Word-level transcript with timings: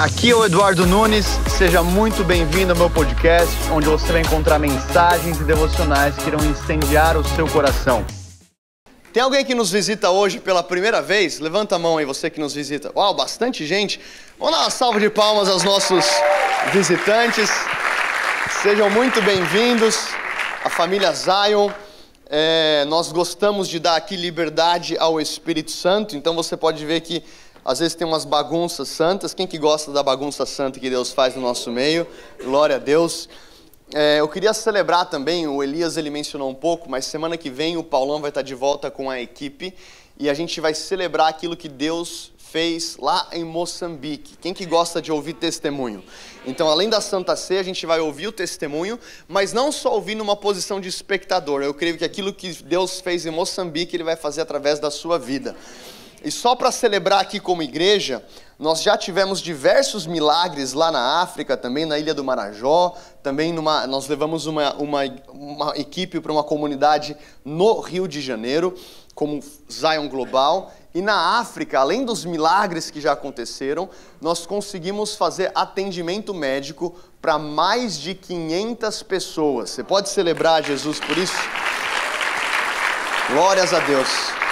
Aqui 0.00 0.30
é 0.30 0.34
o 0.34 0.46
Eduardo 0.46 0.86
Nunes, 0.86 1.26
seja 1.58 1.82
muito 1.82 2.24
bem-vindo 2.24 2.72
ao 2.72 2.78
meu 2.78 2.88
podcast, 2.88 3.54
onde 3.70 3.86
você 3.86 4.10
vai 4.10 4.22
encontrar 4.22 4.58
mensagens 4.58 5.38
e 5.38 5.44
devocionais 5.44 6.16
que 6.16 6.26
irão 6.26 6.42
incendiar 6.42 7.18
o 7.18 7.24
seu 7.36 7.46
coração. 7.46 8.02
Tem 9.12 9.22
alguém 9.22 9.44
que 9.44 9.54
nos 9.54 9.70
visita 9.70 10.08
hoje 10.08 10.40
pela 10.40 10.62
primeira 10.62 11.02
vez? 11.02 11.38
Levanta 11.38 11.76
a 11.76 11.78
mão 11.78 11.98
aí, 11.98 12.06
você 12.06 12.30
que 12.30 12.40
nos 12.40 12.54
visita. 12.54 12.90
Uau, 12.96 13.12
bastante 13.12 13.66
gente. 13.66 14.00
Vamos 14.38 14.54
dar 14.54 14.62
uma 14.62 14.70
salva 14.70 14.98
de 14.98 15.10
palmas 15.10 15.50
aos 15.50 15.64
nossos 15.64 16.06
visitantes. 16.72 17.50
Sejam 18.62 18.88
muito 18.88 19.20
bem-vindos, 19.20 20.08
a 20.64 20.70
família 20.70 21.12
Zion. 21.12 21.70
É, 22.30 22.86
nós 22.88 23.12
gostamos 23.12 23.68
de 23.68 23.78
dar 23.78 23.96
aqui 23.96 24.16
liberdade 24.16 24.96
ao 24.98 25.20
Espírito 25.20 25.72
Santo, 25.72 26.16
então 26.16 26.34
você 26.34 26.56
pode 26.56 26.86
ver 26.86 27.02
que 27.02 27.22
às 27.64 27.78
vezes 27.78 27.94
tem 27.94 28.06
umas 28.06 28.24
bagunças 28.24 28.88
santas. 28.88 29.34
Quem 29.34 29.46
que 29.46 29.58
gosta 29.58 29.92
da 29.92 30.02
bagunça 30.02 30.46
santa 30.46 30.80
que 30.80 30.88
Deus 30.88 31.12
faz 31.12 31.34
no 31.34 31.42
nosso 31.42 31.70
meio? 31.70 32.06
Glória 32.42 32.76
a 32.76 32.78
Deus. 32.78 33.28
É, 33.92 34.20
eu 34.20 34.28
queria 34.28 34.54
celebrar 34.54 35.06
também, 35.10 35.48
o 35.48 35.62
Elias 35.62 35.96
ele 35.96 36.10
mencionou 36.10 36.48
um 36.48 36.54
pouco, 36.54 36.88
mas 36.88 37.06
semana 37.06 37.36
que 37.36 37.50
vem 37.50 37.76
o 37.76 37.82
Paulão 37.82 38.20
vai 38.20 38.30
estar 38.30 38.42
de 38.42 38.54
volta 38.54 38.88
com 38.88 39.10
a 39.10 39.20
equipe 39.20 39.74
e 40.16 40.30
a 40.30 40.34
gente 40.34 40.60
vai 40.60 40.74
celebrar 40.74 41.28
aquilo 41.28 41.56
que 41.56 41.68
Deus 41.68 42.30
fez 42.38 42.96
lá 42.98 43.28
em 43.32 43.44
Moçambique. 43.44 44.36
Quem 44.40 44.52
que 44.52 44.66
gosta 44.66 45.00
de 45.00 45.10
ouvir 45.10 45.34
testemunho? 45.34 46.04
Então, 46.44 46.68
além 46.68 46.88
da 46.88 47.00
Santa 47.00 47.36
Ceia, 47.36 47.60
a 47.60 47.64
gente 47.64 47.86
vai 47.86 48.00
ouvir 48.00 48.26
o 48.26 48.32
testemunho, 48.32 48.98
mas 49.28 49.52
não 49.52 49.70
só 49.70 49.94
ouvir 49.94 50.14
numa 50.14 50.36
posição 50.36 50.80
de 50.80 50.88
espectador. 50.88 51.62
Eu 51.62 51.72
creio 51.72 51.96
que 51.96 52.04
aquilo 52.04 52.32
que 52.32 52.52
Deus 52.62 53.00
fez 53.00 53.24
em 53.24 53.30
Moçambique, 53.30 53.96
Ele 53.96 54.04
vai 54.04 54.16
fazer 54.16 54.40
através 54.40 54.78
da 54.78 54.90
sua 54.90 55.18
vida. 55.18 55.56
E 56.22 56.30
só 56.30 56.54
para 56.54 56.70
celebrar 56.70 57.20
aqui 57.20 57.40
como 57.40 57.62
igreja, 57.62 58.22
nós 58.58 58.82
já 58.82 58.96
tivemos 58.96 59.40
diversos 59.40 60.06
milagres 60.06 60.74
lá 60.74 60.92
na 60.92 61.22
África, 61.22 61.56
também 61.56 61.86
na 61.86 61.98
Ilha 61.98 62.12
do 62.12 62.22
Marajó, 62.22 62.94
também 63.22 63.54
numa, 63.54 63.86
nós 63.86 64.06
levamos 64.06 64.44
uma, 64.44 64.74
uma, 64.74 65.00
uma 65.28 65.76
equipe 65.78 66.20
para 66.20 66.30
uma 66.30 66.44
comunidade 66.44 67.16
no 67.42 67.80
Rio 67.80 68.06
de 68.06 68.20
Janeiro, 68.20 68.74
como 69.14 69.42
Zion 69.70 70.08
Global. 70.10 70.70
E 70.94 71.00
na 71.00 71.38
África, 71.38 71.80
além 71.80 72.04
dos 72.04 72.26
milagres 72.26 72.90
que 72.90 73.00
já 73.00 73.12
aconteceram, 73.12 73.88
nós 74.20 74.44
conseguimos 74.44 75.14
fazer 75.14 75.50
atendimento 75.54 76.34
médico 76.34 76.94
para 77.22 77.38
mais 77.38 77.96
de 77.96 78.14
500 78.14 79.02
pessoas. 79.04 79.70
Você 79.70 79.82
pode 79.82 80.10
celebrar 80.10 80.62
Jesus 80.62 81.00
por 81.00 81.16
isso? 81.16 81.38
Glórias 83.32 83.72
a 83.72 83.78
Deus. 83.78 84.49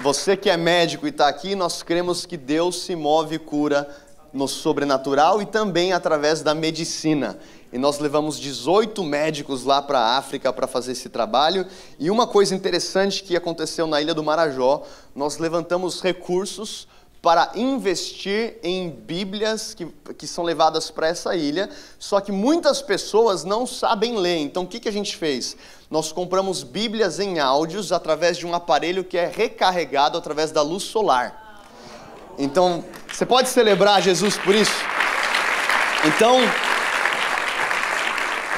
Você 0.00 0.36
que 0.36 0.48
é 0.48 0.56
médico 0.56 1.06
e 1.06 1.10
está 1.10 1.26
aqui, 1.26 1.56
nós 1.56 1.82
cremos 1.82 2.24
que 2.24 2.36
Deus 2.36 2.82
se 2.82 2.94
move 2.94 3.34
e 3.34 3.38
cura 3.38 3.88
no 4.32 4.46
sobrenatural 4.46 5.42
e 5.42 5.46
também 5.46 5.92
através 5.92 6.40
da 6.40 6.54
medicina. 6.54 7.36
E 7.72 7.78
nós 7.78 7.98
levamos 7.98 8.38
18 8.38 9.02
médicos 9.02 9.64
lá 9.64 9.82
para 9.82 9.98
a 9.98 10.16
África 10.16 10.52
para 10.52 10.68
fazer 10.68 10.92
esse 10.92 11.08
trabalho. 11.08 11.66
E 11.98 12.12
uma 12.12 12.28
coisa 12.28 12.54
interessante 12.54 13.24
que 13.24 13.36
aconteceu 13.36 13.88
na 13.88 14.00
Ilha 14.00 14.14
do 14.14 14.22
Marajó, 14.22 14.84
nós 15.16 15.38
levantamos 15.38 16.00
recursos 16.00 16.86
para 17.20 17.50
investir 17.54 18.58
em 18.62 18.90
Bíblias 18.90 19.74
que, 19.74 19.86
que 20.16 20.26
são 20.26 20.44
levadas 20.44 20.90
para 20.90 21.08
essa 21.08 21.34
ilha, 21.34 21.68
só 21.98 22.20
que 22.20 22.30
muitas 22.30 22.80
pessoas 22.80 23.44
não 23.44 23.66
sabem 23.66 24.16
ler. 24.16 24.38
Então 24.38 24.62
o 24.62 24.66
que, 24.66 24.78
que 24.78 24.88
a 24.88 24.92
gente 24.92 25.16
fez? 25.16 25.56
Nós 25.90 26.12
compramos 26.12 26.62
Bíblias 26.62 27.18
em 27.18 27.38
áudios 27.38 27.92
através 27.92 28.36
de 28.36 28.46
um 28.46 28.54
aparelho 28.54 29.02
que 29.02 29.16
é 29.16 29.26
recarregado 29.26 30.16
através 30.16 30.52
da 30.52 30.62
luz 30.62 30.84
solar. 30.84 31.64
Então, 32.38 32.84
você 33.12 33.26
pode 33.26 33.48
celebrar 33.48 34.00
Jesus 34.00 34.36
por 34.36 34.54
isso? 34.54 34.84
Então, 36.04 36.38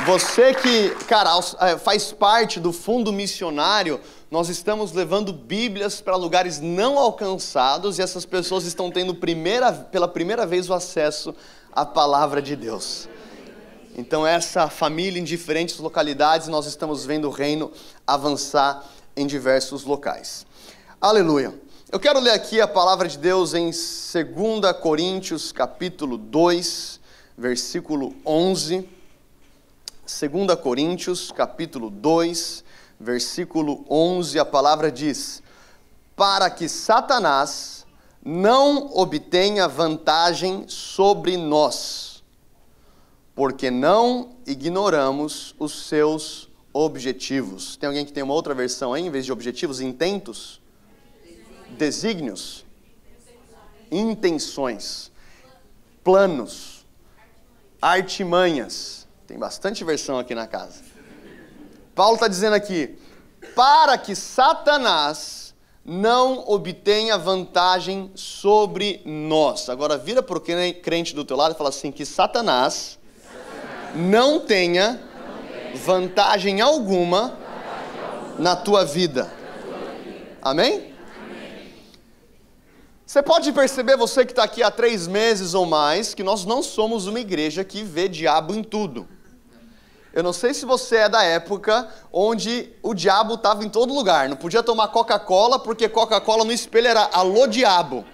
você 0.05 0.53
que, 0.53 0.91
cara, 1.07 1.31
é, 1.61 1.79
faz 1.79 2.13
parte 2.13 2.61
do 2.61 2.73
fundo 2.73 3.13
missionário, 3.13 4.01
nós 4.31 4.49
estamos 4.49 4.93
levando 4.93 5.33
Bíblias 5.33 6.01
para 6.01 6.15
lugares 6.15 6.61
não 6.61 6.97
alcançados 6.99 7.99
e 7.99 8.03
essas 8.03 8.25
pessoas 8.25 8.65
estão 8.65 8.89
tendo 8.89 9.13
primeira, 9.13 9.73
pela 9.73 10.07
primeira 10.07 10.47
vez 10.47 10.71
o 10.71 10.75
acesso 10.75 11.35
à 11.73 11.85
palavra 11.85 12.41
de 12.41 12.55
Deus. 12.55 13.09
Então, 13.97 14.25
essa 14.25 14.69
família 14.69 15.19
em 15.19 15.25
diferentes 15.25 15.79
localidades, 15.79 16.47
nós 16.47 16.65
estamos 16.67 17.05
vendo 17.05 17.27
o 17.27 17.31
reino 17.33 17.73
avançar 18.07 18.89
em 19.17 19.27
diversos 19.27 19.83
locais. 19.83 20.47
Aleluia. 21.01 21.53
Eu 21.91 21.99
quero 21.99 22.21
ler 22.21 22.31
aqui 22.31 22.61
a 22.61 22.69
palavra 22.69 23.09
de 23.09 23.19
Deus 23.19 23.53
em 23.53 23.65
2 23.73 24.77
Coríntios, 24.81 25.51
capítulo 25.51 26.17
2, 26.17 27.01
versículo 27.37 28.15
11. 28.25 28.89
2 30.07 30.61
Coríntios, 30.61 31.33
capítulo 31.33 31.91
2, 31.91 32.65
versículo 33.01 33.87
11, 33.89 34.39
a 34.39 34.45
palavra 34.45 34.93
diz: 34.93 35.43
Para 36.15 36.51
que 36.51 36.69
Satanás 36.69 37.87
não 38.23 38.95
obtenha 38.95 39.67
vantagem 39.67 40.67
sobre 40.69 41.39
nós, 41.39 42.23
porque 43.35 43.71
não 43.71 44.37
ignoramos 44.47 45.55
os 45.59 45.87
seus 45.87 46.51
objetivos. 46.73 47.77
Tem 47.77 47.87
alguém 47.87 48.05
que 48.05 48.13
tem 48.13 48.23
uma 48.23 48.35
outra 48.35 48.55
versão 48.55 48.93
aí, 48.93 49.03
em 49.03 49.11
vez 49.11 49.25
de 49.25 49.33
objetivos, 49.33 49.81
intentos? 49.81 50.61
Desígnios? 51.71 52.67
Intenções, 53.91 55.11
planos, 56.05 56.87
artimanhas. 57.81 59.09
Tem 59.27 59.39
bastante 59.39 59.83
versão 59.83 60.19
aqui 60.19 60.35
na 60.35 60.47
casa. 60.47 60.90
Paulo 62.01 62.15
está 62.15 62.29
dizendo 62.29 62.55
aqui: 62.55 62.97
para 63.55 63.99
que 63.99 64.17
Satanás 64.17 65.55
não 65.85 66.45
obtenha 66.47 67.19
vantagem 67.19 68.11
sobre 68.15 69.03
nós. 69.05 69.69
Agora 69.69 69.99
vira 69.99 70.23
para 70.23 70.39
o 70.39 70.41
crente 70.41 71.15
do 71.15 71.27
teu 71.27 71.37
lado 71.37 71.53
e 71.53 71.59
fala 71.59 71.69
assim: 71.69 71.93
que 71.93 72.07
Satanás 72.07 72.99
não 73.95 74.41
tenha 74.41 74.99
vantagem 75.85 76.63
alguma 76.63 77.37
na 78.39 78.57
tua 78.57 78.83
vida. 78.83 79.31
Amém? 80.41 80.95
Você 83.05 83.23
pode 83.23 83.53
perceber, 83.53 83.99
você 83.99 84.25
que 84.25 84.33
está 84.33 84.45
aqui 84.45 84.63
há 84.63 84.71
três 84.71 85.07
meses 85.07 85.53
ou 85.53 85.67
mais, 85.67 86.15
que 86.15 86.23
nós 86.23 86.47
não 86.47 86.63
somos 86.63 87.07
uma 87.07 87.21
igreja 87.21 87.63
que 87.63 87.83
vê 87.83 88.09
diabo 88.09 88.55
em 88.55 88.63
tudo. 88.63 89.07
Eu 90.13 90.25
não 90.25 90.33
sei 90.33 90.53
se 90.53 90.67
você 90.67 90.97
é 90.97 91.09
da 91.09 91.23
época 91.23 91.89
onde 92.13 92.73
o 92.83 92.93
diabo 92.95 93.35
estava 93.35 93.65
em 93.65 93.69
todo 93.69 93.95
lugar. 93.95 94.29
Não 94.29 94.37
podia 94.37 94.63
tomar 94.63 94.89
Coca-Cola 94.89 95.59
porque 95.59 95.89
Coca-Cola 95.89 96.45
no 96.45 96.53
espelho 96.53 96.89
era 96.89 97.09
alô 97.13 97.47
diabo. 97.47 98.05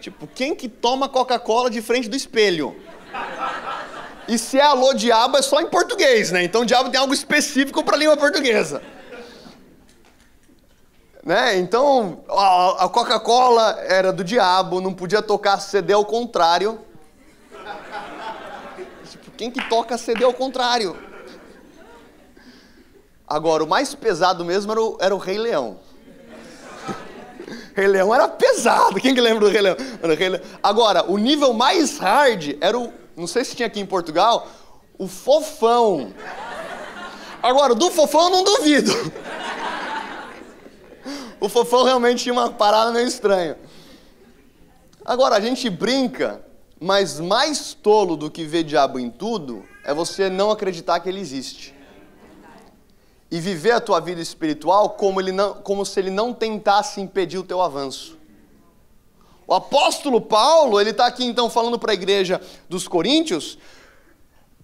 tipo, 0.00 0.26
quem 0.26 0.54
que 0.54 0.68
toma 0.68 1.08
Coca-Cola 1.08 1.68
de 1.68 1.82
frente 1.82 2.08
do 2.08 2.16
espelho? 2.16 2.74
E 4.26 4.38
se 4.38 4.58
é 4.58 4.62
alô 4.62 4.94
diabo 4.94 5.36
é 5.36 5.42
só 5.42 5.60
em 5.60 5.66
português, 5.66 6.30
né? 6.30 6.42
Então 6.42 6.62
o 6.62 6.64
diabo 6.64 6.88
tem 6.88 6.98
algo 6.98 7.12
específico 7.12 7.84
para 7.84 7.96
a 7.96 7.98
língua 7.98 8.16
portuguesa. 8.16 8.80
Né? 11.22 11.58
Então 11.58 12.24
a, 12.30 12.88
Coca-Cola 12.88 13.78
era 13.86 14.10
do 14.10 14.24
diabo, 14.24 14.80
não 14.80 14.94
podia 14.94 15.20
tocar 15.20 15.60
CD 15.60 15.92
ao 15.92 16.04
contrário 16.04 16.80
quem 19.40 19.50
que 19.50 19.66
toca 19.70 19.96
CD 19.96 20.22
ao 20.22 20.34
contrário? 20.34 20.94
Agora, 23.26 23.64
o 23.64 23.66
mais 23.66 23.94
pesado 23.94 24.44
mesmo 24.44 24.70
era 24.70 24.82
o, 24.82 24.98
era 25.00 25.14
o 25.14 25.18
Rei 25.18 25.38
Leão. 25.38 25.78
Rei 27.74 27.86
Leão 27.86 28.14
era 28.14 28.28
pesado. 28.28 29.00
Quem 29.00 29.14
que 29.14 29.20
lembra 29.22 29.46
do 29.46 29.50
Rei 29.50 29.62
Leão? 29.62 29.76
Rei 30.14 30.28
Leão? 30.28 30.44
Agora, 30.62 31.10
o 31.10 31.16
nível 31.16 31.54
mais 31.54 31.96
hard 31.96 32.58
era 32.60 32.78
o. 32.78 32.92
Não 33.16 33.26
sei 33.26 33.42
se 33.42 33.56
tinha 33.56 33.66
aqui 33.66 33.80
em 33.80 33.86
Portugal, 33.86 34.46
o 34.98 35.08
fofão. 35.08 36.12
Agora, 37.42 37.74
do 37.74 37.90
fofão 37.90 38.24
eu 38.24 38.30
não 38.30 38.44
duvido. 38.44 38.92
O 41.40 41.48
fofão 41.48 41.84
realmente 41.84 42.24
tinha 42.24 42.34
uma 42.34 42.50
parada 42.50 42.92
meio 42.92 43.08
estranha. 43.08 43.56
Agora, 45.02 45.36
a 45.36 45.40
gente 45.40 45.70
brinca 45.70 46.44
mas 46.80 47.20
mais 47.20 47.74
tolo 47.74 48.16
do 48.16 48.30
que 48.30 48.44
ver 48.44 48.64
diabo 48.64 48.98
em 48.98 49.10
tudo 49.10 49.68
é 49.84 49.92
você 49.92 50.30
não 50.30 50.50
acreditar 50.50 50.98
que 51.00 51.10
ele 51.10 51.20
existe. 51.20 51.74
E 53.30 53.38
viver 53.38 53.72
a 53.72 53.80
tua 53.80 54.00
vida 54.00 54.20
espiritual 54.20 54.90
como, 54.90 55.20
ele 55.20 55.30
não, 55.30 55.54
como 55.54 55.84
se 55.84 56.00
ele 56.00 56.10
não 56.10 56.32
tentasse 56.32 57.00
impedir 57.00 57.38
o 57.38 57.44
teu 57.44 57.60
avanço. 57.60 58.18
O 59.46 59.54
apóstolo 59.54 60.20
Paulo, 60.20 60.80
ele 60.80 60.90
está 60.90 61.06
aqui 61.06 61.24
então 61.24 61.50
falando 61.50 61.78
para 61.78 61.92
a 61.92 61.94
igreja 61.94 62.40
dos 62.68 62.88
Coríntios, 62.88 63.58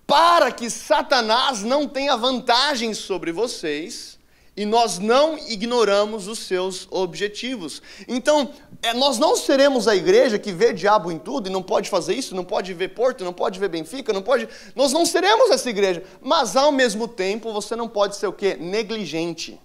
para 0.07 0.51
que 0.51 0.71
Satanás 0.71 1.63
não 1.63 1.87
tenha 1.87 2.17
vantagem 2.17 2.95
sobre 2.95 3.31
vocês, 3.31 4.16
e 4.57 4.65
nós 4.65 4.99
não 4.99 5.37
ignoramos 5.37 6.27
os 6.27 6.39
seus 6.39 6.89
objetivos. 6.91 7.83
Então, 8.09 8.51
é, 8.83 8.95
nós 8.95 9.19
não 9.19 9.37
seremos 9.37 9.87
a 9.87 9.95
igreja 9.95 10.39
que 10.39 10.51
vê 10.51 10.73
diabo 10.73 11.13
em 11.13 11.19
tudo 11.19 11.49
e 11.49 11.53
não 11.53 11.63
pode 11.63 11.91
fazer 11.91 12.15
isso, 12.15 12.35
não 12.35 12.45
pode 12.45 12.73
ver 12.73 12.89
Porto, 12.89 13.23
não 13.23 13.33
pode 13.33 13.61
ver 13.61 13.69
Benfica, 13.69 14.13
não 14.13 14.23
pode. 14.23 14.49
Nós 14.75 14.93
não 14.93 15.05
seremos 15.05 15.51
essa 15.51 15.69
igreja. 15.69 16.03
Mas 16.23 16.57
ao 16.57 16.73
mesmo 16.73 17.07
tempo, 17.07 17.53
você 17.53 17.77
não 17.77 17.89
pode 17.89 18.17
ser 18.17 18.29
o 18.29 18.33
quê? 18.33 18.57
Negligente. 18.59 19.61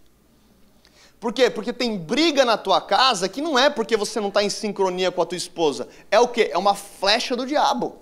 Por 1.22 1.32
quê? 1.32 1.50
Porque 1.50 1.72
tem 1.72 1.98
briga 1.98 2.44
na 2.44 2.58
tua 2.58 2.82
casa 2.82 3.30
que 3.30 3.42
não 3.42 3.58
é 3.58 3.70
porque 3.70 3.96
você 3.96 4.20
não 4.20 4.30
está 4.30 4.44
em 4.44 4.50
sincronia 4.50 5.12
com 5.12 5.22
a 5.22 5.26
tua 5.26 5.38
esposa. 5.38 5.88
É 6.10 6.20
o 6.20 6.28
quê? 6.28 6.50
É 6.52 6.58
uma 6.58 6.76
flecha 6.76 7.36
do 7.36 7.46
diabo. 7.46 8.00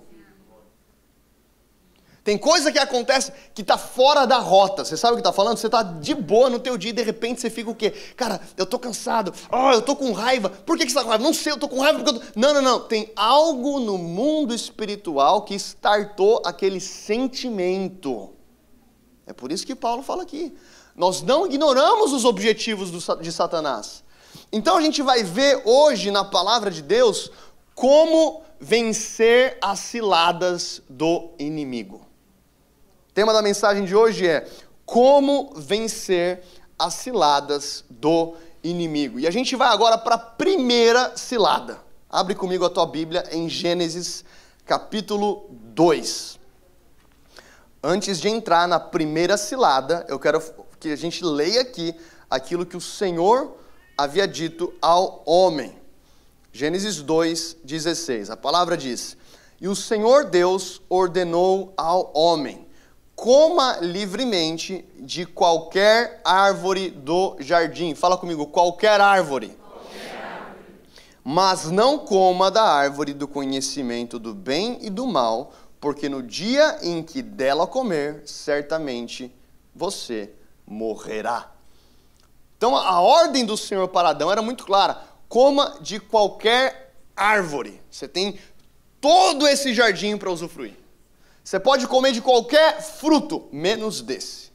Tem 2.22 2.36
coisa 2.36 2.70
que 2.70 2.78
acontece 2.78 3.32
que 3.54 3.62
está 3.62 3.78
fora 3.78 4.26
da 4.26 4.38
rota. 4.38 4.84
Você 4.84 4.96
sabe 4.96 5.14
o 5.14 5.16
que 5.16 5.20
está 5.20 5.32
falando? 5.32 5.56
Você 5.56 5.66
está 5.66 5.82
de 5.82 6.14
boa 6.14 6.50
no 6.50 6.58
teu 6.58 6.76
dia 6.76 6.90
e 6.90 6.92
de 6.92 7.02
repente 7.02 7.40
você 7.40 7.48
fica 7.48 7.70
o 7.70 7.74
quê? 7.74 7.90
Cara, 8.14 8.40
eu 8.56 8.64
estou 8.64 8.78
cansado. 8.78 9.32
Oh, 9.50 9.70
eu 9.72 9.78
estou 9.78 9.96
com 9.96 10.12
raiva. 10.12 10.50
Por 10.50 10.76
que, 10.76 10.84
que 10.84 10.92
você 10.92 10.98
está 10.98 11.02
com 11.02 11.08
raiva? 11.08 11.24
Não 11.24 11.32
sei, 11.32 11.52
eu 11.52 11.54
estou 11.54 11.68
com 11.68 11.80
raiva 11.80 11.98
porque 11.98 12.16
eu 12.16 12.20
tô... 12.20 12.38
Não, 12.38 12.52
não, 12.52 12.60
não. 12.60 12.80
Tem 12.80 13.10
algo 13.16 13.80
no 13.80 13.96
mundo 13.96 14.54
espiritual 14.54 15.42
que 15.42 15.54
startou 15.54 16.42
aquele 16.44 16.78
sentimento. 16.78 18.30
É 19.26 19.32
por 19.32 19.50
isso 19.50 19.66
que 19.66 19.74
Paulo 19.74 20.02
fala 20.02 20.22
aqui. 20.22 20.54
Nós 20.94 21.22
não 21.22 21.46
ignoramos 21.46 22.12
os 22.12 22.26
objetivos 22.26 22.90
de 23.20 23.32
Satanás. 23.32 24.04
Então 24.52 24.76
a 24.76 24.82
gente 24.82 25.00
vai 25.00 25.22
ver 25.22 25.62
hoje 25.64 26.10
na 26.10 26.24
palavra 26.24 26.70
de 26.70 26.82
Deus 26.82 27.30
como 27.74 28.42
vencer 28.60 29.56
as 29.62 29.78
ciladas 29.78 30.82
do 30.88 31.30
inimigo. 31.38 32.09
Tema 33.20 33.34
da 33.34 33.42
mensagem 33.42 33.84
de 33.84 33.94
hoje 33.94 34.26
é 34.26 34.48
como 34.86 35.52
vencer 35.54 36.42
as 36.78 36.94
ciladas 36.94 37.84
do 37.90 38.34
inimigo. 38.64 39.20
E 39.20 39.26
a 39.26 39.30
gente 39.30 39.54
vai 39.56 39.68
agora 39.68 39.98
para 39.98 40.14
a 40.14 40.18
primeira 40.18 41.14
cilada. 41.18 41.82
Abre 42.08 42.34
comigo 42.34 42.64
a 42.64 42.70
tua 42.70 42.86
Bíblia 42.86 43.28
em 43.30 43.46
Gênesis 43.46 44.24
capítulo 44.64 45.50
2. 45.50 46.40
Antes 47.82 48.18
de 48.18 48.30
entrar 48.30 48.66
na 48.66 48.80
primeira 48.80 49.36
cilada, 49.36 50.06
eu 50.08 50.18
quero 50.18 50.42
que 50.80 50.88
a 50.88 50.96
gente 50.96 51.22
leia 51.22 51.60
aqui 51.60 51.94
aquilo 52.30 52.64
que 52.64 52.78
o 52.78 52.80
Senhor 52.80 53.54
havia 53.98 54.26
dito 54.26 54.72
ao 54.80 55.22
homem. 55.26 55.76
Gênesis 56.54 57.02
2:16. 57.02 58.30
A 58.30 58.36
palavra 58.38 58.78
diz: 58.78 59.14
"E 59.60 59.68
o 59.68 59.76
Senhor 59.76 60.24
Deus 60.24 60.80
ordenou 60.88 61.74
ao 61.76 62.10
homem: 62.14 62.69
coma 63.20 63.76
livremente 63.82 64.82
de 64.98 65.26
qualquer 65.26 66.22
árvore 66.24 66.88
do 66.88 67.36
jardim. 67.38 67.94
Fala 67.94 68.16
comigo, 68.16 68.46
qualquer 68.46 68.98
árvore. 68.98 69.54
Mas 71.22 71.70
não 71.70 71.98
coma 71.98 72.50
da 72.50 72.62
árvore 72.62 73.12
do 73.12 73.28
conhecimento 73.28 74.18
do 74.18 74.32
bem 74.32 74.78
e 74.80 74.88
do 74.88 75.06
mal, 75.06 75.52
porque 75.78 76.08
no 76.08 76.22
dia 76.22 76.78
em 76.80 77.02
que 77.02 77.20
dela 77.20 77.66
comer, 77.66 78.22
certamente 78.24 79.30
você 79.74 80.30
morrerá. 80.66 81.52
Então 82.56 82.74
a 82.74 83.02
ordem 83.02 83.44
do 83.44 83.54
Senhor 83.54 83.86
para 83.88 84.08
Adão 84.08 84.32
era 84.32 84.40
muito 84.40 84.64
clara: 84.64 84.98
coma 85.28 85.76
de 85.82 86.00
qualquer 86.00 86.94
árvore. 87.14 87.82
Você 87.90 88.08
tem 88.08 88.38
todo 88.98 89.46
esse 89.46 89.74
jardim 89.74 90.16
para 90.16 90.30
usufruir. 90.30 90.79
Você 91.50 91.58
pode 91.58 91.88
comer 91.88 92.12
de 92.12 92.20
qualquer 92.20 92.80
fruto, 92.80 93.48
menos 93.50 94.02
desse. 94.02 94.52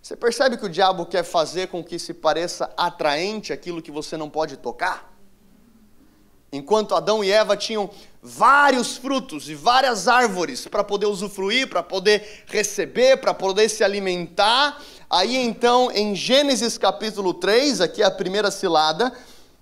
Você 0.00 0.14
percebe 0.14 0.56
que 0.56 0.64
o 0.64 0.68
diabo 0.68 1.04
quer 1.04 1.24
fazer 1.24 1.66
com 1.66 1.82
que 1.82 1.98
se 1.98 2.14
pareça 2.14 2.72
atraente 2.76 3.52
aquilo 3.52 3.82
que 3.82 3.90
você 3.90 4.16
não 4.16 4.30
pode 4.30 4.58
tocar? 4.58 5.12
Enquanto 6.52 6.94
Adão 6.94 7.24
e 7.24 7.32
Eva 7.32 7.56
tinham 7.56 7.90
vários 8.22 8.96
frutos 8.96 9.48
e 9.48 9.56
várias 9.56 10.06
árvores 10.06 10.68
para 10.68 10.84
poder 10.84 11.06
usufruir, 11.06 11.68
para 11.68 11.82
poder 11.82 12.44
receber, 12.46 13.16
para 13.16 13.34
poder 13.34 13.68
se 13.68 13.82
alimentar, 13.82 14.80
aí 15.10 15.36
então 15.36 15.90
em 15.90 16.14
Gênesis 16.14 16.78
capítulo 16.78 17.34
3, 17.34 17.80
aqui 17.80 18.02
é 18.04 18.06
a 18.06 18.10
primeira 18.12 18.52
cilada, 18.52 19.12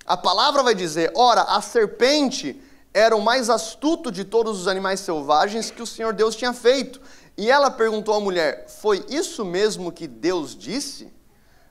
a 0.04 0.18
palavra 0.18 0.62
vai 0.62 0.74
dizer: 0.74 1.10
Ora, 1.14 1.40
a 1.44 1.62
serpente 1.62 2.60
era 2.96 3.14
o 3.14 3.20
mais 3.20 3.50
astuto 3.50 4.10
de 4.10 4.24
todos 4.24 4.58
os 4.58 4.66
animais 4.66 5.00
selvagens 5.00 5.70
que 5.70 5.82
o 5.82 5.86
Senhor 5.86 6.14
Deus 6.14 6.34
tinha 6.34 6.54
feito. 6.54 6.98
E 7.36 7.50
ela 7.50 7.70
perguntou 7.70 8.14
à 8.14 8.20
mulher: 8.20 8.66
Foi 8.70 9.04
isso 9.10 9.44
mesmo 9.44 9.92
que 9.92 10.06
Deus 10.06 10.56
disse? 10.56 11.12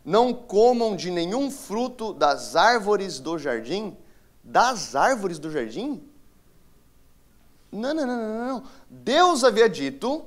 Não 0.06 0.32
comam 0.32 0.96
de 0.96 1.10
nenhum 1.10 1.50
fruto 1.50 2.14
das 2.14 2.56
árvores 2.56 3.20
do 3.20 3.40
jardim? 3.40 3.98
Das 4.44 4.96
árvores 4.96 5.40
do 5.40 5.50
jardim? 5.50 6.08
Não, 7.72 7.92
não, 7.92 8.06
não, 8.06 8.18
não, 8.18 8.48
não. 8.48 8.64
Deus 8.88 9.44
havia 9.44 9.68
dito: 9.68 10.24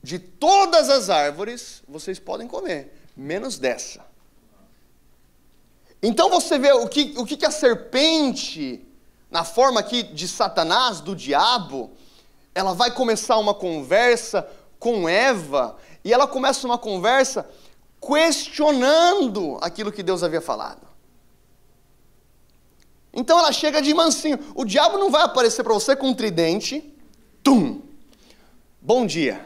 de 0.00 0.20
todas 0.20 0.88
as 0.90 1.10
árvores 1.10 1.82
vocês 1.88 2.20
podem 2.20 2.46
comer, 2.46 2.94
menos 3.16 3.58
dessa. 3.58 4.06
Então 6.00 6.30
você 6.30 6.56
vê 6.56 6.70
o 6.70 6.86
que, 6.86 7.14
o 7.16 7.26
que 7.26 7.44
a 7.44 7.50
serpente 7.50 8.87
na 9.30 9.44
forma 9.44 9.80
aqui 9.80 10.02
de 10.02 10.26
Satanás, 10.26 11.00
do 11.00 11.14
diabo, 11.14 11.90
ela 12.54 12.72
vai 12.72 12.90
começar 12.90 13.38
uma 13.38 13.54
conversa 13.54 14.48
com 14.78 15.08
Eva, 15.08 15.76
e 16.04 16.12
ela 16.12 16.26
começa 16.26 16.66
uma 16.66 16.78
conversa 16.78 17.48
questionando 18.00 19.58
aquilo 19.60 19.92
que 19.92 20.02
Deus 20.02 20.22
havia 20.22 20.40
falado. 20.40 20.86
Então 23.12 23.38
ela 23.38 23.52
chega 23.52 23.82
de 23.82 23.92
mansinho. 23.92 24.38
O 24.54 24.64
diabo 24.64 24.98
não 24.98 25.10
vai 25.10 25.22
aparecer 25.22 25.64
para 25.64 25.74
você 25.74 25.96
com 25.96 26.08
um 26.08 26.14
tridente. 26.14 26.94
Tum! 27.42 27.82
Bom 28.80 29.06
dia. 29.06 29.44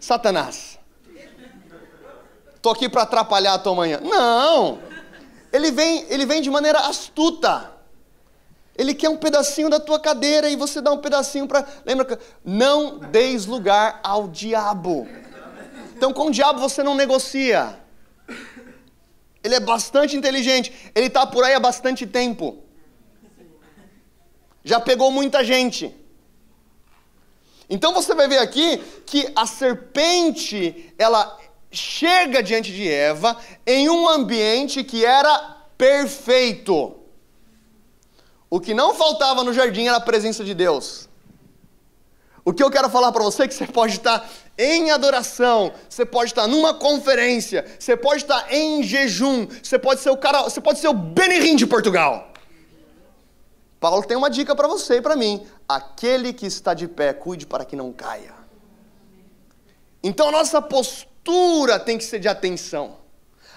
Satanás. 0.00 0.78
Tô 2.60 2.70
aqui 2.70 2.88
para 2.88 3.02
atrapalhar 3.02 3.54
a 3.54 3.58
tua 3.58 3.74
manhã. 3.74 4.00
Não! 4.00 4.80
Ele 5.52 5.70
vem, 5.70 6.06
ele 6.10 6.26
vem 6.26 6.42
de 6.42 6.50
maneira 6.50 6.80
astuta. 6.80 7.73
Ele 8.76 8.94
quer 8.94 9.08
um 9.08 9.16
pedacinho 9.16 9.70
da 9.70 9.78
tua 9.78 10.00
cadeira 10.00 10.48
e 10.48 10.56
você 10.56 10.80
dá 10.80 10.90
um 10.92 10.98
pedacinho 10.98 11.46
para. 11.46 11.66
Lembra? 11.84 12.18
Não 12.44 12.98
deis 12.98 13.46
lugar 13.46 14.00
ao 14.02 14.26
diabo. 14.28 15.06
Então, 15.96 16.12
com 16.12 16.26
o 16.26 16.30
diabo 16.30 16.58
você 16.58 16.82
não 16.82 16.94
negocia. 16.94 17.78
Ele 19.42 19.54
é 19.54 19.60
bastante 19.60 20.16
inteligente. 20.16 20.72
Ele 20.94 21.06
está 21.06 21.26
por 21.26 21.44
aí 21.44 21.54
há 21.54 21.60
bastante 21.60 22.06
tempo. 22.06 22.64
Já 24.64 24.80
pegou 24.80 25.10
muita 25.10 25.44
gente. 25.44 25.94
Então 27.68 27.92
você 27.92 28.14
vai 28.14 28.26
ver 28.26 28.38
aqui 28.38 28.82
que 29.06 29.30
a 29.36 29.46
serpente, 29.46 30.92
ela 30.98 31.38
chega 31.70 32.42
diante 32.42 32.72
de 32.72 32.88
Eva 32.88 33.36
em 33.66 33.88
um 33.88 34.08
ambiente 34.08 34.82
que 34.82 35.04
era 35.04 35.38
perfeito. 35.76 37.03
O 38.54 38.60
que 38.60 38.72
não 38.72 38.94
faltava 38.94 39.42
no 39.42 39.52
jardim 39.52 39.88
era 39.88 39.96
a 39.96 40.00
presença 40.00 40.44
de 40.44 40.54
Deus. 40.54 41.08
O 42.44 42.52
que 42.52 42.62
eu 42.62 42.70
quero 42.70 42.88
falar 42.88 43.10
para 43.10 43.24
você 43.24 43.42
é 43.42 43.48
que 43.48 43.54
você 43.54 43.66
pode 43.66 43.96
estar 43.96 44.30
em 44.56 44.92
adoração, 44.92 45.72
você 45.90 46.06
pode 46.06 46.30
estar 46.30 46.46
numa 46.46 46.72
conferência, 46.72 47.66
você 47.76 47.96
pode 47.96 48.22
estar 48.22 48.54
em 48.54 48.80
jejum, 48.84 49.48
você 49.60 49.76
pode 49.76 50.02
ser 50.02 50.10
o 50.10 50.16
cara, 50.16 50.44
você 50.44 50.60
pode 50.60 50.78
ser 50.78 50.86
o 50.86 50.92
Benihim 50.92 51.56
de 51.56 51.66
Portugal. 51.66 52.32
Paulo 53.80 54.04
tem 54.04 54.16
uma 54.16 54.30
dica 54.30 54.54
para 54.54 54.68
você 54.68 54.98
e 54.98 55.02
para 55.02 55.16
mim: 55.16 55.44
aquele 55.68 56.32
que 56.32 56.46
está 56.46 56.74
de 56.74 56.86
pé, 56.86 57.12
cuide 57.12 57.48
para 57.48 57.64
que 57.64 57.74
não 57.74 57.92
caia. 57.92 58.34
Então 60.00 60.28
a 60.28 60.30
nossa 60.30 60.62
postura 60.62 61.80
tem 61.80 61.98
que 61.98 62.04
ser 62.04 62.20
de 62.20 62.28
atenção. 62.28 62.98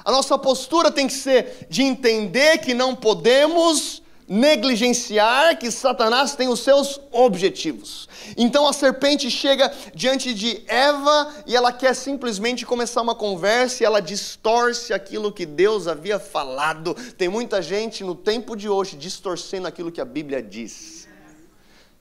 A 0.03 0.11
nossa 0.11 0.39
postura 0.39 0.89
tem 0.89 1.05
que 1.05 1.13
ser 1.13 1.67
de 1.69 1.83
entender 1.83 2.57
que 2.57 2.73
não 2.73 2.95
podemos 2.95 4.01
negligenciar 4.27 5.57
que 5.57 5.71
Satanás 5.71 6.35
tem 6.35 6.49
os 6.49 6.59
seus 6.59 6.99
objetivos. 7.11 8.09
Então 8.35 8.67
a 8.67 8.73
serpente 8.73 9.31
chega 9.31 9.71
diante 9.95 10.33
de 10.33 10.61
Eva 10.67 11.33
e 11.45 11.55
ela 11.55 11.71
quer 11.71 11.95
simplesmente 11.95 12.65
começar 12.65 13.01
uma 13.01 13.15
conversa 13.15 13.83
e 13.83 13.85
ela 13.85 14.01
distorce 14.01 14.93
aquilo 14.93 15.31
que 15.31 15.45
Deus 15.45 15.87
havia 15.87 16.19
falado. 16.19 16.93
Tem 17.17 17.29
muita 17.29 17.61
gente 17.61 18.03
no 18.03 18.15
tempo 18.15 18.55
de 18.55 18.67
hoje 18.67 18.97
distorcendo 18.97 19.67
aquilo 19.67 19.91
que 19.91 20.01
a 20.01 20.05
Bíblia 20.05 20.41
diz. 20.41 21.07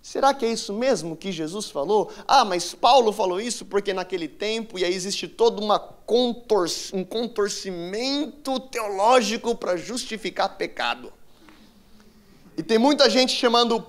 Será 0.02 0.33
que 0.33 0.47
é 0.47 0.52
isso 0.52 0.73
mesmo 0.73 1.16
que 1.16 1.33
Jesus 1.33 1.68
falou? 1.68 2.12
Ah, 2.28 2.45
mas 2.45 2.73
Paulo 2.73 3.12
falou 3.12 3.40
isso 3.40 3.64
porque 3.64 3.92
naquele 3.92 4.28
tempo, 4.28 4.78
e 4.78 4.85
aí 4.85 4.95
existe 4.95 5.26
todo 5.26 5.61
contor 6.06 6.68
um 6.92 7.02
contorcimento 7.02 8.61
teológico 8.61 9.56
para 9.56 9.76
justificar 9.76 10.56
pecado. 10.56 11.12
E 12.56 12.62
tem 12.62 12.78
muita 12.78 13.10
gente 13.10 13.34
chamando 13.34 13.80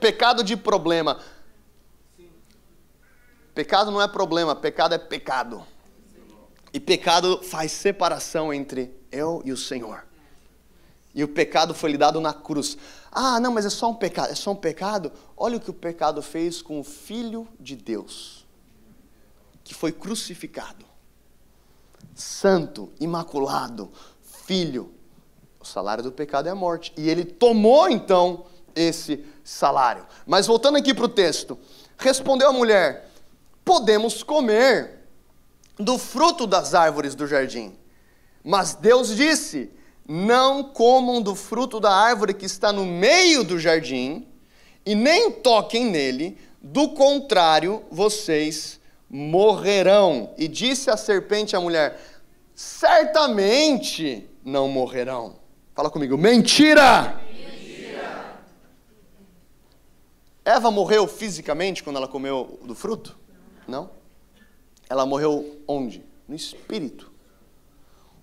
pecado 0.00 0.42
de 0.42 0.56
problema. 0.56 1.20
Pecado 3.54 3.90
não 3.90 4.02
é 4.02 4.08
problema, 4.08 4.56
pecado 4.56 4.94
é 4.94 4.98
pecado. 4.98 5.64
E 6.72 6.80
pecado 6.80 7.42
faz 7.42 7.72
separação 7.72 8.52
entre 8.52 8.94
eu 9.10 9.40
e 9.44 9.52
o 9.52 9.56
Senhor. 9.56 10.04
E 11.14 11.24
o 11.24 11.28
pecado 11.28 11.72
foi 11.72 11.92
lhe 11.92 11.96
dado 11.96 12.20
na 12.20 12.34
cruz. 12.34 12.76
Ah, 13.10 13.40
não, 13.40 13.50
mas 13.50 13.64
é 13.64 13.70
só 13.70 13.88
um 13.88 13.94
pecado. 13.94 14.30
É 14.30 14.34
só 14.34 14.50
um 14.50 14.56
pecado? 14.56 15.10
Olha 15.34 15.56
o 15.56 15.60
que 15.60 15.70
o 15.70 15.74
pecado 15.74 16.20
fez 16.20 16.60
com 16.60 16.78
o 16.78 16.84
Filho 16.84 17.48
de 17.58 17.74
Deus, 17.76 18.46
que 19.64 19.72
foi 19.72 19.92
crucificado. 19.92 20.84
Santo, 22.14 22.92
imaculado, 23.00 23.90
filho. 24.44 24.92
O 25.66 25.72
salário 25.72 26.04
do 26.04 26.12
pecado 26.12 26.48
é 26.48 26.52
a 26.52 26.54
morte. 26.54 26.92
E 26.96 27.10
ele 27.10 27.24
tomou 27.24 27.88
então 27.88 28.46
esse 28.74 29.24
salário. 29.42 30.06
Mas 30.24 30.46
voltando 30.46 30.78
aqui 30.78 30.94
para 30.94 31.04
o 31.04 31.08
texto. 31.08 31.58
Respondeu 31.98 32.48
a 32.48 32.52
mulher: 32.52 33.10
Podemos 33.64 34.22
comer 34.22 35.00
do 35.76 35.98
fruto 35.98 36.46
das 36.46 36.72
árvores 36.72 37.14
do 37.14 37.26
jardim. 37.26 37.76
Mas 38.44 38.74
Deus 38.74 39.14
disse: 39.16 39.70
não 40.08 40.62
comam 40.62 41.20
do 41.20 41.34
fruto 41.34 41.80
da 41.80 41.92
árvore 41.92 42.32
que 42.32 42.46
está 42.46 42.72
no 42.72 42.86
meio 42.86 43.42
do 43.42 43.58
jardim, 43.58 44.24
e 44.84 44.94
nem 44.94 45.32
toquem 45.32 45.86
nele, 45.86 46.38
do 46.62 46.90
contrário, 46.90 47.82
vocês 47.90 48.78
morrerão. 49.10 50.32
E 50.38 50.46
disse 50.46 50.90
a 50.90 50.96
serpente 50.96 51.56
à 51.56 51.60
mulher: 51.60 52.00
certamente 52.54 54.28
não 54.44 54.68
morrerão. 54.68 55.45
Fala 55.76 55.90
comigo, 55.90 56.16
mentira! 56.16 57.20
mentira! 57.30 58.40
Eva 60.42 60.70
morreu 60.70 61.06
fisicamente 61.06 61.84
quando 61.84 61.96
ela 61.96 62.08
comeu 62.08 62.58
do 62.64 62.74
fruto? 62.74 63.14
Não. 63.68 63.90
Ela 64.88 65.04
morreu 65.04 65.60
onde? 65.68 66.02
No 66.26 66.34
espírito. 66.34 67.12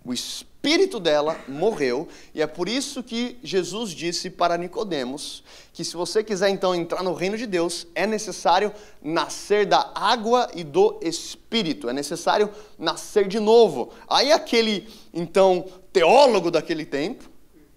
O 0.03 0.11
espírito 0.11 0.99
dela 0.99 1.39
morreu, 1.47 2.07
e 2.33 2.41
é 2.41 2.47
por 2.47 2.67
isso 2.67 3.03
que 3.03 3.37
Jesus 3.43 3.91
disse 3.91 4.31
para 4.31 4.57
Nicodemos 4.57 5.43
que 5.71 5.85
se 5.85 5.95
você 5.95 6.23
quiser 6.23 6.49
então 6.49 6.73
entrar 6.73 7.03
no 7.03 7.13
reino 7.13 7.37
de 7.37 7.45
Deus, 7.45 7.85
é 7.93 8.07
necessário 8.07 8.73
nascer 8.99 9.67
da 9.67 9.91
água 9.93 10.49
e 10.55 10.63
do 10.63 10.99
espírito, 11.03 11.87
é 11.87 11.93
necessário 11.93 12.49
nascer 12.79 13.27
de 13.27 13.39
novo. 13.39 13.93
Aí 14.09 14.31
aquele 14.31 14.89
então 15.13 15.65
teólogo 15.91 16.49
daquele 16.49 16.83
tempo, 16.83 17.31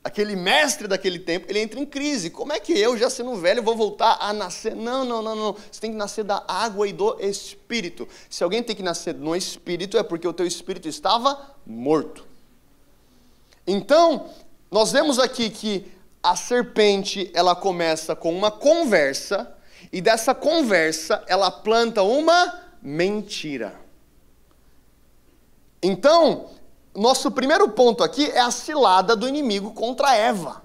aquele 0.07 0.37
mestre 0.37 0.87
daquele 0.87 1.19
tempo, 1.19 1.47
ele 1.49 1.59
entra 1.59 1.81
em 1.81 1.85
crise. 1.85 2.31
Como 2.31 2.53
é 2.53 2.61
que 2.61 2.73
eu, 2.73 2.97
já 2.97 3.11
sendo 3.11 3.35
velho, 3.35 3.61
vou 3.61 3.75
voltar 3.75 4.17
a 4.21 4.33
nascer? 4.33 4.77
Não, 4.77 5.05
não, 5.05 5.21
não, 5.21 5.35
não. 5.35 5.53
Você 5.53 5.81
tem 5.81 5.91
que 5.91 5.97
nascer 5.97 6.23
da 6.23 6.45
água 6.47 6.87
e 6.87 6.93
do 6.93 7.19
espírito. 7.21 8.07
Se 8.31 8.45
alguém 8.45 8.63
tem 8.63 8.77
que 8.77 8.85
nascer 8.85 9.17
no 9.17 9.35
espírito, 9.35 9.99
é 9.99 10.05
porque 10.05 10.29
o 10.29 10.33
teu 10.33 10.47
espírito 10.47 10.89
estava 10.89 11.57
morto. 11.67 12.25
Então, 13.67 14.31
nós 14.71 14.93
vemos 14.93 15.19
aqui 15.19 15.51
que 15.51 15.91
a 16.23 16.37
serpente, 16.37 17.29
ela 17.35 17.57
começa 17.57 18.15
com 18.15 18.33
uma 18.33 18.53
conversa, 18.53 19.53
e 19.93 20.01
dessa 20.01 20.33
conversa 20.33 21.25
ela 21.27 21.51
planta 21.51 22.05
uma 22.05 22.63
mentira. 22.81 23.75
Então, 25.83 26.49
nosso 26.97 27.31
primeiro 27.31 27.69
ponto 27.69 28.03
aqui 28.03 28.31
é 28.31 28.41
a 28.41 28.51
cilada 28.51 29.15
do 29.15 29.29
inimigo 29.29 29.73
contra 29.73 30.15
Eva. 30.15 30.63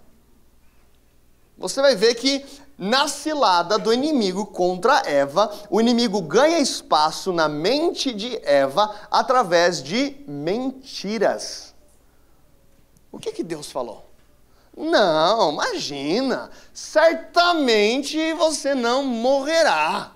Você 1.57 1.81
vai 1.81 1.95
ver 1.95 2.15
que 2.15 2.43
na 2.77 3.07
cilada 3.07 3.77
do 3.77 3.93
inimigo 3.93 4.47
contra 4.47 5.03
Eva, 5.05 5.51
o 5.69 5.79
inimigo 5.79 6.19
ganha 6.19 6.57
espaço 6.57 7.31
na 7.31 7.47
mente 7.47 8.11
de 8.11 8.39
Eva 8.43 8.95
através 9.11 9.83
de 9.83 10.15
mentiras. 10.27 11.75
O 13.11 13.19
que, 13.19 13.31
que 13.31 13.43
Deus 13.43 13.71
falou? 13.71 14.09
Não, 14.75 15.51
imagina, 15.51 16.49
certamente 16.73 18.33
você 18.33 18.73
não 18.73 19.03
morrerá. 19.03 20.13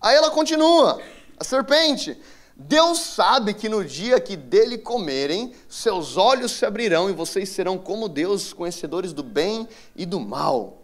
Aí 0.00 0.16
ela 0.16 0.30
continua, 0.30 0.98
a 1.38 1.44
serpente. 1.44 2.18
Deus 2.54 2.98
sabe 2.98 3.54
que 3.54 3.68
no 3.68 3.84
dia 3.84 4.20
que 4.20 4.36
dele 4.36 4.78
comerem, 4.78 5.54
seus 5.68 6.16
olhos 6.16 6.52
se 6.52 6.66
abrirão 6.66 7.08
e 7.08 7.12
vocês 7.12 7.48
serão 7.48 7.78
como 7.78 8.08
Deus, 8.08 8.52
conhecedores 8.52 9.12
do 9.12 9.22
bem 9.22 9.68
e 9.96 10.04
do 10.04 10.20
mal. 10.20 10.82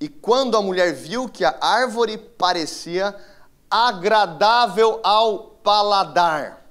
E 0.00 0.08
quando 0.08 0.56
a 0.56 0.62
mulher 0.62 0.92
viu 0.94 1.28
que 1.28 1.44
a 1.44 1.56
árvore 1.60 2.16
parecia 2.16 3.14
agradável 3.68 5.00
ao 5.02 5.58
paladar. 5.62 6.64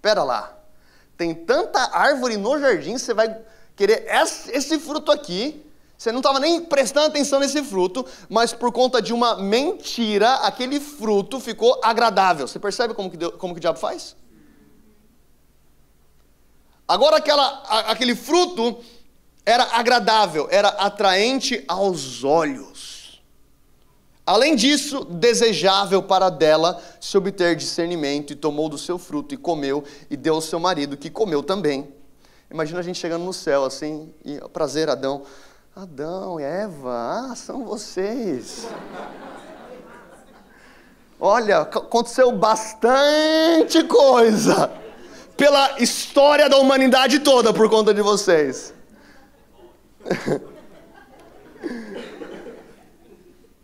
Pera 0.00 0.22
lá. 0.22 0.56
Tem 1.16 1.34
tanta 1.34 1.80
árvore 1.96 2.36
no 2.36 2.58
jardim, 2.58 2.96
você 2.96 3.12
vai 3.12 3.36
querer 3.74 4.06
esse 4.52 4.78
fruto 4.78 5.10
aqui. 5.10 5.65
Você 5.96 6.12
não 6.12 6.18
estava 6.18 6.38
nem 6.38 6.60
prestando 6.60 7.06
atenção 7.06 7.40
nesse 7.40 7.62
fruto, 7.62 8.04
mas 8.28 8.52
por 8.52 8.70
conta 8.70 9.00
de 9.00 9.14
uma 9.14 9.36
mentira, 9.36 10.34
aquele 10.36 10.78
fruto 10.78 11.40
ficou 11.40 11.80
agradável. 11.82 12.46
Você 12.46 12.58
percebe 12.58 12.92
como 12.92 13.10
que, 13.10 13.18
como 13.32 13.54
que 13.54 13.58
o 13.58 13.60
diabo 13.60 13.78
faz? 13.78 14.14
Agora 16.86 17.16
aquela, 17.16 17.62
aquele 17.90 18.14
fruto 18.14 18.78
era 19.44 19.64
agradável, 19.76 20.46
era 20.50 20.68
atraente 20.68 21.64
aos 21.66 22.22
olhos. 22.22 23.22
Além 24.26 24.56
disso, 24.56 25.04
desejável 25.04 26.02
para 26.02 26.28
dela 26.28 26.82
se 27.00 27.16
obter 27.16 27.54
discernimento, 27.54 28.32
e 28.32 28.36
tomou 28.36 28.68
do 28.68 28.76
seu 28.76 28.98
fruto 28.98 29.32
e 29.34 29.36
comeu, 29.36 29.84
e 30.10 30.16
deu 30.16 30.34
ao 30.34 30.40
seu 30.40 30.58
marido, 30.58 30.96
que 30.96 31.08
comeu 31.08 31.44
também. 31.44 31.88
Imagina 32.50 32.80
a 32.80 32.82
gente 32.82 32.98
chegando 32.98 33.24
no 33.24 33.32
céu 33.32 33.64
assim, 33.64 34.12
e 34.24 34.40
prazer, 34.52 34.90
Adão. 34.90 35.22
Adão 35.76 36.40
e 36.40 36.42
Eva, 36.42 37.28
ah, 37.30 37.36
são 37.36 37.62
vocês. 37.62 38.66
Olha, 41.20 41.58
aconteceu 41.58 42.32
bastante 42.32 43.84
coisa 43.84 44.72
pela 45.36 45.78
história 45.78 46.48
da 46.48 46.56
humanidade 46.56 47.18
toda 47.18 47.52
por 47.52 47.68
conta 47.68 47.92
de 47.92 48.00
vocês. 48.00 48.72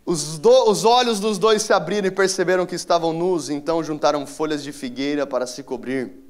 Os, 0.05 0.37
do, 0.37 0.69
os, 0.69 0.83
olhos 0.83 1.21
dos 1.21 1.37
dois 1.37 1.61
se 1.63 1.71
abriram 1.71 2.09
e 2.09 2.11
perceberam 2.11 2.65
que 2.65 2.75
estavam 2.75 3.13
nus, 3.13 3.49
então 3.49 3.81
juntaram 3.81 4.27
folhas 4.27 4.61
de 4.61 4.73
figueira 4.73 5.25
para 5.25 5.47
se 5.47 5.63
cobrir. 5.63 6.22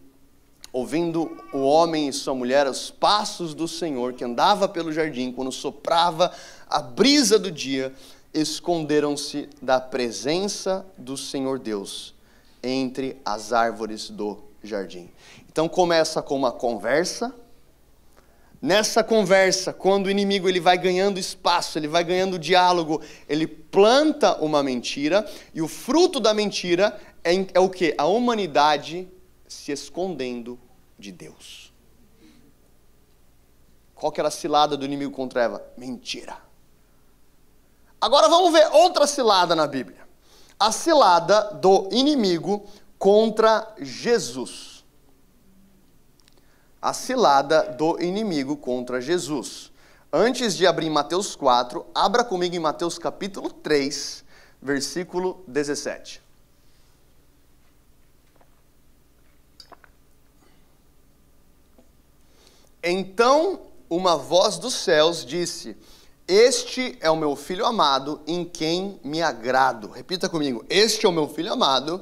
Ouvindo 0.73 1.37
o 1.53 1.59
homem 1.59 2.09
e 2.09 2.13
sua 2.13 2.33
mulher 2.33 2.67
os 2.67 2.89
passos 2.89 3.53
do 3.53 3.67
Senhor 3.67 4.13
que 4.13 4.23
andava 4.23 4.67
pelo 4.67 4.91
jardim, 4.91 5.31
quando 5.31 5.51
soprava 5.51 6.31
a 6.67 6.81
brisa 6.81 7.37
do 7.39 7.51
dia, 7.51 7.93
esconderam-se 8.33 9.47
da 9.61 9.79
presença 9.79 10.85
do 10.97 11.15
Senhor 11.15 11.59
Deus 11.59 12.15
entre 12.63 13.15
as 13.23 13.53
árvores 13.53 14.09
do 14.09 14.39
jardim. 14.63 15.09
Então 15.47 15.69
começa 15.69 16.21
com 16.21 16.35
uma 16.35 16.51
conversa 16.51 17.33
Nessa 18.63 19.03
conversa, 19.03 19.73
quando 19.73 20.05
o 20.05 20.09
inimigo 20.09 20.47
ele 20.47 20.61
vai 20.61 20.77
ganhando 20.77 21.19
espaço, 21.19 21.77
ele 21.77 21.89
vai 21.89 22.01
ganhando 22.01 22.39
diálogo, 22.39 23.01
ele 23.27 23.45
planta 23.45 24.41
uma 24.41 24.63
mentira, 24.63 25.29
e 25.53 25.61
o 25.61 25.67
fruto 25.67 26.17
da 26.17 26.33
mentira 26.33 26.97
é, 27.25 27.33
é 27.55 27.59
o 27.59 27.67
que? 27.67 27.93
A 27.97 28.05
humanidade 28.05 29.05
se 29.63 29.71
escondendo 29.71 30.59
de 30.97 31.11
Deus. 31.11 31.73
Qual 33.95 34.11
que 34.11 34.19
era 34.19 34.27
a 34.27 34.31
cilada 34.31 34.75
do 34.75 34.85
inimigo 34.85 35.11
contra 35.11 35.43
Eva? 35.43 35.63
Mentira. 35.77 36.37
Agora 38.01 38.27
vamos 38.27 38.51
ver 38.51 38.67
outra 38.73 39.07
cilada 39.07 39.55
na 39.55 39.65
Bíblia. 39.65 40.07
A 40.59 40.71
cilada 40.71 41.53
do 41.53 41.87
inimigo 41.91 42.65
contra 42.97 43.73
Jesus 43.79 44.73
a 46.83 46.91
cilada 46.91 47.63
do 47.77 47.97
inimigo 48.01 48.57
contra 48.57 48.99
Jesus. 48.99 49.71
Antes 50.11 50.53
de 50.57 50.67
abrir 50.67 50.89
Mateus 50.89 51.33
4, 51.33 51.85
abra 51.95 52.25
comigo 52.25 52.57
em 52.57 52.59
Mateus 52.59 52.99
capítulo 52.99 53.49
3, 53.49 54.25
versículo 54.61 55.41
17. 55.47 56.21
Então 62.83 63.61
uma 63.89 64.17
voz 64.17 64.57
dos 64.57 64.73
céus 64.73 65.25
disse: 65.25 65.77
Este 66.27 66.97
é 66.99 67.09
o 67.09 67.15
meu 67.15 67.35
filho 67.35 67.65
amado, 67.65 68.19
em 68.27 68.43
quem 68.43 68.99
me 69.03 69.21
agrado. 69.21 69.89
Repita 69.89 70.27
comigo: 70.27 70.65
Este 70.69 71.05
é 71.05 71.09
o 71.09 71.11
meu 71.11 71.29
filho 71.29 71.53
amado, 71.53 72.01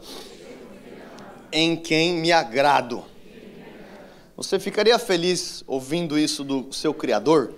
em 1.51 1.75
quem 1.75 2.15
me 2.15 2.31
agrado. 2.31 3.05
Você 4.35 4.59
ficaria 4.59 4.97
feliz 4.97 5.63
ouvindo 5.67 6.17
isso 6.17 6.43
do 6.43 6.73
seu 6.73 6.95
Criador? 6.95 7.53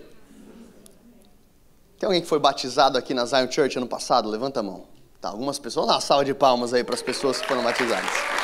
Tem 1.98 2.08
alguém 2.08 2.22
que 2.22 2.28
foi 2.28 2.40
batizado 2.40 2.98
aqui 2.98 3.14
na 3.14 3.26
Zion 3.26 3.50
Church 3.50 3.78
ano 3.78 3.88
passado? 3.88 4.30
Levanta 4.30 4.60
a 4.60 4.64
mão. 4.64 4.84
Tá, 5.22 5.30
algumas 5.30 5.58
pessoas. 5.58 5.88
Dá 5.88 5.94
uma 5.94 6.02
salva 6.02 6.26
de 6.26 6.34
palmas 6.34 6.74
aí 6.74 6.84
para 6.84 6.96
as 6.96 7.02
pessoas 7.02 7.40
que 7.40 7.48
foram 7.48 7.64
batizadas. 7.64 8.43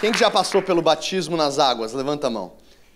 Quem 0.00 0.12
que 0.12 0.18
já 0.18 0.30
passou 0.30 0.62
pelo 0.62 0.80
batismo 0.80 1.36
nas 1.36 1.58
águas? 1.58 1.92
Levanta 1.92 2.28
a 2.28 2.30
mão. 2.30 2.52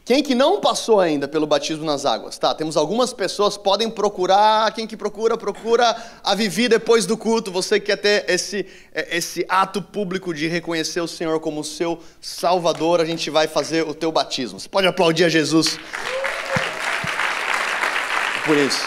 Quem 0.06 0.22
que 0.22 0.34
não 0.34 0.60
passou 0.60 1.00
ainda 1.00 1.26
pelo 1.26 1.46
batismo 1.46 1.84
nas 1.84 2.04
águas? 2.04 2.36
Tá, 2.36 2.54
temos 2.54 2.76
algumas 2.76 3.12
pessoas, 3.12 3.56
podem 3.56 3.88
procurar, 3.90 4.72
quem 4.74 4.86
que 4.86 4.96
procura, 4.96 5.36
procura 5.36 5.96
a 6.22 6.34
Vivi 6.34 6.68
depois 6.68 7.06
do 7.06 7.16
culto, 7.16 7.50
você 7.50 7.80
que 7.80 7.86
quer 7.86 7.96
ter 7.96 8.24
esse, 8.28 8.66
é, 8.94 9.16
esse 9.16 9.46
ato 9.48 9.80
público 9.80 10.34
de 10.34 10.46
reconhecer 10.46 11.00
o 11.00 11.08
Senhor 11.08 11.40
como 11.40 11.64
seu 11.64 11.98
Salvador, 12.20 13.00
a 13.00 13.04
gente 13.06 13.30
vai 13.30 13.46
fazer 13.46 13.86
o 13.88 13.94
teu 13.94 14.12
batismo. 14.12 14.60
Você 14.60 14.68
pode 14.68 14.86
aplaudir 14.86 15.24
a 15.24 15.28
Jesus 15.30 15.78
por 18.44 18.58
isso. 18.58 18.82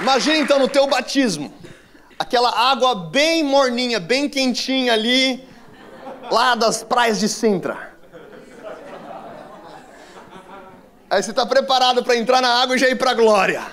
Imagina 0.00 0.38
então 0.38 0.58
no 0.58 0.68
teu 0.68 0.86
batismo, 0.86 1.52
aquela 2.18 2.50
água 2.50 2.94
bem 2.94 3.42
morninha, 3.44 4.00
bem 4.00 4.26
quentinha 4.26 4.94
ali, 4.94 5.46
lá 6.30 6.54
das 6.54 6.82
praias 6.82 7.18
de 7.18 7.28
Sintra. 7.28 7.96
Aí 11.08 11.22
você 11.22 11.30
está 11.30 11.46
preparado 11.46 12.02
para 12.02 12.16
entrar 12.16 12.40
na 12.40 12.62
água 12.62 12.74
e 12.74 12.78
já 12.78 12.88
ir 12.88 12.96
para 12.96 13.12
a 13.12 13.14
glória. 13.14 13.64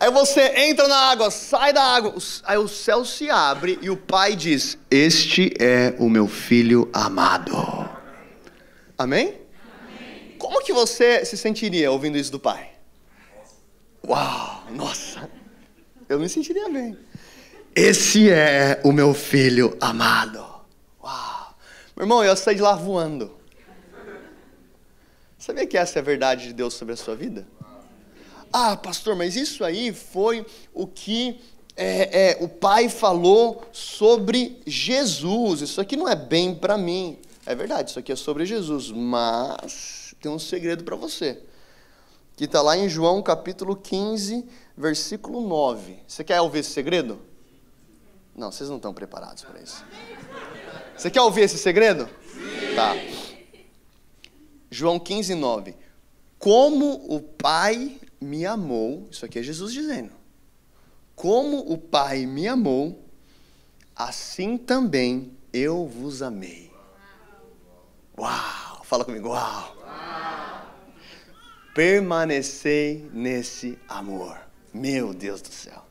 Aí 0.00 0.10
você 0.10 0.42
entra 0.68 0.86
na 0.86 0.96
água, 1.10 1.30
sai 1.30 1.72
da 1.72 1.82
água, 1.82 2.14
aí 2.44 2.56
o 2.56 2.68
céu 2.68 3.04
se 3.04 3.28
abre 3.28 3.78
e 3.82 3.90
o 3.90 3.96
pai 3.96 4.36
diz: 4.36 4.78
Este 4.90 5.52
é 5.58 5.94
o 5.98 6.08
meu 6.08 6.28
filho 6.28 6.88
amado. 6.92 7.56
Amém? 8.96 9.34
Amém? 9.34 10.36
Como 10.38 10.62
que 10.62 10.72
você 10.72 11.24
se 11.24 11.36
sentiria 11.36 11.90
ouvindo 11.90 12.16
isso 12.16 12.30
do 12.30 12.38
pai? 12.38 12.70
Uau, 14.06 14.64
nossa, 14.70 15.28
eu 16.08 16.20
me 16.20 16.28
sentiria 16.28 16.68
bem. 16.70 16.96
Esse 17.80 18.28
é 18.28 18.80
o 18.82 18.90
meu 18.90 19.14
filho 19.14 19.78
amado. 19.80 20.44
Uau, 21.00 21.54
meu 21.94 22.02
irmão, 22.02 22.24
eu 22.24 22.36
saí 22.36 22.56
de 22.56 22.60
lá 22.60 22.74
voando. 22.74 23.30
Sabia 25.38 25.64
que 25.64 25.78
essa 25.78 25.96
é 25.96 26.02
a 26.02 26.04
verdade 26.04 26.48
de 26.48 26.52
Deus 26.54 26.74
sobre 26.74 26.94
a 26.94 26.96
sua 26.96 27.14
vida? 27.14 27.46
Ah, 28.52 28.76
pastor, 28.76 29.14
mas 29.14 29.36
isso 29.36 29.62
aí 29.62 29.92
foi 29.92 30.44
o 30.74 30.88
que 30.88 31.40
é, 31.76 32.32
é, 32.32 32.38
o 32.40 32.48
pai 32.48 32.88
falou 32.88 33.62
sobre 33.70 34.60
Jesus. 34.66 35.60
Isso 35.60 35.80
aqui 35.80 35.96
não 35.96 36.08
é 36.08 36.16
bem 36.16 36.56
para 36.56 36.76
mim. 36.76 37.16
É 37.46 37.54
verdade, 37.54 37.90
isso 37.90 37.98
aqui 38.00 38.10
é 38.10 38.16
sobre 38.16 38.44
Jesus. 38.44 38.90
Mas 38.90 40.16
tem 40.20 40.28
um 40.28 40.38
segredo 40.40 40.82
para 40.82 40.96
você. 40.96 41.40
Que 42.36 42.46
está 42.46 42.60
lá 42.60 42.76
em 42.76 42.88
João 42.88 43.22
capítulo 43.22 43.76
15, 43.76 44.44
versículo 44.76 45.40
9. 45.46 46.00
Você 46.08 46.24
quer 46.24 46.40
ouvir 46.40 46.58
esse 46.58 46.70
segredo? 46.70 47.27
Não, 48.38 48.52
vocês 48.52 48.70
não 48.70 48.76
estão 48.76 48.94
preparados 48.94 49.42
para 49.42 49.60
isso. 49.60 49.84
Você 50.96 51.10
quer 51.10 51.20
ouvir 51.20 51.40
esse 51.40 51.58
segredo? 51.58 52.08
Sim. 52.32 52.74
Tá. 52.76 52.94
João 54.70 55.00
15, 55.00 55.34
9. 55.34 55.74
Como 56.38 57.04
o 57.12 57.20
Pai 57.20 57.98
me 58.20 58.46
amou, 58.46 59.08
isso 59.10 59.24
aqui 59.24 59.40
é 59.40 59.42
Jesus 59.42 59.72
dizendo. 59.72 60.12
Como 61.16 61.58
o 61.58 61.76
Pai 61.76 62.26
me 62.26 62.46
amou, 62.46 63.04
assim 63.96 64.56
também 64.56 65.36
eu 65.52 65.84
vos 65.88 66.22
amei. 66.22 66.70
Uau! 68.16 68.84
Fala 68.84 69.04
comigo, 69.04 69.30
uau! 69.30 69.76
uau. 69.80 70.76
Permanecei 71.74 73.10
nesse 73.12 73.76
amor. 73.88 74.38
Meu 74.72 75.12
Deus 75.12 75.42
do 75.42 75.50
céu. 75.50 75.87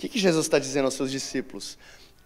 Que, 0.00 0.08
que 0.08 0.18
Jesus 0.18 0.46
está 0.46 0.58
dizendo 0.58 0.86
aos 0.86 0.94
seus 0.94 1.10
discípulos? 1.10 1.76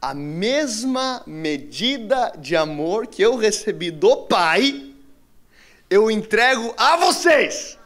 A 0.01 0.15
mesma 0.15 1.25
medida 1.27 2.33
de 2.39 2.55
amor 2.55 3.09
que 3.09 3.21
eu 3.21 3.35
recebi 3.35 3.91
do 3.91 4.17
Pai, 4.19 4.93
eu 5.91 6.09
entrego 6.09 6.73
a 6.77 6.97
vocês. 6.99 7.77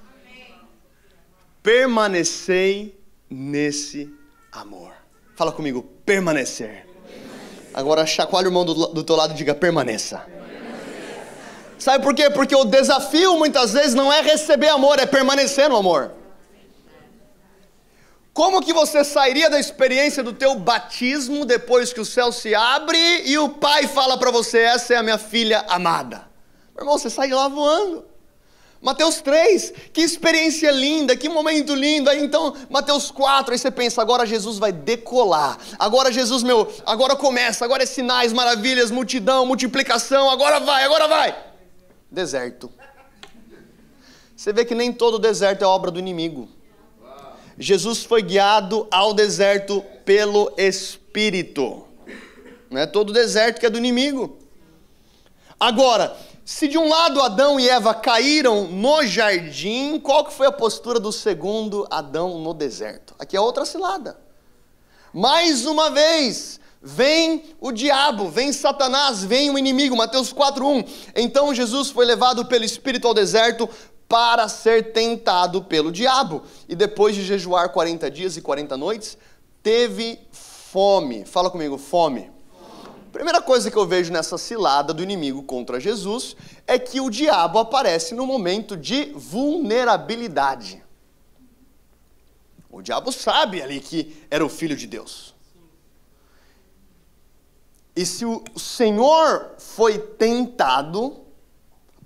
Permanecei 1.62 3.00
nesse 3.30 4.12
amor. 4.52 4.92
Fala 5.34 5.52
comigo, 5.52 5.82
permanecer. 6.04 6.86
Agora 7.72 8.04
chacoalha 8.04 8.44
o 8.44 8.48
irmão 8.48 8.66
do, 8.66 8.88
do 8.88 9.02
teu 9.02 9.16
lado 9.16 9.32
e 9.32 9.36
diga 9.36 9.54
permaneça. 9.54 10.22
Sabe 11.78 12.04
por 12.04 12.14
quê? 12.14 12.28
Porque 12.28 12.54
o 12.54 12.66
desafio 12.66 13.38
muitas 13.38 13.72
vezes 13.72 13.94
não 13.94 14.12
é 14.12 14.20
receber 14.20 14.68
amor, 14.68 14.98
é 14.98 15.06
permanecer 15.06 15.66
no 15.70 15.76
amor. 15.76 16.17
Como 18.38 18.62
que 18.62 18.72
você 18.72 19.02
sairia 19.02 19.50
da 19.50 19.58
experiência 19.58 20.22
do 20.22 20.32
teu 20.32 20.54
batismo 20.54 21.44
depois 21.44 21.92
que 21.92 22.00
o 22.00 22.04
céu 22.04 22.30
se 22.30 22.54
abre 22.54 22.96
e 23.24 23.36
o 23.36 23.48
pai 23.48 23.88
fala 23.88 24.16
para 24.16 24.30
você: 24.30 24.60
"Essa 24.60 24.94
é 24.94 24.96
a 24.96 25.02
minha 25.02 25.18
filha 25.18 25.64
amada"? 25.68 26.18
Meu 26.72 26.84
irmão, 26.84 26.96
você 26.96 27.10
sai 27.10 27.30
lá 27.30 27.48
voando. 27.48 28.04
Mateus 28.80 29.20
3, 29.22 29.72
que 29.92 30.02
experiência 30.02 30.70
linda, 30.70 31.16
que 31.16 31.28
momento 31.28 31.74
lindo. 31.74 32.08
Aí 32.08 32.22
então, 32.22 32.54
Mateus 32.70 33.10
4, 33.10 33.54
aí 33.54 33.58
você 33.58 33.72
pensa, 33.72 34.00
agora 34.00 34.24
Jesus 34.24 34.56
vai 34.56 34.70
decolar. 34.70 35.58
Agora 35.76 36.12
Jesus, 36.12 36.44
meu, 36.44 36.72
agora 36.86 37.16
começa, 37.16 37.64
agora 37.64 37.82
é 37.82 37.86
sinais, 37.86 38.32
maravilhas, 38.32 38.92
multidão, 38.92 39.44
multiplicação, 39.46 40.30
agora 40.30 40.60
vai, 40.60 40.84
agora 40.84 41.08
vai. 41.08 41.36
Deserto. 42.08 42.70
Você 44.36 44.52
vê 44.52 44.64
que 44.64 44.76
nem 44.76 44.92
todo 44.92 45.18
deserto 45.18 45.64
é 45.64 45.66
obra 45.66 45.90
do 45.90 45.98
inimigo. 45.98 46.48
Jesus 47.58 48.04
foi 48.04 48.22
guiado 48.22 48.86
ao 48.88 49.12
deserto 49.12 49.84
pelo 50.04 50.52
Espírito. 50.56 51.84
Não 52.70 52.80
é 52.80 52.86
todo 52.86 53.12
deserto 53.12 53.58
que 53.58 53.66
é 53.66 53.70
do 53.70 53.78
inimigo. 53.78 54.38
Agora, 55.58 56.16
se 56.44 56.68
de 56.68 56.78
um 56.78 56.88
lado 56.88 57.20
Adão 57.20 57.58
e 57.58 57.68
Eva 57.68 57.92
caíram 57.92 58.68
no 58.68 59.04
jardim, 59.04 59.98
qual 59.98 60.24
que 60.24 60.32
foi 60.32 60.46
a 60.46 60.52
postura 60.52 61.00
do 61.00 61.10
segundo 61.10 61.86
Adão 61.90 62.38
no 62.38 62.54
deserto? 62.54 63.14
Aqui 63.18 63.36
é 63.36 63.40
outra 63.40 63.64
cilada. 63.64 64.16
Mais 65.12 65.66
uma 65.66 65.90
vez, 65.90 66.60
vem 66.80 67.42
o 67.60 67.72
diabo, 67.72 68.28
vem 68.28 68.52
Satanás, 68.52 69.24
vem 69.24 69.50
o 69.50 69.58
inimigo, 69.58 69.96
Mateus 69.96 70.32
4:1. 70.32 70.86
Então 71.16 71.52
Jesus 71.52 71.90
foi 71.90 72.06
levado 72.06 72.44
pelo 72.44 72.64
espírito 72.64 73.08
ao 73.08 73.14
deserto 73.14 73.68
para 74.08 74.48
ser 74.48 74.92
tentado 74.92 75.62
pelo 75.62 75.92
diabo. 75.92 76.42
E 76.68 76.74
depois 76.74 77.14
de 77.14 77.22
jejuar 77.22 77.68
40 77.70 78.10
dias 78.10 78.36
e 78.36 78.40
40 78.40 78.76
noites, 78.76 79.18
teve 79.62 80.18
fome. 80.32 81.24
Fala 81.24 81.50
comigo, 81.50 81.76
fome. 81.76 82.30
Primeira 83.12 83.42
coisa 83.42 83.70
que 83.70 83.76
eu 83.76 83.86
vejo 83.86 84.12
nessa 84.12 84.38
cilada 84.38 84.94
do 84.94 85.02
inimigo 85.02 85.42
contra 85.42 85.80
Jesus 85.80 86.36
é 86.66 86.78
que 86.78 87.00
o 87.00 87.10
diabo 87.10 87.58
aparece 87.58 88.14
no 88.14 88.26
momento 88.26 88.76
de 88.76 89.12
vulnerabilidade. 89.14 90.82
O 92.70 92.82
diabo 92.82 93.10
sabe 93.10 93.62
ali 93.62 93.80
que 93.80 94.24
era 94.30 94.44
o 94.44 94.48
filho 94.48 94.76
de 94.76 94.86
Deus. 94.86 95.34
E 97.96 98.06
se 98.06 98.24
o 98.24 98.44
Senhor 98.56 99.54
foi 99.58 99.98
tentado, 99.98 101.27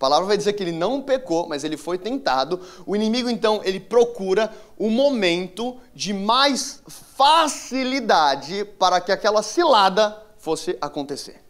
palavra 0.02 0.26
vai 0.26 0.36
dizer 0.36 0.54
que 0.54 0.64
ele 0.64 0.72
não 0.72 1.00
pecou, 1.00 1.46
mas 1.46 1.62
ele 1.62 1.76
foi 1.76 1.96
tentado. 1.96 2.60
O 2.84 2.96
inimigo 2.96 3.30
então 3.30 3.60
ele 3.62 3.78
procura 3.78 4.52
o 4.76 4.90
momento 4.90 5.76
de 5.94 6.12
mais 6.12 6.82
facilidade 6.88 8.64
para 8.80 9.00
que 9.00 9.12
aquela 9.12 9.44
cilada 9.44 10.20
fosse 10.38 10.76
acontecer. 10.80 11.40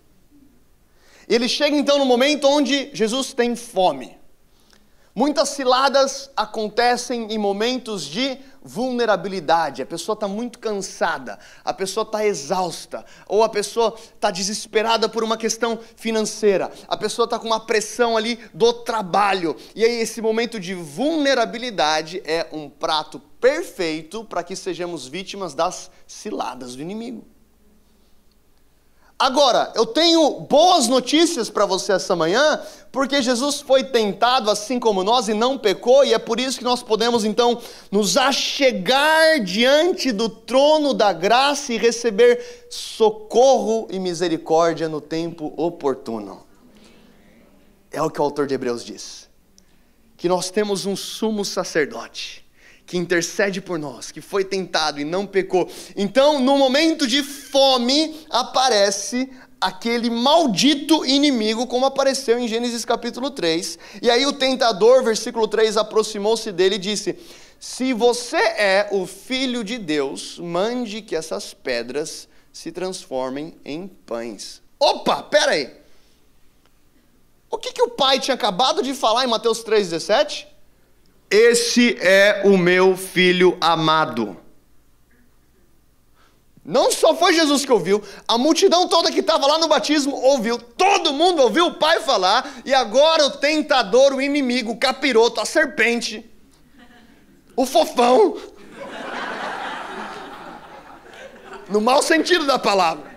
Ele 1.26 1.48
chega 1.48 1.74
então 1.74 1.98
no 1.98 2.04
momento 2.04 2.46
onde 2.46 2.90
Jesus 2.92 3.32
tem 3.32 3.56
fome. 3.56 4.18
Muitas 5.14 5.50
ciladas 5.50 6.30
acontecem 6.34 7.30
em 7.30 7.36
momentos 7.36 8.04
de 8.04 8.38
vulnerabilidade. 8.62 9.82
A 9.82 9.86
pessoa 9.86 10.14
está 10.14 10.26
muito 10.26 10.58
cansada, 10.58 11.38
a 11.62 11.74
pessoa 11.74 12.04
está 12.04 12.24
exausta, 12.24 13.04
ou 13.28 13.42
a 13.42 13.48
pessoa 13.50 13.94
está 13.98 14.30
desesperada 14.30 15.10
por 15.10 15.22
uma 15.22 15.36
questão 15.36 15.78
financeira, 15.96 16.72
a 16.88 16.96
pessoa 16.96 17.24
está 17.24 17.38
com 17.38 17.46
uma 17.46 17.60
pressão 17.60 18.16
ali 18.16 18.38
do 18.54 18.72
trabalho. 18.72 19.54
E 19.74 19.84
aí, 19.84 20.00
esse 20.00 20.22
momento 20.22 20.58
de 20.58 20.72
vulnerabilidade 20.72 22.22
é 22.24 22.48
um 22.50 22.70
prato 22.70 23.20
perfeito 23.38 24.24
para 24.24 24.42
que 24.42 24.56
sejamos 24.56 25.06
vítimas 25.06 25.52
das 25.52 25.90
ciladas 26.06 26.74
do 26.74 26.80
inimigo. 26.80 27.31
Agora, 29.22 29.70
eu 29.76 29.86
tenho 29.86 30.40
boas 30.40 30.88
notícias 30.88 31.48
para 31.48 31.64
você 31.64 31.92
essa 31.92 32.16
manhã, 32.16 32.60
porque 32.90 33.22
Jesus 33.22 33.60
foi 33.60 33.84
tentado 33.84 34.50
assim 34.50 34.80
como 34.80 35.04
nós 35.04 35.28
e 35.28 35.32
não 35.32 35.56
pecou, 35.56 36.04
e 36.04 36.12
é 36.12 36.18
por 36.18 36.40
isso 36.40 36.58
que 36.58 36.64
nós 36.64 36.82
podemos 36.82 37.24
então 37.24 37.62
nos 37.88 38.16
achegar 38.16 39.38
diante 39.44 40.10
do 40.10 40.28
trono 40.28 40.92
da 40.92 41.12
graça 41.12 41.72
e 41.72 41.78
receber 41.78 42.66
socorro 42.68 43.86
e 43.92 44.00
misericórdia 44.00 44.88
no 44.88 45.00
tempo 45.00 45.54
oportuno. 45.56 46.44
É 47.92 48.02
o 48.02 48.10
que 48.10 48.20
o 48.20 48.24
autor 48.24 48.48
de 48.48 48.54
Hebreus 48.54 48.84
diz. 48.84 49.28
Que 50.16 50.28
nós 50.28 50.50
temos 50.50 50.84
um 50.84 50.96
sumo 50.96 51.44
sacerdote 51.44 52.41
que 52.92 52.98
intercede 52.98 53.58
por 53.62 53.78
nós, 53.78 54.12
que 54.12 54.20
foi 54.20 54.44
tentado 54.44 55.00
e 55.00 55.04
não 55.04 55.26
pecou. 55.26 55.66
Então, 55.96 56.38
no 56.38 56.58
momento 56.58 57.06
de 57.06 57.22
fome, 57.22 58.26
aparece 58.28 59.30
aquele 59.58 60.10
maldito 60.10 61.02
inimigo, 61.06 61.66
como 61.66 61.86
apareceu 61.86 62.38
em 62.38 62.46
Gênesis 62.46 62.84
capítulo 62.84 63.30
3. 63.30 63.78
E 64.02 64.10
aí 64.10 64.26
o 64.26 64.32
tentador, 64.34 65.02
versículo 65.02 65.48
3, 65.48 65.78
aproximou-se 65.78 66.52
dele 66.52 66.74
e 66.74 66.78
disse: 66.78 67.18
Se 67.58 67.94
você 67.94 68.36
é 68.36 68.88
o 68.92 69.06
filho 69.06 69.64
de 69.64 69.78
Deus, 69.78 70.38
mande 70.38 71.00
que 71.00 71.16
essas 71.16 71.54
pedras 71.54 72.28
se 72.52 72.70
transformem 72.70 73.56
em 73.64 73.88
pães. 73.88 74.60
Opa, 74.78 75.22
pera 75.22 75.52
aí. 75.52 75.74
O 77.50 77.56
que, 77.56 77.72
que 77.72 77.82
o 77.82 77.88
pai 77.88 78.20
tinha 78.20 78.34
acabado 78.34 78.82
de 78.82 78.92
falar 78.92 79.24
em 79.24 79.28
Mateus 79.28 79.64
3,17? 79.64 80.51
Esse 81.32 81.96
é 81.98 82.42
o 82.44 82.58
meu 82.58 82.94
filho 82.94 83.56
amado. 83.58 84.36
Não 86.62 86.92
só 86.92 87.14
foi 87.14 87.32
Jesus 87.32 87.64
que 87.64 87.72
ouviu, 87.72 88.02
a 88.28 88.36
multidão 88.36 88.86
toda 88.86 89.10
que 89.10 89.20
estava 89.20 89.46
lá 89.46 89.56
no 89.56 89.66
batismo 89.66 90.14
ouviu, 90.14 90.58
todo 90.58 91.10
mundo 91.14 91.40
ouviu 91.40 91.68
o 91.68 91.74
pai 91.74 92.00
falar, 92.00 92.60
e 92.66 92.74
agora 92.74 93.24
o 93.24 93.30
tentador, 93.30 94.12
o 94.12 94.20
inimigo, 94.20 94.72
o 94.72 94.76
capiroto, 94.76 95.40
a 95.40 95.46
serpente, 95.46 96.30
o 97.56 97.64
fofão, 97.64 98.36
no 101.70 101.80
mau 101.80 102.02
sentido 102.02 102.44
da 102.44 102.58
palavra, 102.58 103.11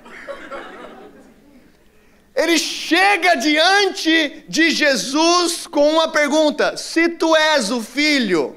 ele 2.36 2.58
chega 2.58 3.36
diante 3.36 4.44
de 4.50 4.70
Jesus 4.72 5.66
com 5.66 5.90
uma 5.90 6.10
pergunta: 6.10 6.76
se 6.76 7.08
tu 7.10 7.34
és 7.36 7.72
o 7.72 7.82
filho, 7.82 8.56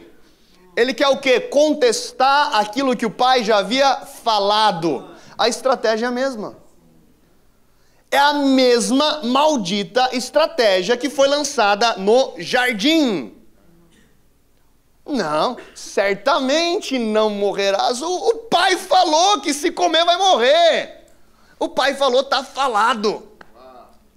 ele 0.76 0.92
quer 0.92 1.08
o 1.08 1.18
quê? 1.18 1.38
Contestar 1.40 2.56
aquilo 2.56 2.96
que 2.96 3.06
o 3.06 3.10
pai 3.10 3.44
já 3.44 3.58
havia 3.58 3.96
falado. 3.98 5.14
A 5.36 5.48
estratégia 5.48 6.06
é 6.06 6.08
a 6.08 6.12
mesma. 6.12 6.56
É 8.10 8.18
a 8.18 8.32
mesma 8.32 9.22
maldita 9.22 10.08
estratégia 10.12 10.96
que 10.96 11.08
foi 11.08 11.28
lançada 11.28 11.96
no 11.98 12.34
jardim. 12.38 13.34
Não, 15.06 15.56
certamente 15.74 16.98
não 16.98 17.30
morrerás. 17.30 18.02
O, 18.02 18.08
o 18.08 18.34
pai 18.50 18.76
falou 18.76 19.40
que 19.40 19.54
se 19.54 19.70
comer 19.70 20.04
vai 20.04 20.16
morrer. 20.16 21.06
O 21.60 21.68
pai 21.68 21.94
falou, 21.94 22.20
está 22.22 22.42
falado. 22.42 23.28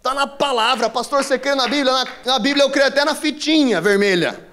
Está 0.01 0.15
na 0.15 0.25
palavra. 0.25 0.89
Pastor, 0.89 1.23
você 1.23 1.37
crê 1.37 1.53
na 1.53 1.67
Bíblia? 1.67 1.93
Na, 1.93 2.07
na 2.25 2.39
Bíblia 2.39 2.63
eu 2.63 2.71
creio 2.71 2.87
até 2.87 3.05
na 3.05 3.13
fitinha 3.13 3.79
vermelha 3.79 4.49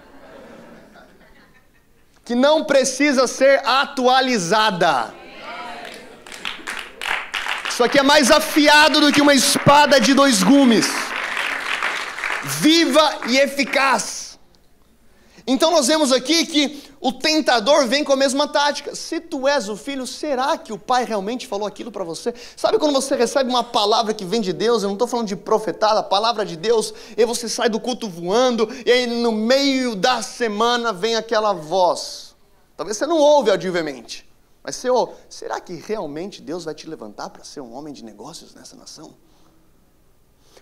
que 2.23 2.35
não 2.35 2.63
precisa 2.63 3.27
ser 3.27 3.67
atualizada. 3.67 5.15
Isso 7.71 7.83
aqui 7.83 7.99
é 7.99 8.03
mais 8.03 8.31
afiado 8.31 9.01
do 9.01 9.11
que 9.11 9.23
uma 9.23 9.33
espada 9.33 9.99
de 9.99 10.13
dois 10.13 10.43
gumes, 10.43 10.87
viva 12.45 13.21
e 13.29 13.39
eficaz. 13.39 14.39
Então 15.47 15.71
nós 15.71 15.87
vemos 15.87 16.13
aqui 16.13 16.45
que 16.45 16.88
o 17.01 17.13
tentador 17.13 17.87
vem 17.87 18.03
com 18.03 18.13
a 18.13 18.17
mesma 18.17 18.49
tática. 18.49 18.95
Se 18.95 19.21
tu 19.21 19.47
és 19.47 19.69
o 19.69 19.77
filho, 19.77 20.07
será 20.07 20.59
que 20.59 20.73
o 20.73 20.79
pai 20.79 21.05
realmente 21.05 21.47
falou 21.47 21.67
aquilo 21.67 21.93
para 21.93 22.03
você? 22.03 22.35
Sabe 22.57 22.79
quando 22.79 22.93
você 22.93 23.15
recebe 23.15 23.49
uma 23.49 23.63
palavra 23.63 24.13
que 24.13 24.25
vem 24.25 24.41
de 24.41 24.53
Deus? 24.53 24.83
Eu 24.83 24.89
não 24.89 24.95
estou 24.95 25.07
falando 25.07 25.29
de 25.29 25.37
profetada, 25.37 26.01
a 26.01 26.03
palavra 26.03 26.45
de 26.45 26.57
Deus, 26.57 26.93
e 27.17 27.25
você 27.25 27.49
sai 27.49 27.69
do 27.69 27.79
culto 27.79 28.09
voando, 28.09 28.69
e 28.85 28.91
aí 28.91 29.07
no 29.07 29.31
meio 29.31 29.95
da 29.95 30.23
semana 30.23 30.93
vem 30.93 31.15
aquela 31.15 31.53
voz. 31.53 32.35
Talvez 32.77 32.97
você 32.97 33.07
não 33.07 33.19
ouve 33.19 33.51
audivelmente, 33.51 34.29
mas 34.63 34.77
você 34.77 34.91
ouve. 34.91 35.13
Será 35.29 35.61
que 35.61 35.75
realmente 35.75 36.43
Deus 36.43 36.65
vai 36.65 36.75
te 36.75 36.89
levantar 36.89 37.31
para 37.31 37.45
ser 37.45 37.61
um 37.61 37.75
homem 37.75 37.93
de 37.93 38.05
negócios 38.05 38.55
nessa 38.55 38.77
nação? 38.77 39.15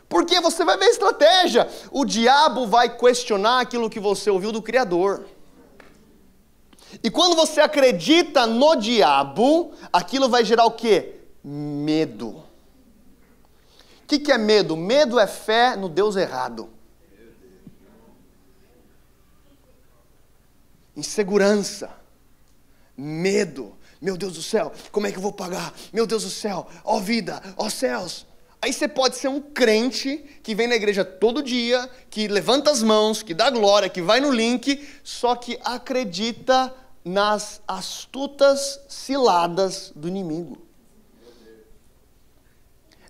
Porque 0.08 0.40
você 0.40 0.64
vai 0.64 0.76
ver 0.76 0.86
estratégia. 0.86 1.68
O 1.90 2.04
diabo 2.04 2.66
vai 2.66 2.96
questionar 2.96 3.60
aquilo 3.60 3.90
que 3.90 3.98
você 3.98 4.30
ouviu 4.30 4.52
do 4.52 4.62
Criador. 4.62 5.26
E 7.02 7.10
quando 7.10 7.36
você 7.36 7.60
acredita 7.60 8.46
no 8.46 8.76
diabo, 8.76 9.72
aquilo 9.92 10.28
vai 10.28 10.44
gerar 10.44 10.64
o 10.66 10.72
quê? 10.72 11.20
Medo. 11.42 12.28
O 12.28 12.44
que, 14.06 14.18
que 14.18 14.32
é 14.32 14.38
medo? 14.38 14.76
Medo 14.76 15.18
é 15.18 15.26
fé 15.26 15.76
no 15.76 15.88
Deus 15.88 16.16
errado. 16.16 16.70
Insegurança. 20.96 21.90
Medo. 22.96 23.76
Meu 24.00 24.16
Deus 24.16 24.34
do 24.34 24.42
céu, 24.42 24.72
como 24.92 25.06
é 25.06 25.10
que 25.10 25.16
eu 25.16 25.22
vou 25.22 25.32
pagar? 25.32 25.72
Meu 25.92 26.06
Deus 26.06 26.22
do 26.22 26.30
céu, 26.30 26.66
ó 26.84 27.00
vida, 27.00 27.42
ó 27.56 27.68
céus. 27.70 28.26
Aí 28.60 28.72
você 28.72 28.86
pode 28.86 29.16
ser 29.16 29.28
um 29.28 29.40
crente 29.40 30.18
que 30.42 30.54
vem 30.54 30.66
na 30.66 30.74
igreja 30.74 31.04
todo 31.04 31.42
dia, 31.42 31.88
que 32.10 32.28
levanta 32.28 32.70
as 32.70 32.82
mãos, 32.82 33.22
que 33.22 33.34
dá 33.34 33.50
glória, 33.50 33.88
que 33.88 34.02
vai 34.02 34.20
no 34.20 34.30
link, 34.30 34.86
só 35.02 35.34
que 35.34 35.58
acredita 35.64 36.72
nas 37.06 37.62
astutas 37.68 38.80
ciladas 38.88 39.92
do 39.94 40.08
inimigo. 40.08 40.58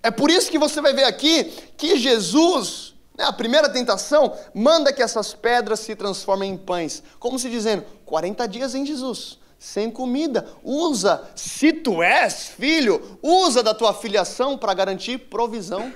É 0.03 0.11
por 0.11 0.31
isso 0.31 0.51
que 0.51 0.59
você 0.59 0.83
vai 0.83 0.93
ver 0.93 1.05
aqui 1.05 1.45
que 1.79 1.97
Jesus, 1.97 2.95
né, 3.17 3.25
a 3.25 3.33
primeira 3.33 3.71
tentação, 3.71 4.37
manda 4.55 4.93
que 4.93 5.03
essas 5.03 5.33
pedras 5.33 5.81
se 5.81 5.97
transformem 5.97 6.53
em 6.53 6.59
pães. 6.59 7.03
Como 7.19 7.39
se 7.39 7.49
dizendo, 7.49 7.87
40 8.05 8.47
dias 8.47 8.75
em 8.75 8.85
Jesus 8.85 9.39
sem 9.59 9.91
comida. 9.91 10.47
Usa, 10.63 11.29
se 11.35 11.73
tu 11.73 12.03
és 12.03 12.49
filho, 12.49 13.19
usa 13.23 13.63
da 13.63 13.75
tua 13.75 13.95
filiação 13.95 14.59
para 14.59 14.75
garantir 14.75 15.19
provisão. 15.19 15.91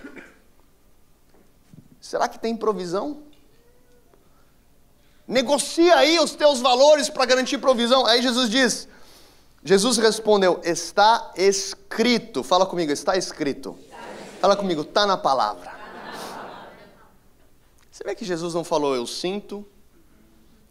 Será 2.00 2.26
que 2.26 2.38
tem 2.38 2.56
provisão? 2.56 3.22
Negocia 5.30 5.94
aí 5.94 6.18
os 6.18 6.32
teus 6.32 6.58
valores 6.60 7.08
para 7.08 7.24
garantir 7.24 7.58
provisão. 7.58 8.04
Aí 8.04 8.20
Jesus 8.20 8.50
diz: 8.50 8.88
Jesus 9.62 9.96
respondeu: 9.96 10.60
Está 10.64 11.32
escrito. 11.36 12.42
Fala 12.42 12.66
comigo, 12.66 12.90
está 12.90 13.16
escrito. 13.16 13.78
Fala 14.40 14.56
comigo, 14.56 14.80
está 14.80 15.06
na 15.06 15.16
palavra. 15.16 15.70
Você 17.92 18.02
vê 18.02 18.16
que 18.16 18.24
Jesus 18.24 18.54
não 18.54 18.64
falou 18.64 18.96
eu 18.96 19.06
sinto, 19.06 19.64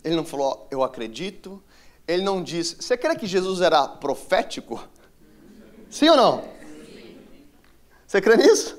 ele 0.03 0.17
não 0.17 0.25
falou 0.25 0.67
eu 0.69 0.83
acredito, 0.83 1.63
ele 2.05 2.21
não 2.21 2.43
diz. 2.43 2.75
Você 2.81 2.97
crê 2.97 3.15
que 3.15 3.27
Jesus 3.27 3.61
era 3.61 3.87
profético? 3.87 4.83
Sim 5.89 6.09
ou 6.09 6.17
não? 6.17 6.43
Você 8.05 8.19
crê 8.19 8.35
nisso? 8.35 8.77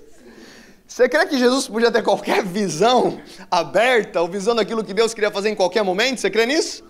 Você 0.91 1.09
crê 1.09 1.25
que 1.25 1.39
Jesus 1.39 1.69
podia 1.69 1.89
ter 1.89 2.03
qualquer 2.03 2.45
visão 2.45 3.23
aberta, 3.49 4.21
ou 4.21 4.27
visão 4.27 4.57
daquilo 4.57 4.83
que 4.83 4.93
Deus 4.93 5.15
queria 5.15 5.31
fazer 5.31 5.49
em 5.49 5.55
qualquer 5.55 5.85
momento? 5.85 6.21
Você 6.21 6.29
crê 6.29 6.45
nisso? 6.45 6.83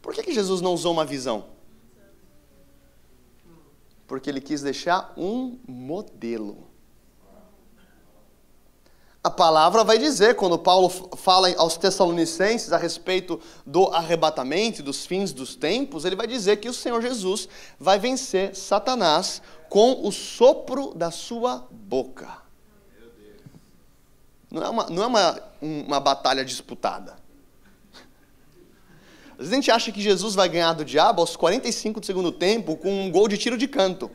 Por 0.00 0.14
que, 0.14 0.22
que 0.22 0.32
Jesus 0.32 0.62
não 0.62 0.72
usou 0.72 0.94
uma 0.94 1.04
visão? 1.04 1.44
Porque 4.06 4.30
ele 4.30 4.40
quis 4.40 4.62
deixar 4.62 5.12
um 5.14 5.58
modelo. 5.68 6.66
A 9.22 9.30
palavra 9.30 9.84
vai 9.84 9.98
dizer, 9.98 10.34
quando 10.34 10.58
Paulo 10.58 10.88
fala 11.18 11.54
aos 11.58 11.76
Tessalonicenses 11.76 12.72
a 12.72 12.78
respeito 12.78 13.38
do 13.66 13.88
arrebatamento 13.88 14.82
dos 14.82 15.04
fins 15.04 15.34
dos 15.34 15.54
tempos, 15.54 16.06
ele 16.06 16.16
vai 16.16 16.26
dizer 16.26 16.56
que 16.56 16.68
o 16.68 16.74
Senhor 16.74 17.02
Jesus 17.02 17.46
vai 17.78 17.98
vencer 17.98 18.56
Satanás 18.56 19.42
com 19.68 20.00
o 20.02 20.10
sopro 20.10 20.94
da 20.94 21.10
sua 21.10 21.68
boca. 21.70 22.41
Não 24.52 24.62
é 24.62 24.68
uma, 24.68 24.86
não 24.90 25.02
é 25.02 25.06
uma, 25.06 25.42
uma 25.62 25.98
batalha 25.98 26.44
disputada. 26.44 27.16
Às 29.30 29.38
vezes 29.38 29.52
a 29.52 29.54
gente 29.54 29.70
acha 29.70 29.90
que 29.90 30.00
Jesus 30.00 30.34
vai 30.34 30.46
ganhar 30.46 30.74
do 30.74 30.84
diabo 30.84 31.22
aos 31.22 31.36
45 31.36 32.00
do 32.00 32.04
segundo 32.04 32.30
tempo 32.30 32.76
com 32.76 33.06
um 33.06 33.10
gol 33.10 33.28
de 33.28 33.38
tiro 33.38 33.56
de 33.56 33.66
canto. 33.66 34.10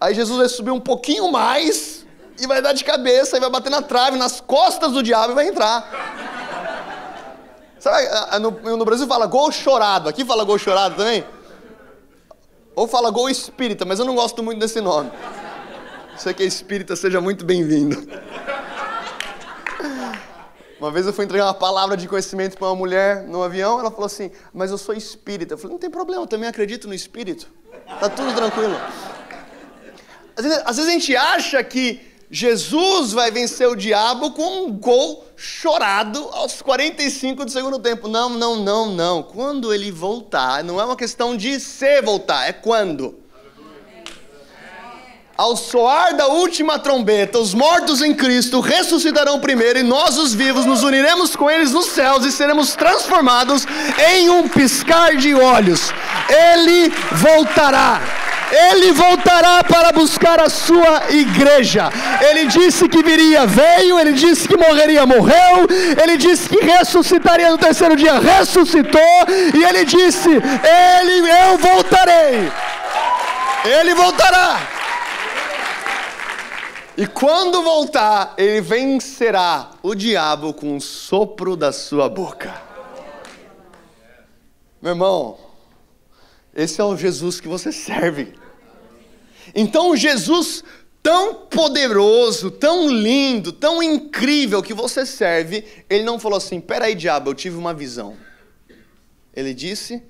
Aí 0.00 0.14
Jesus 0.14 0.38
vai 0.38 0.48
subir 0.48 0.70
um 0.70 0.78
pouquinho 0.78 1.30
mais 1.32 2.06
e 2.38 2.46
vai 2.46 2.62
dar 2.62 2.72
de 2.72 2.84
cabeça, 2.84 3.36
e 3.36 3.40
vai 3.40 3.50
bater 3.50 3.68
na 3.68 3.82
trave, 3.82 4.16
nas 4.16 4.40
costas 4.40 4.92
do 4.92 5.02
diabo 5.02 5.32
e 5.32 5.34
vai 5.34 5.48
entrar. 5.48 5.90
Sabe, 7.80 8.06
no, 8.38 8.76
no 8.76 8.84
Brasil 8.84 9.08
fala 9.08 9.26
gol 9.26 9.50
chorado, 9.50 10.08
aqui 10.08 10.24
fala 10.24 10.44
gol 10.44 10.56
chorado 10.56 10.94
também? 10.94 11.24
Ou 12.76 12.86
fala 12.86 13.10
gol 13.10 13.28
espírita, 13.28 13.84
mas 13.84 13.98
eu 13.98 14.04
não 14.04 14.14
gosto 14.14 14.40
muito 14.40 14.60
desse 14.60 14.80
nome. 14.80 15.10
Você 16.22 16.32
que 16.32 16.44
é 16.44 16.46
espírita, 16.46 16.94
seja 16.94 17.20
muito 17.20 17.44
bem-vindo. 17.44 18.06
Uma 20.78 20.88
vez 20.88 21.04
eu 21.04 21.12
fui 21.12 21.24
entregar 21.24 21.46
uma 21.46 21.54
palavra 21.54 21.96
de 21.96 22.06
conhecimento 22.06 22.56
para 22.56 22.68
uma 22.68 22.76
mulher 22.76 23.24
no 23.24 23.42
avião, 23.42 23.80
ela 23.80 23.90
falou 23.90 24.06
assim, 24.06 24.30
mas 24.54 24.70
eu 24.70 24.78
sou 24.78 24.94
espírita. 24.94 25.54
Eu 25.54 25.58
falei, 25.58 25.72
não 25.72 25.80
tem 25.80 25.90
problema, 25.90 26.22
eu 26.22 26.26
também 26.28 26.48
acredito 26.48 26.86
no 26.86 26.94
espírito. 26.94 27.48
Tá 27.98 28.08
tudo 28.08 28.32
tranquilo. 28.36 28.80
Às 30.36 30.44
vezes, 30.44 30.62
às 30.64 30.76
vezes 30.76 30.90
a 30.90 30.92
gente 30.92 31.16
acha 31.16 31.64
que 31.64 32.00
Jesus 32.30 33.12
vai 33.12 33.32
vencer 33.32 33.66
o 33.66 33.74
diabo 33.74 34.30
com 34.30 34.66
um 34.66 34.72
gol 34.72 35.26
chorado 35.34 36.20
aos 36.30 36.62
45 36.62 37.46
do 37.46 37.50
segundo 37.50 37.80
tempo. 37.80 38.06
Não, 38.06 38.28
não, 38.28 38.54
não, 38.54 38.92
não. 38.92 39.24
Quando 39.24 39.74
ele 39.74 39.90
voltar, 39.90 40.62
não 40.62 40.80
é 40.80 40.84
uma 40.84 40.94
questão 40.94 41.36
de 41.36 41.58
se 41.58 42.00
voltar, 42.00 42.46
é 42.46 42.52
quando. 42.52 43.21
Ao 45.36 45.56
soar 45.56 46.14
da 46.14 46.26
última 46.26 46.78
trombeta, 46.78 47.38
os 47.38 47.54
mortos 47.54 48.02
em 48.02 48.12
Cristo 48.14 48.60
ressuscitarão 48.60 49.40
primeiro 49.40 49.78
e 49.78 49.82
nós, 49.82 50.18
os 50.18 50.34
vivos, 50.34 50.66
nos 50.66 50.82
uniremos 50.82 51.34
com 51.34 51.50
eles 51.50 51.72
nos 51.72 51.86
céus 51.86 52.26
e 52.26 52.30
seremos 52.30 52.74
transformados 52.76 53.66
em 54.10 54.28
um 54.28 54.46
piscar 54.46 55.16
de 55.16 55.34
olhos. 55.34 55.90
Ele 56.28 56.92
voltará. 57.12 58.00
Ele 58.52 58.92
voltará 58.92 59.64
para 59.64 59.92
buscar 59.92 60.38
a 60.38 60.50
sua 60.50 61.04
igreja. 61.08 61.90
Ele 62.28 62.46
disse 62.48 62.86
que 62.86 63.02
viria, 63.02 63.46
veio. 63.46 63.98
Ele 63.98 64.12
disse 64.12 64.46
que 64.46 64.58
morreria, 64.58 65.06
morreu. 65.06 65.66
Ele 66.02 66.18
disse 66.18 66.50
que 66.50 66.62
ressuscitaria 66.62 67.50
no 67.50 67.56
terceiro 67.56 67.96
dia, 67.96 68.20
ressuscitou. 68.20 69.00
E 69.54 69.64
ele 69.64 69.86
disse: 69.86 70.28
Ele, 70.28 71.30
eu 71.30 71.56
voltarei. 71.56 72.52
Ele 73.64 73.94
voltará. 73.94 74.71
E 76.96 77.06
quando 77.06 77.62
voltar, 77.62 78.34
ele 78.36 78.60
vencerá 78.60 79.70
o 79.82 79.94
diabo 79.94 80.52
com 80.52 80.76
o 80.76 80.80
sopro 80.80 81.56
da 81.56 81.72
sua 81.72 82.08
boca. 82.08 82.54
Meu 84.80 84.92
irmão, 84.92 85.38
esse 86.54 86.80
é 86.80 86.84
o 86.84 86.96
Jesus 86.96 87.40
que 87.40 87.48
você 87.48 87.72
serve. 87.72 88.34
Então, 89.54 89.96
Jesus 89.96 90.62
tão 91.02 91.34
poderoso, 91.46 92.50
tão 92.50 92.88
lindo, 92.88 93.52
tão 93.52 93.82
incrível 93.82 94.62
que 94.62 94.72
você 94.72 95.04
serve, 95.04 95.64
ele 95.88 96.04
não 96.04 96.18
falou 96.18 96.36
assim: 96.36 96.60
peraí, 96.60 96.94
diabo, 96.94 97.30
eu 97.30 97.34
tive 97.34 97.56
uma 97.56 97.72
visão. 97.72 98.16
Ele 99.34 99.54
disse: 99.54 100.02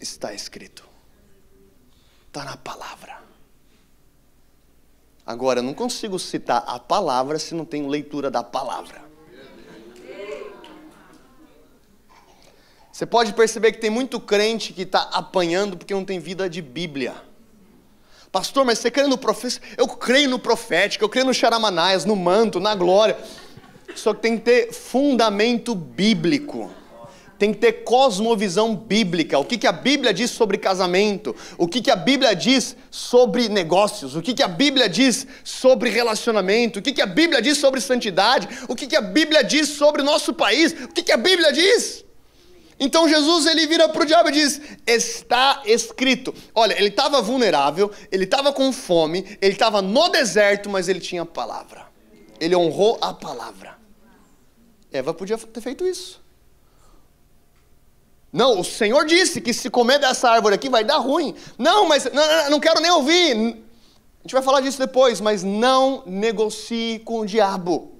está 0.00 0.34
escrito, 0.34 0.84
está 2.28 2.44
na 2.44 2.56
palavra. 2.56 3.25
Agora, 5.26 5.58
eu 5.58 5.62
não 5.64 5.74
consigo 5.74 6.18
citar 6.18 6.62
a 6.68 6.78
palavra 6.78 7.36
se 7.38 7.52
não 7.52 7.64
tenho 7.64 7.88
leitura 7.88 8.30
da 8.30 8.44
palavra. 8.44 9.04
Você 12.92 13.04
pode 13.04 13.34
perceber 13.34 13.72
que 13.72 13.78
tem 13.78 13.90
muito 13.90 14.20
crente 14.20 14.72
que 14.72 14.82
está 14.82 15.02
apanhando 15.12 15.76
porque 15.76 15.92
não 15.92 16.04
tem 16.04 16.20
vida 16.20 16.48
de 16.48 16.62
Bíblia. 16.62 17.14
Pastor, 18.30 18.64
mas 18.64 18.78
você 18.78 18.90
crê 18.90 19.06
no 19.06 19.18
profeta? 19.18 19.60
Eu 19.76 19.88
creio 19.88 20.30
no 20.30 20.38
profético, 20.38 21.04
eu 21.04 21.08
creio 21.08 21.26
no 21.26 21.34
Charamanaias, 21.34 22.04
no 22.04 22.14
manto, 22.14 22.60
na 22.60 22.74
glória. 22.74 23.18
Só 23.94 24.14
que 24.14 24.22
tem 24.22 24.38
que 24.38 24.44
ter 24.44 24.72
fundamento 24.72 25.74
bíblico. 25.74 26.70
Tem 27.38 27.52
que 27.52 27.58
ter 27.58 27.84
cosmovisão 27.84 28.74
bíblica. 28.74 29.38
O 29.38 29.44
que, 29.44 29.58
que 29.58 29.66
a 29.66 29.72
Bíblia 29.72 30.14
diz 30.14 30.30
sobre 30.30 30.56
casamento? 30.56 31.36
O 31.58 31.68
que, 31.68 31.82
que 31.82 31.90
a 31.90 31.96
Bíblia 31.96 32.34
diz 32.34 32.76
sobre 32.90 33.48
negócios? 33.48 34.16
O 34.16 34.22
que, 34.22 34.32
que 34.32 34.42
a 34.42 34.48
Bíblia 34.48 34.88
diz 34.88 35.26
sobre 35.44 35.90
relacionamento? 35.90 36.78
O 36.78 36.82
que, 36.82 36.92
que 36.92 37.02
a 37.02 37.06
Bíblia 37.06 37.42
diz 37.42 37.58
sobre 37.58 37.80
santidade? 37.80 38.48
O 38.68 38.74
que, 38.74 38.86
que 38.86 38.96
a 38.96 39.02
Bíblia 39.02 39.44
diz 39.44 39.68
sobre 39.68 40.02
o 40.02 40.04
nosso 40.04 40.32
país? 40.32 40.72
O 40.72 40.88
que, 40.88 41.02
que 41.02 41.12
a 41.12 41.16
Bíblia 41.16 41.52
diz? 41.52 42.06
Então 42.78 43.08
Jesus 43.08 43.46
ele 43.46 43.66
vira 43.66 43.88
para 43.88 44.02
o 44.02 44.06
diabo 44.06 44.28
e 44.28 44.32
diz: 44.32 44.60
Está 44.86 45.62
escrito. 45.64 46.34
Olha, 46.54 46.76
ele 46.78 46.88
estava 46.88 47.22
vulnerável, 47.22 47.90
ele 48.12 48.24
estava 48.24 48.52
com 48.52 48.72
fome, 48.72 49.38
ele 49.40 49.52
estava 49.52 49.80
no 49.80 50.08
deserto, 50.08 50.68
mas 50.68 50.88
ele 50.88 51.00
tinha 51.00 51.24
palavra. 51.24 51.86
Ele 52.38 52.54
honrou 52.54 52.98
a 53.00 53.14
palavra. 53.14 53.76
Eva 54.92 55.14
podia 55.14 55.38
ter 55.38 55.60
feito 55.60 55.86
isso. 55.86 56.25
Não, 58.36 58.60
o 58.60 58.62
Senhor 58.62 59.06
disse 59.06 59.40
que 59.40 59.54
se 59.54 59.70
comer 59.70 59.98
dessa 59.98 60.28
árvore 60.28 60.56
aqui 60.56 60.68
vai 60.68 60.84
dar 60.84 60.98
ruim. 60.98 61.34
Não, 61.56 61.88
mas 61.88 62.04
não, 62.12 62.50
não 62.50 62.60
quero 62.60 62.80
nem 62.82 62.90
ouvir. 62.90 63.32
A 63.32 64.22
gente 64.24 64.32
vai 64.34 64.42
falar 64.42 64.60
disso 64.60 64.78
depois, 64.78 65.22
mas 65.22 65.42
não 65.42 66.02
negocie 66.04 66.98
com 66.98 67.20
o 67.20 67.26
diabo. 67.26 67.95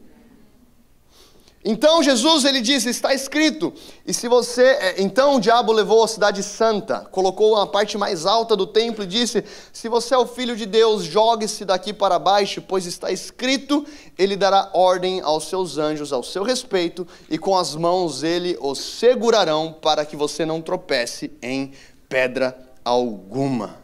Então 1.69 2.01
Jesus 2.01 2.45
ele 2.45 2.61
diz, 2.61 2.87
está 2.87 3.13
escrito. 3.13 3.75
E 4.07 4.15
se 4.15 4.29
você, 4.29 4.63
é, 4.63 5.03
então 5.03 5.35
o 5.35 5.41
diabo 5.41 5.73
levou 5.73 6.05
a 6.05 6.07
cidade 6.07 6.41
santa, 6.41 7.01
colocou 7.11 7.57
na 7.57 7.67
parte 7.67 7.99
mais 7.99 8.25
alta 8.25 8.55
do 8.55 8.69
templo 8.69 9.03
e 9.03 9.07
disse: 9.07 9.43
Se 9.73 9.89
você 9.89 10.15
é 10.15 10.19
o 10.19 10.29
filho 10.29 10.55
de 10.55 10.65
Deus, 10.65 11.03
jogue-se 11.03 11.65
daqui 11.65 11.93
para 11.93 12.21
baixo, 12.21 12.63
pois 12.63 12.87
está 12.87 13.11
escrito: 13.11 13.85
Ele 14.17 14.37
dará 14.37 14.71
ordem 14.75 15.21
aos 15.21 15.49
seus 15.49 15.77
anjos 15.77 16.13
ao 16.13 16.23
seu 16.23 16.45
respeito, 16.45 17.05
e 17.29 17.37
com 17.37 17.59
as 17.59 17.75
mãos 17.75 18.23
ele 18.23 18.57
os 18.61 18.79
segurarão 18.79 19.75
para 19.83 20.07
que 20.07 20.15
você 20.15 20.47
não 20.47 20.63
tropece 20.63 21.33
em 21.43 21.73
pedra 22.09 22.57
alguma. 22.85 23.75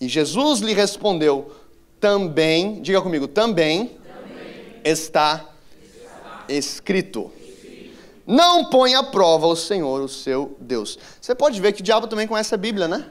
E 0.00 0.06
Jesus 0.06 0.60
lhe 0.60 0.74
respondeu: 0.74 1.50
Também, 1.98 2.80
diga 2.80 3.02
comigo, 3.02 3.26
também, 3.26 3.98
também. 4.06 4.80
está 4.84 5.49
escrito. 6.52 7.32
Não 8.26 8.66
põe 8.66 8.94
à 8.94 9.02
prova 9.02 9.46
o 9.46 9.56
Senhor, 9.56 10.00
o 10.02 10.08
seu 10.08 10.56
Deus. 10.60 10.98
Você 11.20 11.34
pode 11.34 11.60
ver 11.60 11.72
que 11.72 11.80
o 11.80 11.84
diabo 11.84 12.06
também 12.06 12.26
conhece 12.26 12.54
a 12.54 12.58
Bíblia, 12.58 12.86
né? 12.86 13.06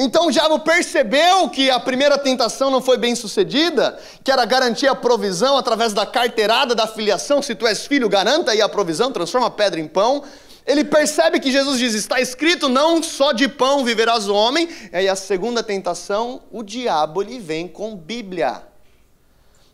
Então 0.00 0.28
o 0.28 0.30
diabo 0.30 0.60
percebeu 0.60 1.48
que 1.48 1.68
a 1.68 1.80
primeira 1.80 2.16
tentação 2.16 2.70
não 2.70 2.80
foi 2.80 2.96
bem 2.96 3.16
sucedida, 3.16 3.98
que 4.22 4.30
era 4.30 4.44
garantir 4.44 4.86
a 4.86 4.94
provisão 4.94 5.56
através 5.56 5.92
da 5.92 6.06
carteirada 6.06 6.72
da 6.72 6.86
filiação. 6.86 7.42
Se 7.42 7.52
tu 7.56 7.66
és 7.66 7.84
filho, 7.84 8.08
garanta 8.08 8.52
aí 8.52 8.62
a 8.62 8.68
provisão, 8.68 9.10
transforma 9.10 9.48
a 9.48 9.50
pedra 9.50 9.80
em 9.80 9.88
pão. 9.88 10.22
Ele 10.64 10.84
percebe 10.84 11.40
que 11.40 11.50
Jesus 11.50 11.80
diz: 11.80 11.94
está 11.94 12.20
escrito, 12.20 12.68
não 12.68 13.02
só 13.02 13.32
de 13.32 13.48
pão 13.48 13.84
viverás 13.84 14.28
o 14.28 14.34
homem. 14.34 14.68
E 14.92 14.96
aí 14.96 15.08
a 15.08 15.16
segunda 15.16 15.64
tentação, 15.64 16.42
o 16.52 16.62
diabo 16.62 17.20
ele 17.20 17.40
vem 17.40 17.66
com 17.66 17.96
Bíblia. 17.96 18.62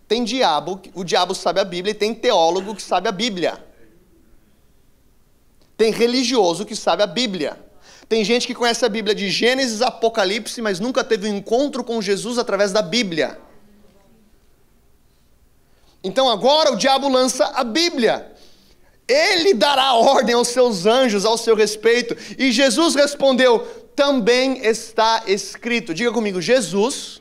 Tem 0.06 0.22
diabo, 0.22 0.80
o 0.94 1.02
diabo 1.02 1.34
sabe 1.34 1.60
a 1.60 1.64
Bíblia, 1.64 1.92
e 1.92 1.94
tem 1.94 2.14
teólogo 2.14 2.74
que 2.74 2.82
sabe 2.82 3.08
a 3.08 3.12
Bíblia. 3.12 3.62
Tem 5.76 5.90
religioso 5.90 6.64
que 6.64 6.76
sabe 6.76 7.02
a 7.02 7.06
Bíblia. 7.06 7.58
Tem 8.08 8.22
gente 8.22 8.46
que 8.46 8.54
conhece 8.54 8.84
a 8.84 8.88
Bíblia 8.88 9.14
de 9.14 9.30
Gênesis 9.30 9.80
a 9.80 9.88
Apocalipse, 9.88 10.60
mas 10.60 10.78
nunca 10.78 11.02
teve 11.02 11.28
um 11.28 11.36
encontro 11.36 11.82
com 11.82 12.00
Jesus 12.02 12.38
através 12.38 12.70
da 12.70 12.82
Bíblia. 12.82 13.38
Então 16.02 16.28
agora 16.28 16.72
o 16.72 16.76
diabo 16.76 17.08
lança 17.08 17.46
a 17.46 17.64
Bíblia. 17.64 18.30
Ele 19.08 19.54
dará 19.54 19.94
ordem 19.94 20.34
aos 20.34 20.48
seus 20.48 20.86
anjos 20.86 21.24
ao 21.24 21.38
seu 21.38 21.56
respeito. 21.56 22.14
E 22.38 22.52
Jesus 22.52 22.94
respondeu: 22.94 23.60
também 23.96 24.64
está 24.66 25.24
escrito. 25.26 25.94
Diga 25.94 26.12
comigo, 26.12 26.40
Jesus, 26.40 27.20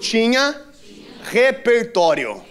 tinha 0.00 0.60
repertório. 1.24 2.42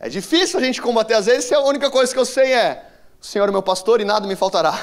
É 0.00 0.08
difícil 0.08 0.58
a 0.58 0.62
gente 0.62 0.82
combater, 0.82 1.14
às 1.14 1.26
vezes 1.26 1.50
a 1.52 1.60
única 1.60 1.90
coisa 1.90 2.12
que 2.12 2.18
eu 2.18 2.24
sei 2.24 2.52
é: 2.52 2.84
o 3.20 3.24
Senhor 3.24 3.48
é 3.48 3.52
meu 3.52 3.62
pastor 3.62 4.00
e 4.00 4.04
nada 4.04 4.26
me 4.26 4.36
faltará. 4.36 4.78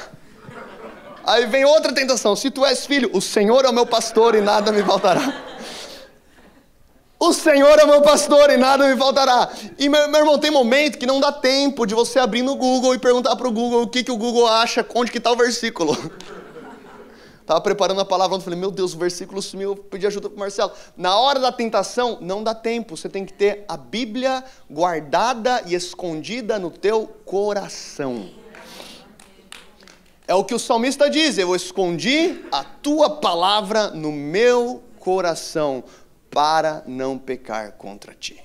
Aí 1.26 1.46
vem 1.46 1.66
outra 1.66 1.94
tentação: 1.94 2.36
se 2.36 2.50
tu 2.50 2.66
és 2.66 2.86
filho, 2.86 3.10
o 3.14 3.22
Senhor 3.22 3.66
é 3.66 3.70
o 3.70 3.74
meu 3.74 3.86
pastor 3.86 4.36
e 4.36 4.42
nada 4.42 4.72
me 4.72 4.84
faltará. 4.84 5.22
O 7.24 7.34
Senhor 7.34 7.78
é 7.78 7.84
o 7.84 7.88
meu 7.88 8.02
pastor 8.02 8.50
e 8.50 8.58
nada 8.58 8.88
me 8.88 8.98
faltará. 8.98 9.48
E 9.78 9.88
meu, 9.88 10.10
meu 10.10 10.22
irmão, 10.22 10.40
tem 10.40 10.50
momento 10.50 10.98
que 10.98 11.06
não 11.06 11.20
dá 11.20 11.32
tempo 11.32 11.86
de 11.86 11.94
você 11.94 12.18
abrir 12.18 12.42
no 12.42 12.56
Google 12.56 12.96
e 12.96 12.98
perguntar 12.98 13.36
para 13.36 13.48
o 13.48 13.52
Google 13.52 13.84
o 13.84 13.88
que, 13.88 14.04
que 14.04 14.12
o 14.12 14.18
Google 14.18 14.48
acha, 14.48 14.84
onde 14.96 15.12
que 15.12 15.20
está 15.20 15.32
o 15.32 15.36
versículo. 15.36 15.96
Estava 17.52 17.60
preparando 17.60 18.00
a 18.00 18.06
palavra 18.06 18.38
ontem, 18.38 18.46
falei, 18.46 18.58
meu 18.58 18.72
Deus, 18.72 18.94
o 18.94 18.98
versículo 18.98 19.42
sumiu, 19.42 19.72
eu 19.72 19.76
pedi 19.76 20.08
ajuda 20.08 20.30
para 20.30 20.38
o 20.38 20.40
Marcelo. 20.40 20.72
Na 20.96 21.20
hora 21.20 21.38
da 21.38 21.52
tentação, 21.52 22.18
não 22.22 22.42
dá 22.42 22.56
tempo, 22.56 22.96
você 22.96 23.10
tem 23.10 23.26
que 23.26 23.34
ter 23.34 23.66
a 23.68 23.76
Bíblia 23.76 24.42
guardada 24.70 25.62
e 25.66 25.76
escondida 25.76 26.58
no 26.58 26.72
teu 26.72 27.06
coração. 27.26 28.30
É 30.26 30.34
o 30.34 30.46
que 30.46 30.56
o 30.56 30.60
salmista 30.60 31.10
diz, 31.10 31.38
eu 31.38 31.54
escondi 31.54 32.42
a 32.54 32.64
tua 32.64 33.10
palavra 33.18 33.90
no 33.90 34.14
meu 34.14 34.82
coração 34.98 35.84
para 36.30 36.84
não 36.88 37.18
pecar 37.18 37.74
contra 37.74 38.14
ti. 38.14 38.42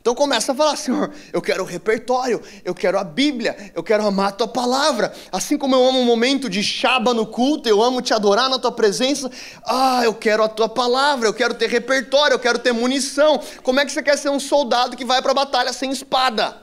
Então 0.00 0.14
começa 0.14 0.52
a 0.52 0.54
falar, 0.54 0.76
Senhor, 0.76 1.12
eu 1.30 1.42
quero 1.42 1.62
o 1.62 1.66
repertório, 1.66 2.40
eu 2.64 2.74
quero 2.74 2.98
a 2.98 3.04
Bíblia, 3.04 3.70
eu 3.74 3.82
quero 3.82 4.06
amar 4.06 4.28
a 4.28 4.32
tua 4.32 4.48
palavra. 4.48 5.12
Assim 5.30 5.58
como 5.58 5.74
eu 5.76 5.86
amo 5.86 5.98
um 5.98 6.06
momento 6.06 6.48
de 6.48 6.62
chaba 6.62 7.12
no 7.12 7.26
culto, 7.26 7.68
eu 7.68 7.82
amo 7.82 8.00
te 8.00 8.14
adorar 8.14 8.48
na 8.48 8.58
tua 8.58 8.72
presença. 8.72 9.30
Ah, 9.62 10.00
eu 10.02 10.14
quero 10.14 10.42
a 10.42 10.48
tua 10.48 10.70
palavra, 10.70 11.28
eu 11.28 11.34
quero 11.34 11.52
ter 11.52 11.68
repertório, 11.68 12.34
eu 12.34 12.38
quero 12.38 12.58
ter 12.58 12.72
munição. 12.72 13.38
Como 13.62 13.78
é 13.78 13.84
que 13.84 13.92
você 13.92 14.02
quer 14.02 14.16
ser 14.16 14.30
um 14.30 14.40
soldado 14.40 14.96
que 14.96 15.04
vai 15.04 15.20
para 15.20 15.32
a 15.32 15.34
batalha 15.34 15.72
sem 15.72 15.90
espada? 15.90 16.56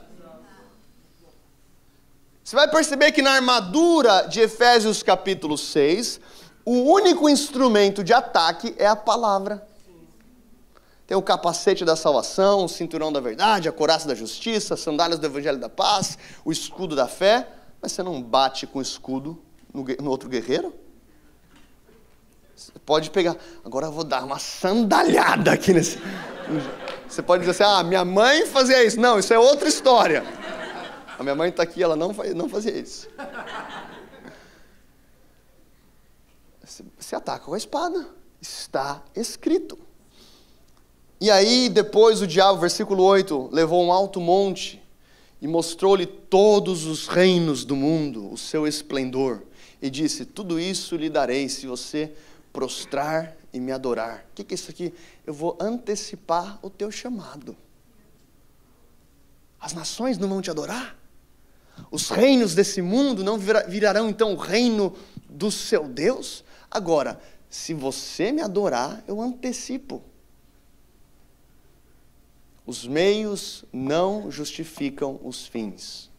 Você 2.44 2.56
vai 2.56 2.68
perceber 2.68 3.12
que 3.12 3.22
na 3.22 3.34
armadura 3.34 4.24
de 4.24 4.40
Efésios 4.40 5.04
capítulo 5.04 5.60
6, 5.60 6.20
o 6.66 6.92
único 6.92 7.30
instrumento 7.30 8.04
de 8.04 8.14
ataque 8.14 8.74
é 8.80 8.88
a 8.88 8.96
palavra. 8.96 9.68
Tem 11.08 11.16
o 11.16 11.22
capacete 11.22 11.86
da 11.86 11.96
salvação, 11.96 12.66
o 12.66 12.68
cinturão 12.68 13.14
da 13.14 13.22
verdade, 13.22 13.70
a 13.70 13.72
coraça 13.72 14.06
da 14.06 14.14
justiça, 14.14 14.74
as 14.74 14.82
sandálias 14.82 15.18
do 15.18 15.26
evangelho 15.26 15.58
da 15.58 15.70
paz, 15.70 16.18
o 16.44 16.52
escudo 16.52 16.98
da 16.98 17.08
fé. 17.08 17.48
Mas 17.82 17.94
você 17.94 18.04
não 18.04 18.22
bate 18.22 18.68
com 18.68 18.80
o 18.80 18.82
escudo 18.82 19.42
no, 19.74 19.86
no 20.02 20.10
outro 20.10 20.28
guerreiro? 20.28 20.74
Você 22.54 22.74
pode 22.86 23.10
pegar. 23.10 23.38
Agora 23.64 23.86
eu 23.86 23.92
vou 23.92 24.04
dar 24.04 24.22
uma 24.26 24.38
sandalhada 24.38 25.54
aqui 25.54 25.72
nesse. 25.72 25.98
Você 27.08 27.22
pode 27.22 27.46
dizer 27.46 27.52
assim: 27.52 27.64
ah, 27.64 27.84
minha 27.84 28.04
mãe 28.04 28.46
fazia 28.46 28.84
isso. 28.84 29.00
Não, 29.00 29.18
isso 29.18 29.34
é 29.34 29.40
outra 29.40 29.70
história. 29.70 30.26
A 31.18 31.24
minha 31.24 31.36
mãe 31.36 31.50
está 31.50 31.64
aqui, 31.64 31.82
ela 31.82 31.96
não, 31.96 32.12
não 32.36 32.50
fazia 32.50 32.78
isso. 32.78 33.08
Você 37.00 37.16
ataca 37.16 37.46
com 37.46 37.54
a 37.54 37.58
espada. 37.58 38.06
Está 38.42 39.02
escrito. 39.16 39.87
E 41.20 41.32
aí, 41.32 41.68
depois 41.68 42.22
o 42.22 42.28
diabo, 42.28 42.60
versículo 42.60 43.04
8, 43.04 43.50
levou 43.52 43.84
um 43.84 43.92
alto 43.92 44.22
monte 44.22 44.82
e 45.42 45.48
mostrou-lhe 45.48 46.06
todos 46.06 46.86
os 46.86 47.08
reinos 47.08 47.66
do 47.66 47.76
mundo, 47.76 48.32
o 48.32 48.38
seu 48.38 48.68
esplendor, 48.68 49.42
e 49.82 49.90
disse: 49.90 50.26
Tudo 50.26 50.60
isso 50.60 50.96
lhe 50.96 51.10
darei 51.10 51.50
se 51.50 51.66
você 51.66 52.14
prostrar 52.54 53.36
e 53.52 53.60
me 53.60 53.72
adorar. 53.72 54.26
O 54.32 54.36
que 54.36 54.54
é 54.54 54.56
isso 54.56 54.70
aqui? 54.70 54.94
Eu 55.26 55.34
vou 55.34 55.58
antecipar 55.60 56.60
o 56.62 56.70
teu 56.70 56.92
chamado. 56.92 57.56
As 59.60 59.74
nações 59.74 60.20
não 60.20 60.30
vão 60.30 60.42
te 60.42 60.52
adorar? 60.52 60.96
Os 61.92 62.10
reinos 62.10 62.54
desse 62.54 62.82
mundo 62.82 63.24
não 63.24 63.38
virarão 63.68 64.10
então 64.10 64.34
o 64.34 64.38
reino 64.38 64.96
do 65.30 65.50
seu 65.50 65.88
Deus? 65.88 66.44
Agora, 66.70 67.20
se 67.50 67.74
você 67.74 68.32
me 68.32 68.42
adorar, 68.42 69.04
eu 69.08 69.22
antecipo. 69.22 70.02
Os 72.68 72.86
meios 72.86 73.64
não 73.74 74.30
justificam 74.30 75.20
os 75.24 75.48
fins. 75.48 76.12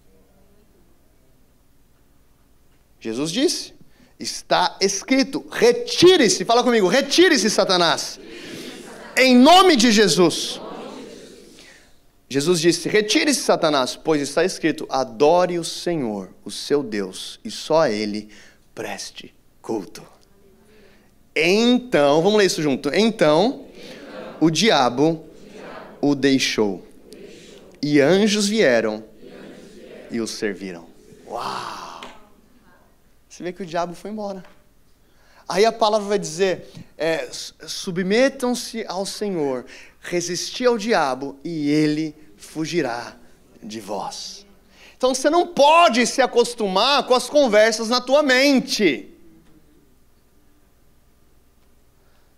Jesus 2.99 3.31
disse: 3.31 3.75
está 4.19 4.77
escrito, 4.81 5.47
retire-se, 5.51 6.45
fala 6.45 6.65
comigo, 6.65 6.89
retire-se, 6.89 7.49
Satanás. 7.49 8.19
Em 9.17 9.37
nome 9.37 9.77
de 9.77 9.93
Jesus. 9.93 10.61
Jesus 12.29 12.61
disse: 12.61 12.89
Retire-se, 12.89 13.41
Satanás, 13.41 13.97
pois 13.97 14.21
está 14.21 14.45
escrito: 14.45 14.87
adore 14.91 15.59
o 15.59 15.65
Senhor, 15.65 16.31
o 16.45 16.51
seu 16.51 16.83
Deus, 16.83 17.41
e 17.45 17.51
só 17.51 17.83
a 17.83 17.91
Ele 17.91 18.29
preste 18.75 19.35
culto. 19.63 20.03
Então, 21.35 22.23
vamos 22.23 22.39
ler 22.39 22.47
isso 22.47 22.61
junto. 22.61 22.91
Então, 22.93 23.67
o 24.41 24.51
diabo 24.51 25.28
o 26.01 26.15
deixou, 26.15 26.87
e 27.83 28.01
anjos 28.01 28.49
vieram 28.49 29.05
e 30.11 30.21
o 30.21 30.27
serviram. 30.27 30.87
Uau! 31.27 32.01
Você 33.29 33.43
vê 33.43 33.53
que 33.53 33.63
o 33.63 33.67
diabo 33.67 33.95
foi 33.95 34.11
embora. 34.11 34.43
Aí 35.49 35.65
a 35.65 35.73
palavra 35.73 36.09
vai 36.09 36.19
dizer: 36.19 36.71
é, 36.97 37.29
submetam-se 37.31 38.85
ao 38.87 39.07
Senhor, 39.07 39.65
resisti 40.01 40.67
ao 40.67 40.77
diabo 40.77 41.39
e 41.45 41.71
ele 41.71 42.15
fugirá 42.37 43.17
de 43.63 43.81
vós. 43.81 44.47
Então 44.97 45.15
você 45.15 45.31
não 45.31 45.47
pode 45.47 46.07
se 46.07 46.21
acostumar 46.21 47.07
com 47.07 47.15
as 47.15 47.29
conversas 47.29 47.89
na 47.89 48.01
tua 48.01 48.23
mente. 48.23 49.09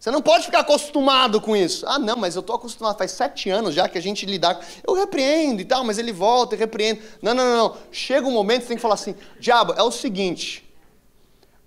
Você 0.01 0.11
não 0.11 0.23
pode 0.23 0.47
ficar 0.47 0.61
acostumado 0.61 1.43
com 1.43 1.55
isso. 1.55 1.87
Ah, 1.87 1.99
não, 1.99 2.17
mas 2.17 2.35
eu 2.35 2.41
estou 2.41 2.57
acostumado, 2.57 2.97
faz 2.97 3.11
sete 3.11 3.51
anos 3.51 3.75
já 3.75 3.87
que 3.87 3.99
a 3.99 4.01
gente 4.01 4.25
lidar. 4.25 4.59
Eu 4.83 4.95
repreendo 4.95 5.61
e 5.61 5.65
tal, 5.67 5.85
mas 5.85 5.99
ele 5.99 6.11
volta 6.11 6.55
e 6.55 6.59
repreende. 6.59 7.03
Não, 7.21 7.35
não, 7.35 7.45
não, 7.45 7.57
não. 7.69 7.77
Chega 7.93 8.27
um 8.27 8.31
momento 8.31 8.63
você 8.63 8.69
tem 8.69 8.77
que 8.79 8.83
falar 8.83 8.95
assim: 8.95 9.15
diabo, 9.39 9.75
é 9.75 9.83
o 9.83 9.91
seguinte. 9.91 10.67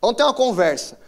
Vamos 0.02 0.18
ter 0.18 0.24
uma 0.24 0.34
conversa. 0.34 1.00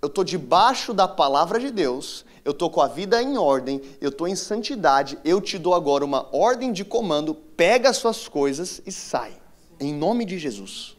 Eu 0.00 0.06
estou 0.06 0.24
debaixo 0.24 0.94
da 0.94 1.06
palavra 1.06 1.60
de 1.60 1.70
Deus, 1.70 2.24
eu 2.42 2.52
estou 2.52 2.70
com 2.70 2.80
a 2.80 2.88
vida 2.88 3.22
em 3.22 3.36
ordem, 3.36 3.82
eu 4.00 4.08
estou 4.08 4.26
em 4.26 4.34
santidade, 4.34 5.18
eu 5.26 5.42
te 5.42 5.58
dou 5.58 5.74
agora 5.74 6.06
uma 6.06 6.26
ordem 6.34 6.72
de 6.72 6.86
comando, 6.86 7.34
pega 7.34 7.90
as 7.90 7.98
suas 7.98 8.28
coisas 8.28 8.80
e 8.86 8.90
sai. 8.90 9.34
Em 9.78 9.92
nome 9.92 10.24
de 10.24 10.38
Jesus. 10.38 10.96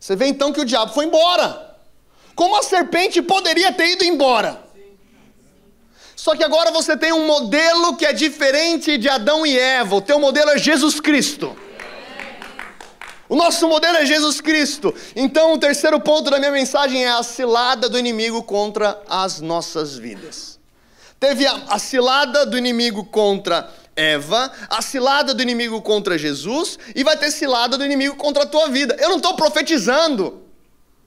Você 0.00 0.16
vê 0.16 0.26
então 0.26 0.52
que 0.52 0.60
o 0.60 0.64
diabo 0.64 0.92
foi 0.92 1.04
embora. 1.04 1.67
Como 2.38 2.56
a 2.56 2.62
serpente 2.62 3.20
poderia 3.20 3.72
ter 3.72 3.94
ido 3.94 4.04
embora. 4.04 4.62
Só 6.14 6.36
que 6.36 6.44
agora 6.44 6.70
você 6.70 6.96
tem 6.96 7.12
um 7.12 7.26
modelo 7.26 7.96
que 7.96 8.06
é 8.06 8.12
diferente 8.12 8.96
de 8.96 9.08
Adão 9.08 9.44
e 9.44 9.58
Eva. 9.58 9.96
O 9.96 10.00
teu 10.00 10.20
modelo 10.20 10.50
é 10.52 10.56
Jesus 10.56 11.00
Cristo. 11.00 11.56
O 13.28 13.34
nosso 13.34 13.66
modelo 13.66 13.96
é 13.96 14.06
Jesus 14.06 14.40
Cristo. 14.40 14.94
Então, 15.16 15.54
o 15.54 15.58
terceiro 15.58 15.98
ponto 15.98 16.30
da 16.30 16.38
minha 16.38 16.52
mensagem 16.52 17.04
é 17.04 17.08
a 17.08 17.24
cilada 17.24 17.88
do 17.88 17.98
inimigo 17.98 18.40
contra 18.44 19.02
as 19.08 19.40
nossas 19.40 19.96
vidas. 19.96 20.60
Teve 21.18 21.44
a, 21.44 21.64
a 21.70 21.78
cilada 21.80 22.46
do 22.46 22.56
inimigo 22.56 23.04
contra 23.06 23.68
Eva, 23.96 24.52
a 24.70 24.80
cilada 24.80 25.34
do 25.34 25.42
inimigo 25.42 25.82
contra 25.82 26.16
Jesus, 26.16 26.78
e 26.94 27.02
vai 27.02 27.16
ter 27.16 27.32
cilada 27.32 27.76
do 27.76 27.84
inimigo 27.84 28.14
contra 28.14 28.44
a 28.44 28.46
tua 28.46 28.68
vida. 28.68 28.96
Eu 29.00 29.08
não 29.08 29.16
estou 29.16 29.34
profetizando. 29.34 30.46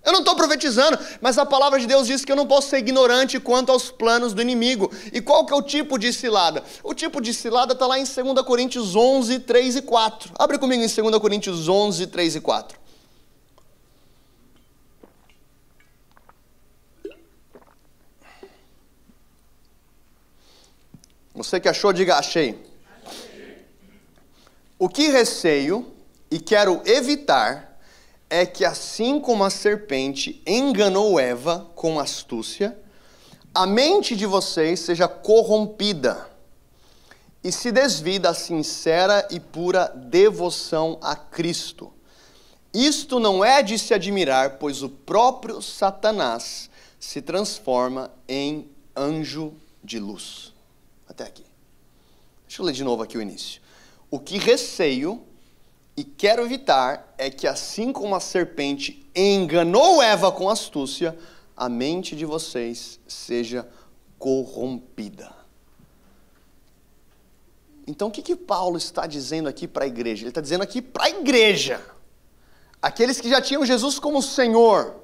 Eu 0.03 0.11
não 0.11 0.19
estou 0.19 0.35
profetizando, 0.35 0.97
mas 1.21 1.37
a 1.37 1.45
palavra 1.45 1.79
de 1.79 1.85
Deus 1.85 2.07
diz 2.07 2.25
que 2.25 2.31
eu 2.31 2.35
não 2.35 2.47
posso 2.47 2.69
ser 2.69 2.79
ignorante 2.79 3.39
quanto 3.39 3.71
aos 3.71 3.91
planos 3.91 4.33
do 4.33 4.41
inimigo. 4.41 4.91
E 5.13 5.21
qual 5.21 5.45
que 5.45 5.53
é 5.53 5.55
o 5.55 5.61
tipo 5.61 5.99
de 5.99 6.11
cilada? 6.11 6.63
O 6.83 6.93
tipo 6.93 7.21
de 7.21 7.31
cilada 7.33 7.73
está 7.73 7.85
lá 7.85 7.99
em 7.99 8.03
2 8.03 8.41
Coríntios 8.41 8.95
11, 8.95 9.39
3 9.39 9.75
e 9.75 9.81
4. 9.83 10.31
Abre 10.39 10.57
comigo 10.57 10.83
em 10.83 10.87
2 10.87 11.19
Coríntios 11.19 11.69
11, 11.69 12.07
3 12.07 12.35
e 12.35 12.41
4. 12.41 12.81
Você 21.33 21.59
que 21.59 21.69
achou, 21.69 21.93
diga 21.93 22.17
achei. 22.17 22.59
O 24.79 24.89
que 24.89 25.09
receio 25.09 25.93
e 26.29 26.39
quero 26.39 26.81
evitar 26.85 27.70
é 28.31 28.45
que 28.45 28.63
assim 28.63 29.19
como 29.19 29.43
a 29.43 29.49
serpente 29.49 30.41
enganou 30.47 31.19
Eva 31.19 31.69
com 31.75 31.99
astúcia, 31.99 32.79
a 33.53 33.67
mente 33.67 34.15
de 34.15 34.25
vocês 34.25 34.79
seja 34.79 35.05
corrompida 35.05 36.29
e 37.43 37.51
se 37.51 37.73
desvie 37.73 38.19
da 38.19 38.33
sincera 38.33 39.27
e 39.29 39.37
pura 39.37 39.89
devoção 39.89 40.97
a 41.01 41.13
Cristo. 41.13 41.91
Isto 42.73 43.19
não 43.19 43.43
é 43.43 43.61
de 43.61 43.77
se 43.77 43.93
admirar, 43.93 44.51
pois 44.51 44.81
o 44.81 44.87
próprio 44.87 45.61
Satanás 45.61 46.69
se 46.97 47.21
transforma 47.21 48.09
em 48.29 48.69
anjo 48.95 49.53
de 49.83 49.99
luz. 49.99 50.53
Até 51.05 51.25
aqui. 51.25 51.43
Deixa 52.47 52.61
eu 52.61 52.65
ler 52.65 52.71
de 52.71 52.83
novo 52.85 53.03
aqui 53.03 53.17
o 53.17 53.21
início. 53.21 53.61
O 54.09 54.17
que 54.17 54.37
receio 54.37 55.21
e 55.95 56.03
quero 56.03 56.43
evitar 56.43 57.13
é 57.17 57.29
que, 57.29 57.45
assim 57.45 57.91
como 57.91 58.15
a 58.15 58.19
serpente 58.19 59.05
enganou 59.15 60.01
Eva 60.01 60.31
com 60.31 60.49
astúcia, 60.49 61.17
a 61.55 61.67
mente 61.67 62.15
de 62.15 62.25
vocês 62.25 62.99
seja 63.07 63.67
corrompida. 64.17 65.31
Então, 67.85 68.07
o 68.07 68.11
que, 68.11 68.21
que 68.21 68.35
Paulo 68.35 68.77
está 68.77 69.05
dizendo 69.05 69.49
aqui 69.49 69.67
para 69.67 69.83
a 69.83 69.87
igreja? 69.87 70.21
Ele 70.21 70.29
está 70.29 70.41
dizendo 70.41 70.63
aqui 70.63 70.81
para 70.81 71.05
a 71.05 71.09
igreja, 71.09 71.83
aqueles 72.81 73.19
que 73.19 73.29
já 73.29 73.41
tinham 73.41 73.65
Jesus 73.65 73.99
como 73.99 74.21
Senhor, 74.21 74.95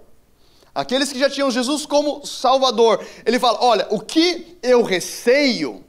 aqueles 0.73 1.12
que 1.12 1.19
já 1.19 1.30
tinham 1.30 1.52
Jesus 1.52 1.86
como 1.86 2.26
Salvador. 2.26 3.06
Ele 3.26 3.39
fala: 3.39 3.62
olha, 3.62 3.88
o 3.89 4.00
que 4.00 4.58
eu 4.63 4.84
receio 4.84 5.84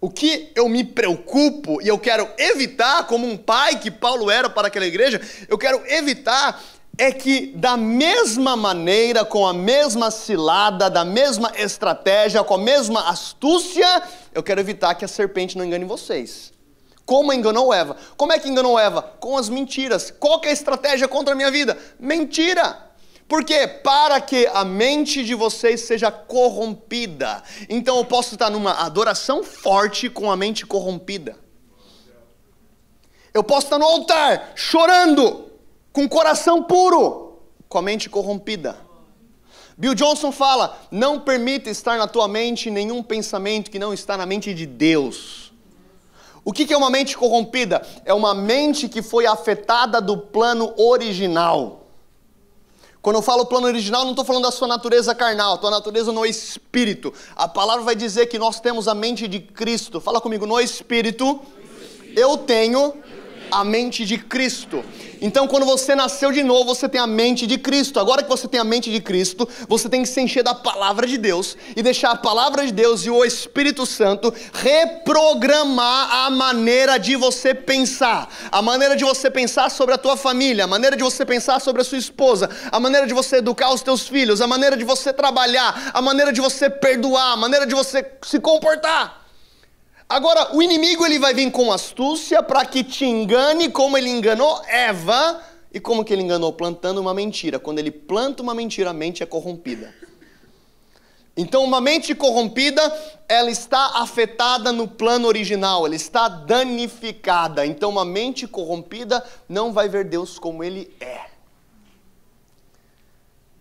o 0.00 0.10
que 0.10 0.50
eu 0.54 0.68
me 0.68 0.84
preocupo 0.84 1.80
e 1.80 1.88
eu 1.88 1.98
quero 1.98 2.28
evitar, 2.36 3.06
como 3.06 3.26
um 3.26 3.36
pai 3.36 3.78
que 3.78 3.90
Paulo 3.90 4.30
era 4.30 4.50
para 4.50 4.68
aquela 4.68 4.86
igreja, 4.86 5.20
eu 5.48 5.56
quero 5.56 5.82
evitar 5.86 6.62
é 6.96 7.10
que, 7.10 7.46
da 7.56 7.76
mesma 7.76 8.56
maneira, 8.56 9.24
com 9.24 9.46
a 9.46 9.52
mesma 9.52 10.10
cilada, 10.10 10.88
da 10.88 11.04
mesma 11.04 11.52
estratégia, 11.56 12.44
com 12.44 12.54
a 12.54 12.58
mesma 12.58 13.08
astúcia, 13.08 14.02
eu 14.32 14.42
quero 14.42 14.60
evitar 14.60 14.94
que 14.94 15.04
a 15.04 15.08
serpente 15.08 15.58
não 15.58 15.64
engane 15.64 15.84
vocês. 15.84 16.52
Como 17.04 17.32
enganou 17.32 17.72
Eva? 17.72 17.96
Como 18.16 18.32
é 18.32 18.38
que 18.38 18.48
enganou 18.48 18.78
Eva? 18.78 19.02
Com 19.02 19.36
as 19.36 19.48
mentiras. 19.48 20.10
Qual 20.10 20.40
é 20.44 20.48
a 20.48 20.52
estratégia 20.52 21.08
contra 21.08 21.34
a 21.34 21.36
minha 21.36 21.50
vida? 21.50 21.76
Mentira! 21.98 22.93
Por 23.26 23.44
quê? 23.44 23.66
Para 23.66 24.20
que 24.20 24.46
a 24.52 24.64
mente 24.64 25.24
de 25.24 25.34
vocês 25.34 25.80
seja 25.82 26.10
corrompida. 26.12 27.42
Então 27.68 27.96
eu 27.96 28.04
posso 28.04 28.34
estar 28.34 28.50
numa 28.50 28.84
adoração 28.84 29.42
forte 29.42 30.10
com 30.10 30.30
a 30.30 30.36
mente 30.36 30.66
corrompida. 30.66 31.36
Eu 33.32 33.42
posso 33.42 33.66
estar 33.66 33.78
no 33.78 33.86
altar 33.86 34.52
chorando 34.54 35.50
com 35.92 36.04
o 36.04 36.08
coração 36.08 36.62
puro, 36.62 37.40
com 37.68 37.78
a 37.78 37.82
mente 37.82 38.08
corrompida. 38.08 38.76
Bill 39.76 39.94
Johnson 39.94 40.30
fala: 40.30 40.78
não 40.90 41.18
permita 41.18 41.70
estar 41.70 41.96
na 41.96 42.06
tua 42.06 42.28
mente 42.28 42.70
nenhum 42.70 43.02
pensamento 43.02 43.70
que 43.70 43.78
não 43.78 43.92
está 43.92 44.16
na 44.16 44.26
mente 44.26 44.54
de 44.54 44.66
Deus. 44.66 45.52
O 46.44 46.52
que 46.52 46.70
é 46.72 46.76
uma 46.76 46.90
mente 46.90 47.16
corrompida? 47.16 47.84
É 48.04 48.12
uma 48.12 48.34
mente 48.34 48.86
que 48.86 49.00
foi 49.00 49.24
afetada 49.24 50.00
do 50.00 50.18
plano 50.18 50.74
original. 50.76 51.83
Quando 53.04 53.16
eu 53.16 53.22
falo 53.22 53.44
plano 53.44 53.66
original, 53.66 54.02
não 54.02 54.12
estou 54.12 54.24
falando 54.24 54.44
da 54.44 54.50
sua 54.50 54.66
natureza 54.66 55.14
carnal, 55.14 55.58
tua 55.58 55.70
natureza 55.70 56.10
no 56.10 56.24
espírito. 56.24 57.12
A 57.36 57.46
palavra 57.46 57.84
vai 57.84 57.94
dizer 57.94 58.28
que 58.28 58.38
nós 58.38 58.60
temos 58.60 58.88
a 58.88 58.94
mente 58.94 59.28
de 59.28 59.40
Cristo. 59.40 60.00
Fala 60.00 60.22
comigo, 60.22 60.46
no 60.46 60.58
espírito, 60.58 61.38
eu 62.16 62.38
tenho 62.38 62.94
a 63.50 63.62
mente 63.62 64.06
de 64.06 64.16
Cristo. 64.16 64.82
Então, 65.26 65.48
quando 65.48 65.64
você 65.64 65.94
nasceu 65.94 66.30
de 66.30 66.42
novo, 66.42 66.74
você 66.74 66.86
tem 66.86 67.00
a 67.00 67.06
mente 67.06 67.46
de 67.46 67.56
Cristo. 67.56 67.98
Agora 67.98 68.22
que 68.22 68.28
você 68.28 68.46
tem 68.46 68.60
a 68.60 68.64
mente 68.64 68.92
de 68.92 69.00
Cristo, 69.00 69.48
você 69.66 69.88
tem 69.88 70.02
que 70.02 70.08
se 70.10 70.20
encher 70.20 70.42
da 70.42 70.54
palavra 70.54 71.06
de 71.06 71.16
Deus 71.16 71.56
e 71.74 71.82
deixar 71.82 72.10
a 72.10 72.14
palavra 72.14 72.66
de 72.66 72.70
Deus 72.70 73.06
e 73.06 73.10
o 73.10 73.24
Espírito 73.24 73.86
Santo 73.86 74.34
reprogramar 74.52 76.26
a 76.26 76.30
maneira 76.30 76.98
de 76.98 77.16
você 77.16 77.54
pensar, 77.54 78.28
a 78.52 78.60
maneira 78.60 78.94
de 78.94 79.02
você 79.02 79.30
pensar 79.30 79.70
sobre 79.70 79.94
a 79.94 79.98
tua 79.98 80.14
família, 80.14 80.64
a 80.64 80.68
maneira 80.68 80.94
de 80.94 81.02
você 81.02 81.24
pensar 81.24 81.58
sobre 81.58 81.80
a 81.80 81.84
sua 81.86 81.96
esposa, 81.96 82.50
a 82.70 82.78
maneira 82.78 83.06
de 83.06 83.14
você 83.14 83.36
educar 83.36 83.72
os 83.72 83.80
teus 83.80 84.06
filhos, 84.06 84.42
a 84.42 84.46
maneira 84.46 84.76
de 84.76 84.84
você 84.84 85.10
trabalhar, 85.10 85.90
a 85.94 86.02
maneira 86.02 86.34
de 86.34 86.42
você 86.42 86.68
perdoar, 86.68 87.32
a 87.32 87.36
maneira 87.38 87.66
de 87.66 87.74
você 87.74 88.04
se 88.22 88.38
comportar. 88.38 89.23
Agora, 90.08 90.54
o 90.54 90.62
inimigo 90.62 91.04
ele 91.04 91.18
vai 91.18 91.32
vir 91.32 91.50
com 91.50 91.72
astúcia 91.72 92.42
para 92.42 92.64
que 92.66 92.84
te 92.84 93.04
engane, 93.04 93.70
como 93.70 93.96
ele 93.96 94.10
enganou 94.10 94.62
Eva, 94.66 95.42
e 95.72 95.80
como 95.80 96.04
que 96.04 96.12
ele 96.12 96.22
enganou? 96.22 96.52
Plantando 96.52 97.00
uma 97.00 97.14
mentira. 97.14 97.58
Quando 97.58 97.78
ele 97.78 97.90
planta 97.90 98.42
uma 98.42 98.54
mentira, 98.54 98.90
a 98.90 98.92
mente 98.92 99.22
é 99.22 99.26
corrompida. 99.26 99.92
Então, 101.36 101.64
uma 101.64 101.80
mente 101.80 102.14
corrompida, 102.14 102.80
ela 103.28 103.50
está 103.50 103.98
afetada 103.98 104.70
no 104.70 104.86
plano 104.86 105.26
original, 105.26 105.84
ela 105.84 105.96
está 105.96 106.28
danificada. 106.28 107.66
Então, 107.66 107.90
uma 107.90 108.04
mente 108.04 108.46
corrompida 108.46 109.24
não 109.48 109.72
vai 109.72 109.88
ver 109.88 110.04
Deus 110.04 110.38
como 110.38 110.62
ele 110.62 110.94
é. 111.00 111.22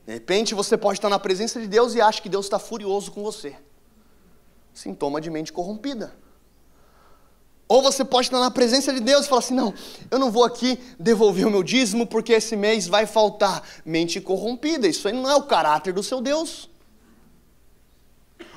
De 0.06 0.14
repente, 0.14 0.54
você 0.54 0.78
pode 0.78 1.00
estar 1.00 1.10
na 1.10 1.18
presença 1.18 1.60
de 1.60 1.66
Deus 1.66 1.96
e 1.96 2.02
acha 2.02 2.22
que 2.22 2.30
Deus 2.30 2.46
está 2.46 2.60
furioso 2.60 3.12
com 3.12 3.24
você. 3.24 3.56
Sintoma 4.72 5.20
de 5.20 5.32
mente 5.32 5.52
corrompida. 5.52 6.14
Ou 7.74 7.82
você 7.82 8.06
pode 8.06 8.28
estar 8.28 8.40
na 8.40 8.52
presença 8.52 8.94
de 8.94 9.00
Deus 9.00 9.26
e 9.26 9.28
falar 9.28 9.40
assim: 9.40 9.56
não, 9.56 9.74
eu 10.12 10.20
não 10.20 10.30
vou 10.30 10.44
aqui 10.44 10.78
devolver 11.00 11.48
o 11.48 11.50
meu 11.50 11.64
dízimo 11.64 12.06
porque 12.06 12.32
esse 12.34 12.56
mês 12.56 12.86
vai 12.86 13.08
faltar. 13.08 13.68
Mente 13.84 14.22
corrompida, 14.22 14.88
isso 14.88 15.08
aí 15.08 15.14
não 15.16 15.28
é 15.28 15.36
o 15.36 15.42
caráter 15.42 15.92
do 15.92 16.04
seu 16.04 16.22
Deus. 16.22 16.70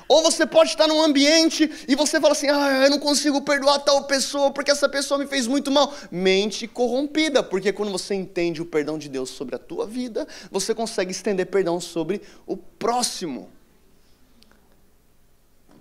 Ou 0.07 0.21
você 0.21 0.45
pode 0.45 0.69
estar 0.69 0.87
num 0.87 1.01
ambiente 1.01 1.67
e 1.87 1.95
você 1.95 2.21
fala 2.21 2.33
assim: 2.33 2.47
ah, 2.47 2.83
eu 2.83 2.91
não 2.91 2.99
consigo 2.99 3.41
perdoar 3.41 3.79
tal 3.79 4.03
pessoa 4.03 4.51
porque 4.51 4.69
essa 4.69 4.87
pessoa 4.87 5.17
me 5.17 5.25
fez 5.25 5.47
muito 5.47 5.71
mal. 5.71 5.91
Mente 6.11 6.67
corrompida, 6.67 7.41
porque 7.41 7.73
quando 7.73 7.91
você 7.91 8.13
entende 8.13 8.61
o 8.61 8.67
perdão 8.67 8.99
de 8.99 9.09
Deus 9.09 9.31
sobre 9.31 9.55
a 9.55 9.59
tua 9.59 9.87
vida, 9.87 10.27
você 10.51 10.75
consegue 10.75 11.09
estender 11.09 11.47
perdão 11.47 11.79
sobre 11.79 12.21
o 12.45 12.55
próximo. 12.55 13.49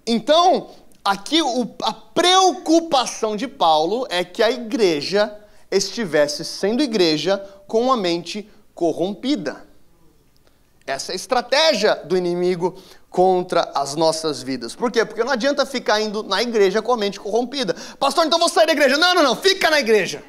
Então, 0.06 0.70
aqui 1.06 1.40
o, 1.40 1.74
a 1.82 1.92
preocupação 1.92 3.36
de 3.36 3.46
Paulo 3.46 4.06
é 4.10 4.24
que 4.24 4.42
a 4.42 4.50
igreja 4.50 5.32
estivesse 5.70 6.44
sendo 6.44 6.82
igreja 6.82 7.38
com 7.66 7.82
uma 7.82 7.96
mente 7.96 8.50
corrompida. 8.74 9.64
Essa 10.86 11.12
é 11.12 11.14
a 11.14 11.16
estratégia 11.16 11.94
do 12.04 12.16
inimigo 12.16 12.76
contra 13.08 13.72
as 13.74 13.94
nossas 13.94 14.42
vidas. 14.42 14.74
Por 14.74 14.90
quê? 14.90 15.04
Porque 15.04 15.24
não 15.24 15.32
adianta 15.32 15.64
ficar 15.64 16.00
indo 16.00 16.22
na 16.22 16.42
igreja 16.42 16.82
com 16.82 16.92
a 16.92 16.96
mente 16.96 17.18
corrompida. 17.18 17.74
Pastor, 17.98 18.26
então 18.26 18.38
vou 18.38 18.48
sair 18.48 18.66
da 18.66 18.72
igreja. 18.72 18.98
Não, 18.98 19.14
não, 19.14 19.22
não, 19.22 19.36
fica 19.36 19.70
na 19.70 19.80
igreja. 19.80 20.22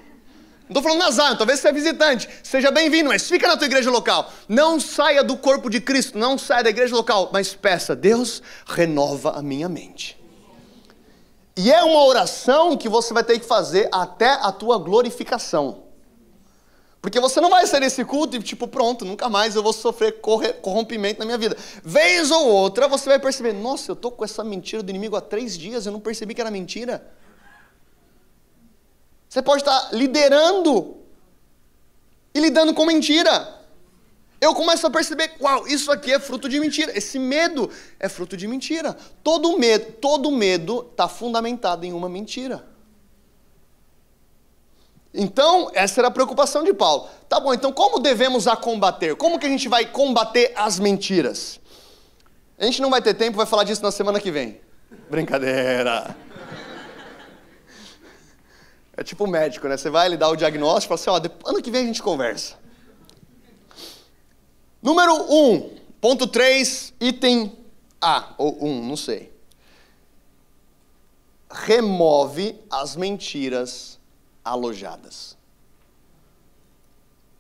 Não 0.70 0.80
estou 0.80 0.84
falando 0.84 1.00
na 1.00 1.12
Zion, 1.12 1.38
talvez 1.38 1.62
você 1.62 1.70
é 1.70 1.72
visitante, 1.72 2.28
seja 2.44 2.70
bem-vindo, 2.70 3.08
mas 3.08 3.30
fica 3.30 3.48
na 3.48 3.56
tua 3.56 3.68
igreja 3.68 3.90
local. 3.90 4.30
Não 4.50 4.82
saia 4.82 5.24
do 5.24 5.38
corpo 5.38 5.70
de 5.70 5.80
Cristo, 5.80 6.18
não 6.18 6.38
saia 6.38 6.62
da 6.64 6.70
igreja 6.70 6.94
local, 6.94 7.30
mas 7.32 7.54
peça, 7.54 7.96
Deus, 7.96 8.42
renova 8.66 9.32
a 9.38 9.42
minha 9.42 9.70
mente. 9.70 10.17
E 11.58 11.72
é 11.72 11.84
uma 11.84 12.06
oração 12.06 12.78
que 12.78 12.88
você 12.88 13.12
vai 13.12 13.24
ter 13.24 13.40
que 13.40 13.46
fazer 13.46 13.90
até 13.92 14.30
a 14.30 14.52
tua 14.52 14.78
glorificação. 14.78 15.86
Porque 17.02 17.20
você 17.20 17.42
não 17.42 17.50
vai 17.50 17.66
sair 17.66 17.80
desse 17.80 18.06
culto 18.06 18.36
e, 18.36 18.44
tipo, 18.44 18.68
pronto, 18.68 19.04
nunca 19.04 19.28
mais 19.28 19.56
eu 19.56 19.64
vou 19.64 19.74
sofrer 19.74 20.22
corrompimento 20.62 21.20
na 21.20 21.26
minha 21.26 21.38
vida. 21.38 21.58
Vez 21.84 22.30
ou 22.30 22.48
outra 22.48 22.88
você 22.88 23.10
vai 23.10 23.18
perceber: 23.18 23.54
nossa, 23.54 23.90
eu 23.90 23.94
estou 23.94 24.12
com 24.12 24.24
essa 24.24 24.44
mentira 24.44 24.84
do 24.84 24.90
inimigo 24.92 25.16
há 25.16 25.22
três 25.22 25.58
dias, 25.58 25.88
eu 25.88 25.92
não 25.92 26.00
percebi 26.00 26.36
que 26.36 26.42
era 26.42 26.52
mentira. 26.52 27.12
Você 29.28 29.42
pode 29.42 29.64
estar 29.64 29.90
liderando 29.94 30.98
e 32.34 32.40
lidando 32.40 32.74
com 32.74 32.86
mentira 32.86 33.57
eu 34.40 34.54
começo 34.54 34.86
a 34.86 34.90
perceber, 34.90 35.32
uau, 35.42 35.68
isso 35.68 35.92
aqui 35.92 36.14
é 36.14 36.20
fruto 36.20 36.48
de 36.48 36.60
mentira. 36.60 36.96
Esse 36.96 37.18
medo 37.18 37.70
é 38.00 38.08
fruto 38.08 38.38
de 38.38 38.48
mentira. 38.48 38.96
Todo 39.24 39.58
medo, 39.58 39.94
todo 39.94 40.32
medo 40.32 40.88
está 40.92 41.08
fundamentado 41.08 41.86
em 41.86 41.94
uma 41.94 42.08
mentira. 42.08 42.64
Então, 45.14 45.72
essa 45.74 46.02
era 46.02 46.10
a 46.10 46.12
preocupação 46.12 46.64
de 46.64 46.74
Paulo. 46.74 47.10
Tá 47.28 47.40
bom, 47.40 47.52
então 47.52 47.72
como 47.72 48.00
devemos 48.00 48.48
a 48.48 48.56
combater? 48.56 49.16
Como 49.16 49.40
que 49.40 49.48
a 49.48 49.50
gente 49.50 49.68
vai 49.68 49.86
combater 49.86 50.54
as 50.56 50.80
mentiras? 50.80 51.60
A 52.60 52.66
gente 52.66 52.82
não 52.82 52.92
vai 52.92 53.02
ter 53.02 53.16
tempo, 53.16 53.38
vai 53.38 53.48
falar 53.48 53.64
disso 53.64 53.82
na 53.82 53.92
semana 53.92 54.20
que 54.20 54.30
vem. 54.30 54.62
Brincadeira. 55.10 56.16
É 58.96 59.04
tipo 59.04 59.26
médico, 59.26 59.68
né? 59.68 59.78
Você 59.78 59.90
vai 59.90 60.10
lhe 60.10 60.18
dar 60.18 60.30
o 60.30 60.36
diagnóstico 60.36 60.94
e 60.94 60.98
fala 60.98 61.20
assim, 61.20 61.30
ó, 61.30 61.50
ano 61.50 61.62
que 61.62 61.72
vem 61.72 61.84
a 61.84 61.86
gente 61.86 62.04
conversa. 62.04 62.67
Número 64.82 65.14
1, 65.14 65.54
um, 65.54 65.76
ponto 66.00 66.28
3, 66.28 66.94
item 67.00 67.58
A, 68.00 68.34
ou 68.38 68.64
1, 68.64 68.68
um, 68.68 68.88
não 68.88 68.98
sei. 68.98 69.32
Remove 71.50 72.60
as 72.70 72.96
mentiras 72.96 73.98
alojadas. 74.44 75.38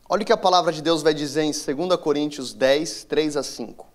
Olha 0.09 0.23
o 0.23 0.25
que 0.25 0.31
a 0.31 0.37
palavra 0.37 0.71
de 0.71 0.81
Deus 0.81 1.01
vai 1.01 1.13
dizer 1.13 1.43
em 1.43 1.51
2 1.51 1.99
Coríntios 1.99 2.53
10, 2.53 3.03
3 3.03 3.37
a 3.37 3.43
5. 3.43 3.85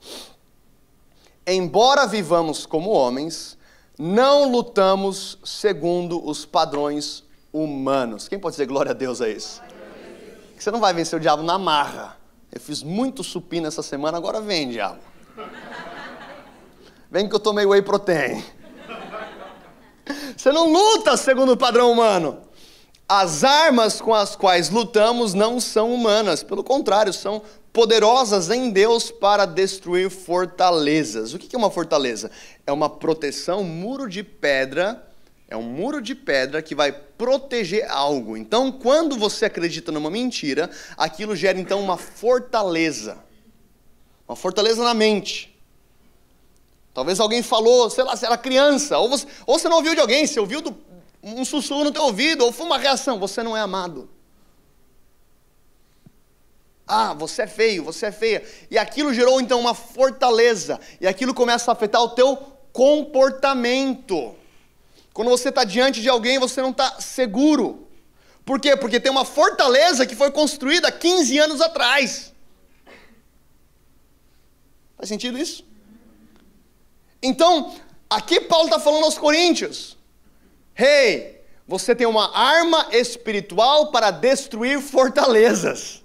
Embora 1.46 2.06
vivamos 2.06 2.66
como 2.66 2.90
homens, 2.90 3.56
não 3.98 4.50
lutamos 4.50 5.38
segundo 5.42 6.24
os 6.28 6.44
padrões 6.44 7.24
humanos. 7.52 8.28
Quem 8.28 8.38
pode 8.38 8.54
dizer 8.54 8.66
glória 8.66 8.90
a 8.90 8.94
Deus 8.94 9.20
a 9.20 9.28
isso? 9.28 9.62
Você 10.56 10.70
não 10.70 10.80
vai 10.80 10.94
vencer 10.94 11.18
o 11.18 11.20
diabo 11.20 11.42
na 11.42 11.58
marra. 11.58 12.21
Eu 12.52 12.60
fiz 12.60 12.82
muito 12.82 13.24
supino 13.24 13.66
essa 13.66 13.82
semana, 13.82 14.18
agora 14.18 14.38
vem, 14.38 14.68
diabo. 14.68 15.00
Vem 17.10 17.26
que 17.26 17.34
eu 17.34 17.40
tomei 17.40 17.64
whey 17.64 17.80
protein. 17.80 18.44
Você 20.36 20.52
não 20.52 20.70
luta 20.70 21.16
segundo 21.16 21.52
o 21.52 21.56
padrão 21.56 21.90
humano. 21.90 22.42
As 23.08 23.42
armas 23.42 24.00
com 24.00 24.12
as 24.12 24.36
quais 24.36 24.68
lutamos 24.68 25.32
não 25.32 25.60
são 25.60 25.94
humanas, 25.94 26.42
pelo 26.42 26.62
contrário, 26.62 27.12
são 27.12 27.42
poderosas 27.72 28.50
em 28.50 28.70
Deus 28.70 29.10
para 29.10 29.46
destruir 29.46 30.10
fortalezas. 30.10 31.32
O 31.32 31.38
que 31.38 31.56
é 31.56 31.58
uma 31.58 31.70
fortaleza? 31.70 32.30
É 32.66 32.72
uma 32.72 32.90
proteção, 32.90 33.60
um 33.60 33.64
muro 33.64 34.08
de 34.08 34.22
pedra 34.22 35.02
é 35.52 35.56
um 35.56 35.62
muro 35.62 36.00
de 36.00 36.14
pedra 36.14 36.62
que 36.62 36.74
vai 36.74 36.90
proteger 36.90 37.86
algo. 37.90 38.38
Então, 38.38 38.72
quando 38.72 39.18
você 39.18 39.44
acredita 39.44 39.92
numa 39.92 40.10
mentira, 40.10 40.70
aquilo 40.96 41.36
gera 41.36 41.60
então 41.60 41.78
uma 41.78 41.98
fortaleza. 41.98 43.22
Uma 44.26 44.34
fortaleza 44.34 44.82
na 44.82 44.94
mente. 44.94 45.54
Talvez 46.94 47.20
alguém 47.20 47.42
falou, 47.42 47.90
sei 47.90 48.02
lá, 48.02 48.16
você 48.16 48.24
era 48.24 48.38
criança, 48.38 48.98
ou 48.98 49.10
você, 49.10 49.26
ou 49.46 49.58
você 49.58 49.68
não 49.68 49.76
ouviu 49.76 49.94
de 49.94 50.00
alguém, 50.00 50.26
você 50.26 50.40
ouviu 50.40 50.62
do, 50.62 50.74
um 51.22 51.44
sussurro 51.44 51.84
no 51.84 51.92
teu 51.92 52.04
ouvido, 52.04 52.46
ou 52.46 52.50
foi 52.50 52.64
uma 52.64 52.78
reação, 52.78 53.18
você 53.18 53.42
não 53.42 53.54
é 53.54 53.60
amado. 53.60 54.08
Ah, 56.88 57.12
você 57.12 57.42
é 57.42 57.46
feio, 57.46 57.84
você 57.84 58.06
é 58.06 58.12
feia. 58.12 58.42
E 58.70 58.78
aquilo 58.78 59.12
gerou 59.12 59.38
então 59.38 59.60
uma 59.60 59.74
fortaleza, 59.74 60.80
e 60.98 61.06
aquilo 61.06 61.34
começa 61.34 61.70
a 61.70 61.74
afetar 61.74 62.00
o 62.02 62.08
teu 62.08 62.38
comportamento. 62.72 64.40
Quando 65.12 65.28
você 65.28 65.50
está 65.50 65.64
diante 65.64 66.00
de 66.00 66.08
alguém, 66.08 66.38
você 66.38 66.62
não 66.62 66.70
está 66.70 67.00
seguro. 67.00 67.88
Por 68.44 68.60
quê? 68.60 68.76
Porque 68.76 68.98
tem 68.98 69.12
uma 69.12 69.24
fortaleza 69.24 70.06
que 70.06 70.16
foi 70.16 70.30
construída 70.30 70.90
15 70.90 71.38
anos 71.38 71.60
atrás. 71.60 72.32
Faz 74.96 75.08
sentido 75.08 75.38
isso? 75.38 75.64
Então, 77.22 77.74
aqui 78.08 78.40
Paulo 78.40 78.66
está 78.66 78.80
falando 78.80 79.04
aos 79.04 79.18
Coríntios: 79.18 79.96
Hey, 80.76 81.40
você 81.66 81.94
tem 81.94 82.06
uma 82.06 82.36
arma 82.36 82.88
espiritual 82.90 83.90
para 83.92 84.10
destruir 84.10 84.80
fortalezas. 84.80 86.01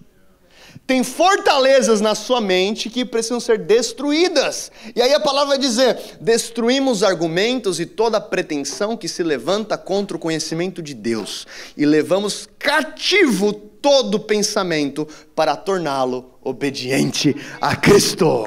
Tem 0.88 1.03
fortalezas 1.03 1.99
na 1.99 2.15
sua 2.15 2.39
mente 2.39 2.89
que 2.89 3.03
precisam 3.03 3.41
ser 3.41 3.57
destruídas. 3.57 4.71
E 4.95 5.01
aí 5.01 5.13
a 5.13 5.19
palavra 5.19 5.49
vai 5.49 5.57
dizer: 5.57 6.17
destruímos 6.21 7.03
argumentos 7.03 7.77
e 7.81 7.85
toda 7.85 8.21
pretensão 8.21 8.95
que 8.95 9.09
se 9.09 9.21
levanta 9.21 9.77
contra 9.77 10.15
o 10.15 10.19
conhecimento 10.19 10.81
de 10.81 10.93
Deus, 10.93 11.45
e 11.75 11.85
levamos 11.85 12.47
cativo 12.57 13.51
todo 13.51 14.17
pensamento 14.17 15.05
para 15.35 15.57
torná-lo 15.57 16.31
obediente 16.41 17.35
a 17.59 17.75
Cristo. 17.75 18.45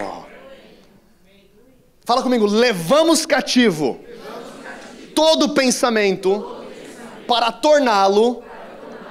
Fala 2.07 2.23
comigo, 2.23 2.47
levamos 2.47 3.27
cativo, 3.27 4.01
todo 5.15 5.51
pensamento 5.51 6.65
para 7.29 7.53
torná-lo 7.53 8.43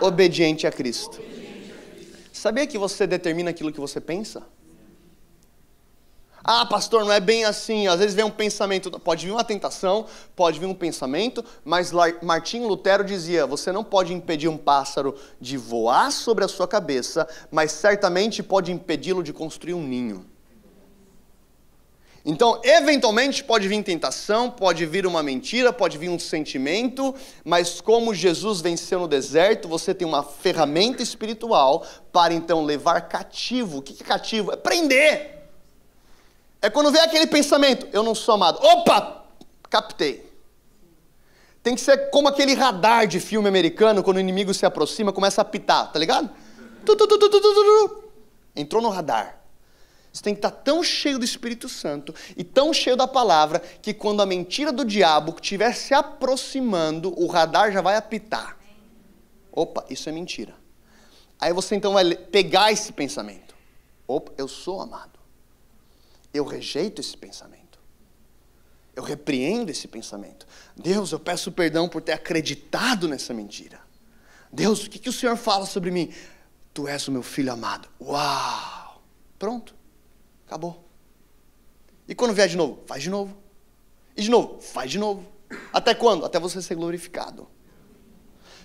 obediente 0.01 0.65
a 0.65 0.71
Cristo. 0.71 1.28
Sabia 2.39 2.65
que 2.65 2.77
você 2.77 3.05
determina 3.05 3.49
aquilo 3.49 3.69
que 3.69 3.81
você 3.81 3.99
pensa? 3.99 4.41
Ah, 6.41 6.65
pastor, 6.65 7.03
não 7.03 7.11
é 7.11 7.19
bem 7.19 7.43
assim. 7.43 7.85
Às 7.87 7.99
vezes 7.99 8.15
vem 8.15 8.23
um 8.23 8.31
pensamento, 8.31 8.97
pode 8.97 9.25
vir 9.25 9.33
uma 9.33 9.43
tentação, 9.43 10.05
pode 10.37 10.57
vir 10.57 10.65
um 10.65 10.73
pensamento, 10.73 11.43
mas 11.65 11.91
Martinho 12.23 12.65
Lutero 12.65 13.03
dizia: 13.03 13.45
você 13.45 13.73
não 13.73 13.83
pode 13.83 14.13
impedir 14.13 14.47
um 14.47 14.57
pássaro 14.57 15.15
de 15.41 15.57
voar 15.57 16.13
sobre 16.13 16.45
a 16.45 16.47
sua 16.47 16.65
cabeça, 16.65 17.27
mas 17.51 17.73
certamente 17.73 18.41
pode 18.41 18.71
impedi-lo 18.71 19.21
de 19.21 19.33
construir 19.33 19.73
um 19.73 19.83
ninho. 19.83 20.25
Então, 22.30 22.61
eventualmente 22.63 23.43
pode 23.43 23.67
vir 23.67 23.82
tentação, 23.82 24.51
pode 24.51 24.86
vir 24.86 25.07
uma 25.07 25.23
mentira, 25.23 25.73
pode 25.73 25.97
vir 25.97 26.09
um 26.09 26.19
sentimento, 26.19 27.15
mas 27.43 27.82
como 27.82 28.13
Jesus 28.13 28.61
venceu 28.61 28.99
no 28.99 29.07
deserto, 29.07 29.67
você 29.67 29.95
tem 29.95 30.07
uma 30.07 30.21
ferramenta 30.21 31.01
espiritual 31.01 31.84
para 32.13 32.32
então 32.32 32.63
levar 32.63 33.09
cativo. 33.09 33.80
O 33.80 33.82
que 33.82 34.03
é 34.03 34.05
cativo? 34.05 34.51
É 34.51 34.55
prender. 34.55 35.39
É 36.61 36.69
quando 36.69 36.91
vem 36.91 37.01
aquele 37.01 37.25
pensamento, 37.25 37.88
eu 37.91 38.03
não 38.03 38.13
sou 38.13 38.36
amado. 38.36 38.59
Opa! 38.61 39.25
Captei. 39.67 40.32
Tem 41.63 41.73
que 41.73 41.82
ser 41.82 42.11
como 42.11 42.27
aquele 42.27 42.53
radar 42.53 43.07
de 43.07 43.19
filme 43.19 43.47
americano, 43.47 44.03
quando 44.03 44.17
o 44.17 44.19
inimigo 44.19 44.53
se 44.53 44.67
aproxima, 44.67 45.11
começa 45.11 45.41
a 45.41 45.43
apitar, 45.43 45.91
tá 45.91 45.97
ligado? 45.97 46.30
Entrou 48.55 48.84
no 48.84 48.89
radar. 48.89 49.38
Você 50.20 50.24
tem 50.24 50.34
que 50.34 50.39
estar 50.39 50.51
tão 50.51 50.84
cheio 50.84 51.17
do 51.17 51.24
Espírito 51.24 51.70
Santo 51.70 52.13
e 52.36 52.43
tão 52.43 52.74
cheio 52.74 52.97
da 52.97 53.07
palavra 53.07 53.59
que 53.82 53.93
quando 53.93 54.22
a 54.22 54.26
mentira 54.26 54.70
do 54.70 54.84
diabo 54.84 55.34
estiver 55.34 55.74
se 55.74 55.93
aproximando, 55.93 57.17
o 57.17 57.26
radar 57.26 57.72
já 57.72 57.80
vai 57.80 57.95
apitar. 57.95 58.57
Opa, 59.49 59.86
isso 59.89 60.09
é 60.09 60.11
mentira. 60.11 60.53
Aí 61.39 61.53
você 61.53 61.74
então 61.74 61.93
vai 61.93 62.13
pegar 62.15 62.70
esse 62.70 62.91
pensamento. 62.91 63.55
Opa, 64.05 64.34
eu 64.38 64.45
sou 64.49 64.82
amado. 64.82 65.17
Eu 66.34 66.43
rejeito 66.43 66.99
esse 66.99 67.15
pensamento. 67.15 67.80
Eu 68.93 69.03
repreendo 69.03 69.72
esse 69.72 69.88
pensamento. 69.88 70.45
Deus, 70.76 71.13
eu 71.13 71.20
peço 71.22 71.49
perdão 71.49 71.88
por 71.88 72.01
ter 72.01 72.11
acreditado 72.11 73.07
nessa 73.07 73.34
mentira. 73.34 73.80
Deus, 74.51 74.84
o 74.84 74.89
que, 74.89 74.99
que 74.99 75.07
o 75.07 75.13
Senhor 75.13 75.38
fala 75.38 75.65
sobre 75.65 75.91
mim? 75.91 76.13
Tu 76.74 76.89
és 76.89 77.07
o 77.07 77.11
meu 77.13 77.24
filho 77.24 77.53
amado. 77.53 77.88
Uau! 78.01 79.01
Pronto. 79.38 79.78
Acabou. 80.50 80.84
E 82.08 82.16
quando 82.16 82.34
vier 82.34 82.47
de 82.47 82.58
novo? 82.58 82.80
Faz 82.88 83.04
de 83.04 83.10
novo. 83.12 83.38
E 84.18 84.24
de 84.24 84.32
novo? 84.32 84.60
Faz 84.60 84.89
de 84.89 84.97
novo. 84.97 85.24
Até 85.72 85.93
quando? 85.93 86.26
Até 86.26 86.39
você 86.39 86.60
ser 86.60 86.74
glorificado. 86.74 87.47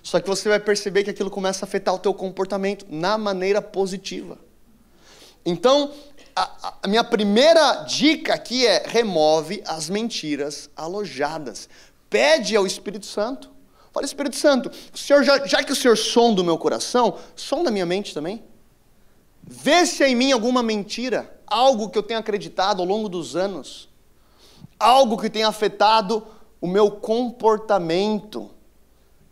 Só 0.02 0.18
que 0.18 0.26
você 0.26 0.48
vai 0.48 0.58
perceber 0.58 1.04
que 1.04 1.10
aquilo 1.10 1.30
começa 1.30 1.62
a 1.62 1.68
afetar 1.68 1.94
o 1.94 1.98
teu 1.98 2.14
comportamento 2.14 2.86
na 2.88 3.18
maneira 3.18 3.60
positiva. 3.60 4.38
Então, 5.44 5.92
a, 6.34 6.78
a 6.84 6.88
minha 6.88 7.04
primeira 7.04 7.82
dica 7.82 8.32
aqui 8.32 8.66
é 8.66 8.82
remove 8.86 9.62
as 9.66 9.90
mentiras 9.90 10.70
alojadas. 10.74 11.68
Pede 12.08 12.56
ao 12.56 12.66
Espírito 12.66 13.04
Santo. 13.04 13.50
Fala, 13.92 14.06
Espírito 14.06 14.36
Santo, 14.36 14.70
o 14.90 14.96
Senhor, 14.96 15.22
já, 15.22 15.46
já 15.46 15.62
que 15.62 15.70
o 15.70 15.76
Senhor 15.76 15.98
sonda 15.98 16.40
o 16.40 16.44
meu 16.44 16.56
coração, 16.56 17.18
sonda 17.36 17.68
a 17.68 17.72
minha 17.72 17.84
mente 17.84 18.14
também. 18.14 18.42
Vê 19.46 19.84
se 19.86 20.02
há 20.02 20.08
em 20.08 20.14
mim 20.14 20.32
alguma 20.32 20.62
mentira 20.62 21.34
algo 21.46 21.88
que 21.88 21.98
eu 21.98 22.02
tenho 22.02 22.20
acreditado 22.20 22.80
ao 22.80 22.88
longo 22.88 23.08
dos 23.08 23.36
anos, 23.36 23.88
algo 24.78 25.16
que 25.16 25.30
tenha 25.30 25.48
afetado 25.48 26.26
o 26.60 26.66
meu 26.66 26.90
comportamento. 26.90 28.50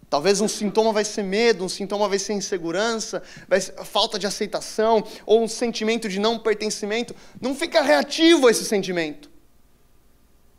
Talvez 0.08 0.40
um 0.40 0.48
sintoma 0.48 0.92
vai 0.92 1.04
ser 1.04 1.22
medo, 1.22 1.64
um 1.64 1.68
sintoma 1.68 2.06
vai 2.06 2.18
ser 2.18 2.34
insegurança, 2.34 3.22
vai 3.48 3.60
ser 3.60 3.72
falta 3.84 4.18
de 4.18 4.26
aceitação, 4.26 5.02
ou 5.24 5.42
um 5.42 5.48
sentimento 5.48 6.08
de 6.08 6.20
não 6.20 6.38
pertencimento. 6.38 7.16
Não 7.40 7.54
fica 7.54 7.80
reativo 7.80 8.46
a 8.46 8.50
esse 8.50 8.64
sentimento. 8.64 9.30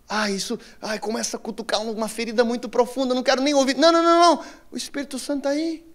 Ah, 0.10 0.30
isso, 0.30 0.60
ai, 0.82 0.99
começa 0.99 1.38
a 1.38 1.39
cutucar 1.39 1.82
uma 1.82 2.08
ferida 2.08 2.43
muito 2.43 2.68
profunda, 2.68 3.16
não 3.16 3.24
quero 3.24 3.41
nem 3.41 3.54
ouvir. 3.54 3.78
Não, 3.78 3.91
não, 3.91 4.04
não, 4.04 4.20
não. 4.20 4.45
O 4.72 4.76
Espírito 4.76 5.18
Santo 5.20 5.39
está 5.39 5.49
aí. 5.51 5.86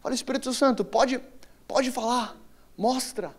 Fala, 0.00 0.14
Espírito 0.14 0.52
Santo, 0.54 0.84
pode, 0.84 1.20
pode 1.68 1.90
falar, 1.90 2.36
mostra. 2.82 3.32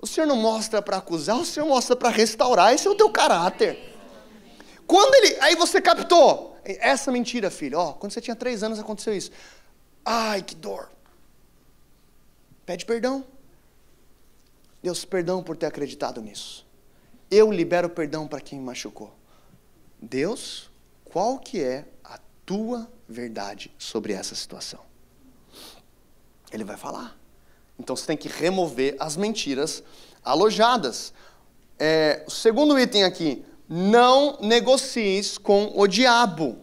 O 0.00 0.06
Senhor 0.06 0.26
não 0.26 0.36
mostra 0.36 0.80
para 0.80 0.96
acusar, 0.96 1.36
o 1.36 1.44
Senhor 1.44 1.66
mostra 1.66 1.94
para 1.94 2.08
restaurar. 2.08 2.72
Esse 2.72 2.86
é 2.88 2.90
o 2.90 2.94
teu 2.94 3.10
caráter. 3.10 3.78
Quando 4.86 5.14
ele. 5.16 5.36
Aí 5.40 5.54
você 5.54 5.82
captou. 5.82 6.56
Essa 6.64 7.12
mentira, 7.12 7.50
filho. 7.50 7.78
Ó, 7.78 7.92
quando 7.92 8.12
você 8.12 8.20
tinha 8.20 8.34
três 8.34 8.62
anos 8.62 8.78
aconteceu 8.78 9.14
isso. 9.14 9.30
Ai, 10.04 10.42
que 10.42 10.54
dor. 10.54 10.90
Pede 12.64 12.86
perdão. 12.86 13.24
Deus, 14.82 15.04
perdão 15.04 15.42
por 15.42 15.56
ter 15.56 15.66
acreditado 15.66 16.22
nisso. 16.22 16.66
Eu 17.30 17.52
libero 17.52 17.90
perdão 17.90 18.26
para 18.26 18.40
quem 18.40 18.58
me 18.58 18.64
machucou. 18.64 19.14
Deus, 20.00 20.70
qual 21.04 21.38
que 21.38 21.62
é 21.62 21.86
a 22.02 22.18
tua 22.46 22.90
verdade 23.06 23.70
sobre 23.78 24.14
essa 24.14 24.34
situação? 24.34 24.80
Ele 26.50 26.64
vai 26.64 26.78
falar. 26.78 27.19
Então 27.80 27.96
você 27.96 28.06
tem 28.06 28.16
que 28.16 28.28
remover 28.28 28.94
as 29.00 29.16
mentiras 29.16 29.82
alojadas. 30.22 31.14
É, 31.78 32.22
o 32.26 32.30
segundo 32.30 32.78
item 32.78 33.04
aqui, 33.04 33.42
não 33.66 34.36
negocies 34.40 35.38
com 35.38 35.72
o 35.74 35.86
diabo. 35.86 36.58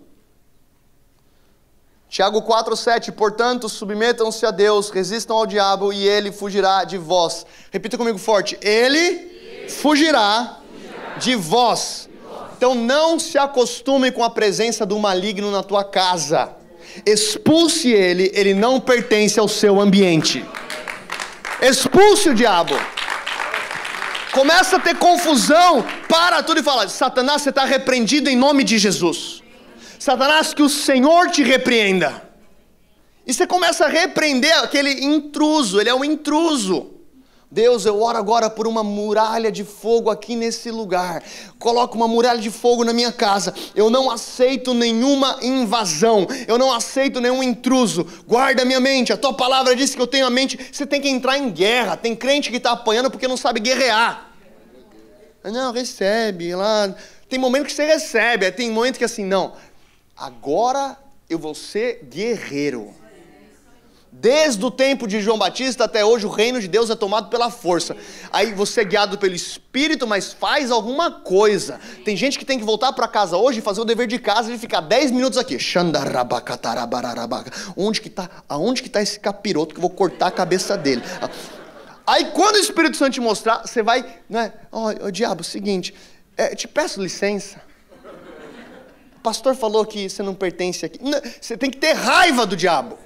Tiago 2.07 2.43
4,7: 2.43 3.11
Portanto, 3.11 3.68
submetam-se 3.68 4.45
a 4.45 4.51
Deus, 4.51 4.91
resistam 4.91 5.36
ao 5.36 5.47
diabo 5.47 5.91
e 5.91 6.07
ele 6.07 6.32
fugirá 6.32 6.84
de 6.84 6.99
vós. 6.99 7.45
Repita 7.72 7.97
comigo 7.97 8.20
forte: 8.20 8.57
Ele 8.61 9.65
fugirá 9.70 10.59
de 11.20 11.36
vós. 11.36 12.07
Então 12.55 12.76
não 12.76 13.20
se 13.20 13.39
acostume 13.39 14.11
com 14.11 14.24
a 14.24 14.30
presença 14.30 14.86
do 14.86 14.99
maligno 14.99 15.49
na 15.49 15.63
tua 15.63 15.84
casa. 15.84 16.55
Expulse 17.05 17.91
ele, 17.91 18.32
ele 18.34 18.53
não 18.53 18.80
pertence 18.80 19.39
ao 19.39 19.47
seu 19.47 19.80
ambiente. 19.80 20.45
Expulse 21.62 22.30
o 22.30 22.36
diabo. 22.36 22.74
Começa 24.32 24.76
a 24.76 24.80
ter 24.80 24.95
confusão, 24.97 25.84
para 26.08 26.43
tudo 26.43 26.60
e 26.60 26.64
fala: 26.64 26.88
Satanás, 26.88 27.41
você 27.41 27.49
está 27.49 27.66
repreendido 27.66 28.30
em 28.30 28.36
nome 28.36 28.64
de 28.64 28.78
Jesus. 28.78 29.41
Satanás, 29.97 30.53
que 30.53 30.62
o 30.62 30.70
Senhor 30.70 31.30
te 31.32 31.43
repreenda. 31.43 32.24
E 33.26 33.34
você 33.34 33.47
começa 33.47 33.86
a 33.86 33.89
repreender 33.89 34.55
aquele 34.60 35.03
intruso, 35.03 35.82
ele 35.82 35.89
é 35.89 35.95
um 35.95 36.05
intruso. 36.05 36.97
Deus, 37.50 37.86
eu 37.86 38.02
oro 38.02 38.18
agora 38.18 38.50
por 38.50 38.68
uma 38.68 38.84
muralha 38.84 39.50
de 39.50 39.64
fogo 39.64 40.10
aqui 40.10 40.36
nesse 40.36 40.70
lugar. 40.70 41.24
Coloca 41.58 41.95
uma 41.95 42.08
muralha 42.08 42.41
de 42.41 42.52
fogo 42.52 42.84
na 42.84 42.91
minha 42.91 43.12
casa. 43.12 43.54
Eu 43.74 43.89
não 43.89 44.12
aceito 44.12 44.74
nenhuma 44.74 45.39
invasão. 45.41 46.28
Eu 46.45 46.58
não 46.58 46.74
aceito 46.74 47.22
nenhum 47.22 47.41
intruso. 47.41 48.06
Guarda 48.28 48.66
minha 48.66 48.82
mente. 48.82 49.14
A 49.14 49.18
tua 49.18 49.34
palavra 49.34 49.78
diz 49.78 49.95
que 49.95 50.02
eu 50.02 50.08
tenho 50.08 50.28
a 50.28 50.30
mente. 50.30 50.60
Você 50.70 50.86
tem 50.86 51.00
que 51.00 51.08
entrar 51.08 51.38
em 51.38 51.50
guerra. 51.50 51.95
Tem 51.95 52.14
crente 52.14 52.52
que 52.52 52.58
está 52.58 52.72
apanhando 52.72 53.10
porque 53.10 53.30
não 53.30 53.38
sabe 53.38 53.62
guerrear. 53.62 54.30
Não, 55.41 55.72
recebe 55.72 56.54
lá. 56.54 56.93
Tem 57.30 57.39
momento 57.39 57.68
que 57.68 57.74
você 57.74 57.86
recebe. 57.86 58.52
Tem 58.52 58.70
momento 58.70 58.98
que 58.98 59.06
assim, 59.06 59.24
não. 59.24 59.54
Agora 60.18 60.98
eu 61.30 61.39
vou 61.39 61.56
ser 61.56 62.04
guerreiro. 62.10 62.93
Desde 64.20 64.65
o 64.65 64.72
tempo 64.72 65.07
de 65.07 65.22
João 65.22 65.38
Batista 65.38 65.84
até 65.84 66.03
hoje, 66.03 66.26
o 66.26 66.30
reino 66.30 66.59
de 66.59 66.68
Deus 66.68 66.89
é 66.89 66.95
tomado 66.95 67.30
pela 67.30 67.51
força. 67.51 67.95
Aí 68.32 68.51
você 68.51 68.82
é 68.82 68.84
guiado 68.84 69.15
pelo 69.20 69.36
Espírito, 69.36 70.07
mas 70.07 70.34
faz 70.34 70.72
alguma 70.72 71.11
coisa. 71.11 71.80
Tem 72.03 72.18
gente 72.18 72.39
que 72.39 72.43
tem 72.43 72.57
que 72.57 72.65
voltar 72.65 72.91
para 72.93 73.07
casa 73.07 73.38
hoje 73.38 73.59
e 73.59 73.61
fazer 73.61 73.80
o 73.80 73.86
dever 73.86 74.07
de 74.07 74.18
casa 74.18 74.51
e 74.51 74.57
ficar 74.57 74.82
10 74.82 75.11
minutos 75.11 75.38
aqui. 75.38 75.59
Onde 77.76 78.01
que 78.01 78.09
tá? 78.09 78.28
Aonde 78.49 78.82
que 78.82 78.89
tá 78.89 79.03
esse 79.03 79.20
capiroto 79.20 79.76
que 79.76 79.78
eu 79.78 79.84
vou 79.84 79.91
cortar 79.91 80.28
a 80.28 80.32
cabeça 80.32 80.76
dele? 80.76 81.03
Aí 82.07 82.26
quando 82.32 82.55
o 82.55 82.59
Espírito 82.59 82.97
Santo 82.97 83.13
te 83.13 83.22
mostrar, 83.22 83.68
você 83.68 83.84
vai, 83.84 84.03
né? 84.28 84.51
Ó, 84.72 84.89
oh, 84.89 85.05
oh, 85.05 85.11
diabo, 85.11 85.43
seguinte, 85.43 85.93
é, 86.36 86.55
te 86.55 86.68
peço 86.68 86.99
licença. 86.99 87.61
O 89.18 89.20
pastor 89.22 89.55
falou 89.55 89.86
que 89.86 90.09
você 90.09 90.24
não 90.24 90.34
pertence 90.34 90.84
aqui. 90.88 90.99
Você 91.39 91.55
tem 91.55 91.70
que 91.70 91.78
ter 91.78 91.93
raiva 91.93 92.43
do 92.43 92.55
diabo. 92.55 92.97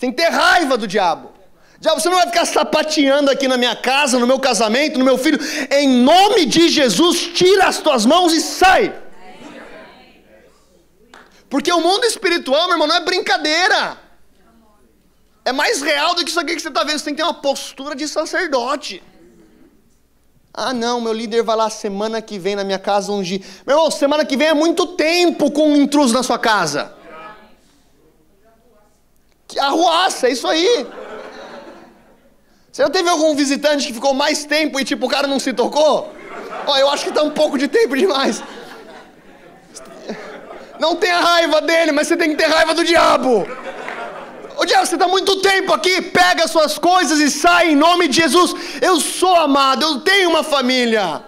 Você 0.00 0.06
tem 0.06 0.12
que 0.12 0.22
ter 0.22 0.30
raiva 0.30 0.78
do 0.78 0.86
diabo. 0.86 1.30
Diabo, 1.78 2.00
você 2.00 2.08
não 2.08 2.16
vai 2.16 2.26
ficar 2.26 2.46
sapateando 2.46 3.30
aqui 3.30 3.46
na 3.46 3.58
minha 3.58 3.76
casa, 3.76 4.18
no 4.18 4.26
meu 4.26 4.38
casamento, 4.38 4.98
no 4.98 5.04
meu 5.04 5.18
filho. 5.18 5.38
Em 5.70 5.86
nome 5.86 6.46
de 6.46 6.70
Jesus, 6.70 7.28
tira 7.34 7.66
as 7.66 7.80
tuas 7.80 8.06
mãos 8.06 8.32
e 8.32 8.40
sai. 8.40 8.94
Porque 11.50 11.70
o 11.70 11.82
mundo 11.82 12.06
espiritual, 12.06 12.62
meu 12.62 12.76
irmão, 12.76 12.86
não 12.86 12.94
é 12.94 13.00
brincadeira. 13.00 13.98
É 15.44 15.52
mais 15.52 15.82
real 15.82 16.14
do 16.14 16.24
que 16.24 16.30
isso 16.30 16.40
aqui 16.40 16.54
que 16.54 16.62
você 16.62 16.68
está 16.68 16.82
vendo. 16.82 16.98
Você 16.98 17.04
tem 17.04 17.14
que 17.14 17.20
ter 17.20 17.26
uma 17.26 17.34
postura 17.34 17.94
de 17.94 18.08
sacerdote. 18.08 19.02
Ah, 20.54 20.72
não, 20.72 20.98
meu 20.98 21.12
líder 21.12 21.42
vai 21.42 21.56
lá 21.56 21.68
semana 21.68 22.22
que 22.22 22.38
vem 22.38 22.56
na 22.56 22.64
minha 22.64 22.78
casa 22.78 23.12
ungir. 23.12 23.44
Meu 23.66 23.76
irmão, 23.76 23.90
semana 23.90 24.24
que 24.24 24.34
vem 24.34 24.48
é 24.48 24.54
muito 24.54 24.86
tempo 24.86 25.50
com 25.50 25.72
um 25.72 25.76
intruso 25.76 26.14
na 26.14 26.22
sua 26.22 26.38
casa. 26.38 26.99
Arruaça, 29.58 30.28
é 30.28 30.32
isso 30.32 30.46
aí. 30.46 30.86
Você 32.70 32.82
já 32.82 32.90
teve 32.90 33.08
algum 33.08 33.34
visitante 33.34 33.86
que 33.86 33.92
ficou 33.92 34.14
mais 34.14 34.44
tempo 34.44 34.78
e 34.78 34.84
tipo 34.84 35.06
o 35.06 35.08
cara 35.08 35.26
não 35.26 35.40
se 35.40 35.52
tocou? 35.52 36.12
Ó, 36.66 36.76
eu 36.76 36.88
acho 36.90 37.04
que 37.04 37.12
tá 37.12 37.22
um 37.22 37.30
pouco 37.30 37.58
de 37.58 37.66
tempo 37.66 37.96
demais. 37.96 38.42
Não 40.78 40.96
tenha 40.96 41.20
raiva 41.20 41.60
dele, 41.60 41.92
mas 41.92 42.06
você 42.06 42.16
tem 42.16 42.30
que 42.30 42.36
ter 42.36 42.46
raiva 42.46 42.72
do 42.74 42.84
diabo. 42.84 43.46
Ô 44.56 44.64
diabo, 44.64 44.86
você 44.86 44.94
está 44.94 45.08
muito 45.08 45.40
tempo 45.40 45.72
aqui, 45.72 46.02
pega 46.02 46.46
suas 46.46 46.78
coisas 46.78 47.18
e 47.18 47.30
sai 47.30 47.72
em 47.72 47.76
nome 47.76 48.08
de 48.08 48.16
Jesus. 48.16 48.54
Eu 48.80 49.00
sou 49.00 49.34
amado, 49.34 49.82
eu 49.82 50.00
tenho 50.00 50.30
uma 50.30 50.42
família, 50.42 51.22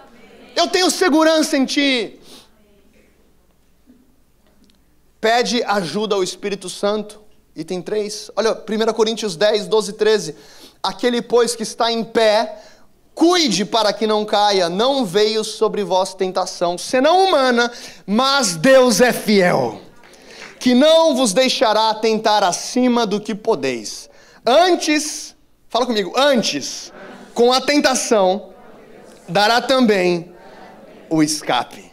eu 0.55 0.67
tenho 0.67 0.89
segurança 0.89 1.57
em 1.57 1.65
ti. 1.65 2.19
Pede 5.19 5.63
ajuda 5.63 6.15
ao 6.15 6.23
Espírito 6.23 6.69
Santo. 6.69 7.22
Item 7.55 7.81
3. 7.81 8.31
Olha, 8.35 8.51
1 8.53 8.93
Coríntios 8.93 9.35
10, 9.35 9.67
12 9.67 9.93
13. 9.93 10.35
Aquele, 10.81 11.21
pois, 11.21 11.55
que 11.55 11.63
está 11.63 11.91
em 11.91 12.03
pé, 12.03 12.57
cuide 13.13 13.63
para 13.63 13.93
que 13.93 14.07
não 14.07 14.25
caia, 14.25 14.69
não 14.69 15.05
veio 15.05 15.43
sobre 15.43 15.83
vós 15.83 16.13
tentação, 16.13 16.77
senão 16.77 17.25
humana, 17.25 17.71
mas 18.05 18.55
Deus 18.55 18.99
é 18.99 19.13
fiel, 19.13 19.79
que 20.59 20.73
não 20.73 21.15
vos 21.15 21.31
deixará 21.31 21.93
tentar 21.93 22.43
acima 22.43 23.05
do 23.05 23.21
que 23.21 23.35
podeis. 23.35 24.09
Antes, 24.45 25.35
fala 25.69 25.85
comigo, 25.85 26.11
antes, 26.17 26.91
com 27.33 27.53
a 27.53 27.61
tentação, 27.61 28.49
dará 29.29 29.61
também 29.61 30.33
o 31.09 31.21
escape 31.23 31.92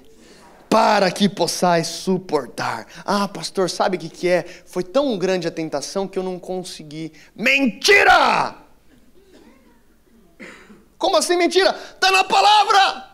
para 0.71 1.11
que 1.11 1.29
possais 1.29 1.89
suportar. 1.89 2.87
Ah, 3.05 3.27
pastor, 3.27 3.69
sabe 3.69 3.97
o 3.97 4.01
que, 4.01 4.09
que 4.09 4.29
é? 4.29 4.45
Foi 4.65 4.85
tão 4.85 5.19
grande 5.19 5.49
a 5.49 5.51
tentação 5.51 6.07
que 6.07 6.17
eu 6.17 6.23
não 6.23 6.39
consegui. 6.39 7.13
Mentira! 7.35 8.55
Como 10.97 11.17
assim 11.17 11.37
mentira? 11.37 11.71
Está 11.71 12.13
na 12.13 12.23
palavra! 12.23 13.11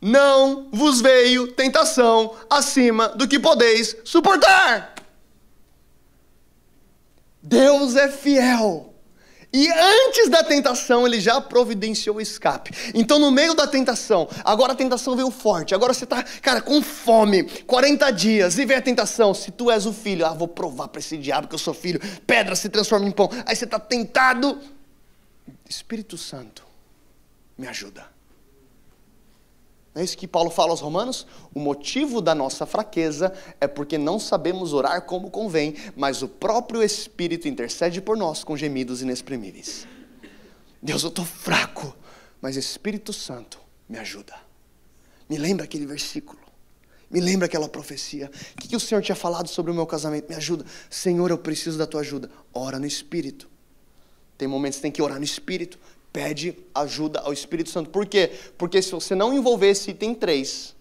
Não 0.00 0.70
vos 0.72 1.02
veio 1.02 1.52
tentação 1.52 2.34
acima 2.48 3.10
do 3.10 3.28
que 3.28 3.38
podeis 3.38 3.96
suportar. 4.02 4.94
Deus 7.42 7.94
é 7.94 8.08
fiel. 8.08 8.93
E 9.56 9.70
antes 9.70 10.28
da 10.28 10.42
tentação, 10.42 11.06
ele 11.06 11.20
já 11.20 11.40
providenciou 11.40 12.16
o 12.16 12.20
escape. 12.20 12.72
Então, 12.92 13.20
no 13.20 13.30
meio 13.30 13.54
da 13.54 13.68
tentação, 13.68 14.28
agora 14.44 14.72
a 14.72 14.74
tentação 14.74 15.14
veio 15.14 15.30
forte. 15.30 15.76
Agora 15.76 15.94
você 15.94 16.02
está, 16.02 16.24
cara, 16.42 16.60
com 16.60 16.82
fome, 16.82 17.44
40 17.44 18.10
dias, 18.10 18.58
e 18.58 18.66
vem 18.66 18.76
a 18.76 18.82
tentação. 18.82 19.32
Se 19.32 19.52
tu 19.52 19.70
és 19.70 19.86
o 19.86 19.92
filho, 19.92 20.26
ah, 20.26 20.34
vou 20.34 20.48
provar 20.48 20.88
para 20.88 20.98
esse 20.98 21.16
diabo 21.16 21.46
que 21.46 21.54
eu 21.54 21.58
sou 21.60 21.72
filho. 21.72 22.00
Pedra 22.26 22.56
se 22.56 22.68
transforma 22.68 23.06
em 23.06 23.12
pão. 23.12 23.30
Aí 23.46 23.54
você 23.54 23.64
está 23.64 23.78
tentado. 23.78 24.60
Espírito 25.70 26.18
Santo, 26.18 26.64
me 27.56 27.68
ajuda. 27.68 28.13
Não 29.94 30.02
é 30.02 30.04
isso 30.04 30.18
que 30.18 30.26
Paulo 30.26 30.50
fala 30.50 30.70
aos 30.70 30.80
Romanos? 30.80 31.24
O 31.54 31.60
motivo 31.60 32.20
da 32.20 32.34
nossa 32.34 32.66
fraqueza 32.66 33.32
é 33.60 33.68
porque 33.68 33.96
não 33.96 34.18
sabemos 34.18 34.72
orar 34.72 35.02
como 35.02 35.30
convém, 35.30 35.76
mas 35.94 36.20
o 36.20 36.28
próprio 36.28 36.82
Espírito 36.82 37.46
intercede 37.46 38.00
por 38.00 38.16
nós 38.16 38.42
com 38.42 38.56
gemidos 38.56 39.02
inexprimíveis. 39.02 39.86
Deus, 40.82 41.04
eu 41.04 41.10
estou 41.10 41.24
fraco, 41.24 41.96
mas 42.42 42.56
Espírito 42.56 43.12
Santo 43.12 43.60
me 43.88 43.96
ajuda. 43.96 44.34
Me 45.28 45.38
lembra 45.38 45.64
aquele 45.64 45.86
versículo. 45.86 46.40
Me 47.08 47.20
lembra 47.20 47.46
aquela 47.46 47.68
profecia. 47.68 48.28
O 48.54 48.60
que, 48.60 48.66
que 48.66 48.76
o 48.76 48.80
Senhor 48.80 49.00
tinha 49.00 49.14
falado 49.14 49.46
sobre 49.46 49.70
o 49.70 49.74
meu 49.74 49.86
casamento? 49.86 50.28
Me 50.28 50.34
ajuda. 50.34 50.64
Senhor, 50.90 51.30
eu 51.30 51.38
preciso 51.38 51.78
da 51.78 51.86
tua 51.86 52.00
ajuda. 52.00 52.28
Ora 52.52 52.80
no 52.80 52.86
Espírito. 52.86 53.48
Tem 54.36 54.48
momentos 54.48 54.78
que 54.78 54.82
tem 54.82 54.90
que 54.90 55.00
orar 55.00 55.18
no 55.18 55.24
Espírito 55.24 55.78
pede 56.14 56.56
ajuda 56.72 57.18
ao 57.18 57.32
Espírito 57.32 57.70
Santo. 57.70 57.90
Por 57.90 58.06
quê? 58.06 58.30
Porque 58.56 58.80
se 58.80 58.92
você 58.92 59.16
não 59.16 59.34
envolver 59.34 59.70
esse 59.70 59.90
item 59.90 60.14
3, 60.14 60.72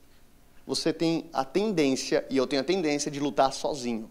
você 0.66 0.94
tem 0.94 1.28
a 1.34 1.44
tendência, 1.44 2.24
e 2.30 2.38
eu 2.38 2.46
tenho 2.46 2.62
a 2.62 2.66
tendência, 2.66 3.10
de 3.10 3.20
lutar 3.20 3.52
sozinho. 3.52 4.08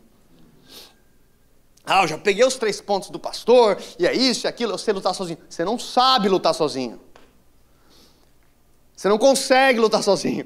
Ah, 1.86 2.02
eu 2.02 2.08
já 2.08 2.18
peguei 2.18 2.44
os 2.44 2.56
três 2.56 2.80
pontos 2.80 3.08
do 3.08 3.20
pastor, 3.20 3.80
e 4.00 4.06
é 4.06 4.12
isso, 4.12 4.46
e 4.46 4.48
aquilo, 4.48 4.72
eu 4.72 4.78
sei 4.78 4.92
lutar 4.92 5.14
sozinho. 5.14 5.38
Você 5.48 5.64
não 5.64 5.78
sabe 5.78 6.28
lutar 6.28 6.54
sozinho. 6.56 7.00
Você 8.96 9.08
não 9.08 9.16
consegue 9.16 9.78
lutar 9.78 10.02
sozinho. 10.02 10.44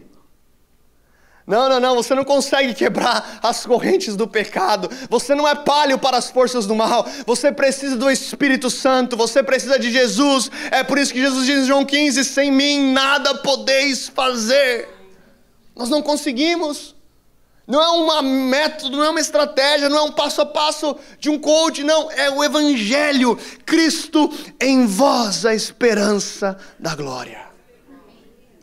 Não, 1.47 1.69
não, 1.69 1.79
não, 1.79 1.95
você 1.95 2.13
não 2.13 2.25
consegue 2.25 2.75
quebrar 2.75 3.39
as 3.41 3.65
correntes 3.65 4.17
do 4.17 4.27
pecado. 4.27 4.91
Você 5.09 5.33
não 5.33 5.47
é 5.47 5.55
palho 5.55 5.97
para 5.97 6.17
as 6.17 6.29
forças 6.29 6.67
do 6.67 6.75
mal. 6.75 7.07
Você 7.25 7.53
precisa 7.53 7.97
do 7.97 8.11
Espírito 8.11 8.69
Santo, 8.69 9.17
você 9.17 9.45
precisa 9.45 9.79
de 9.79 9.93
Jesus. 9.93 10.51
É 10.73 10.83
por 10.83 10.99
isso 10.99 11.13
que 11.13 11.21
Jesus 11.21 11.47
diz 11.47 11.63
em 11.63 11.67
João 11.67 11.85
15: 11.85 12.25
sem 12.25 12.51
mim 12.51 12.93
nada 12.93 13.33
podeis 13.37 14.09
fazer. 14.09 14.89
Nós 15.77 15.89
não 15.89 16.03
conseguimos. 16.03 16.97
Não 17.65 17.83
é 17.83 17.91
um 17.91 18.49
método, 18.49 18.97
não 18.97 19.05
é 19.05 19.11
uma 19.11 19.21
estratégia, 19.21 19.89
não 19.89 19.99
é 19.99 20.03
um 20.03 20.13
passo 20.13 20.41
a 20.41 20.47
passo 20.47 20.97
de 21.19 21.29
um 21.29 21.39
coach, 21.39 21.83
não. 21.85 22.11
É 22.11 22.31
o 22.31 22.43
Evangelho. 22.43 23.39
Cristo 23.65 24.33
em 24.61 24.87
vós, 24.87 25.47
a 25.47 25.55
esperança 25.55 26.57
da 26.79 26.95
glória. 26.95 27.46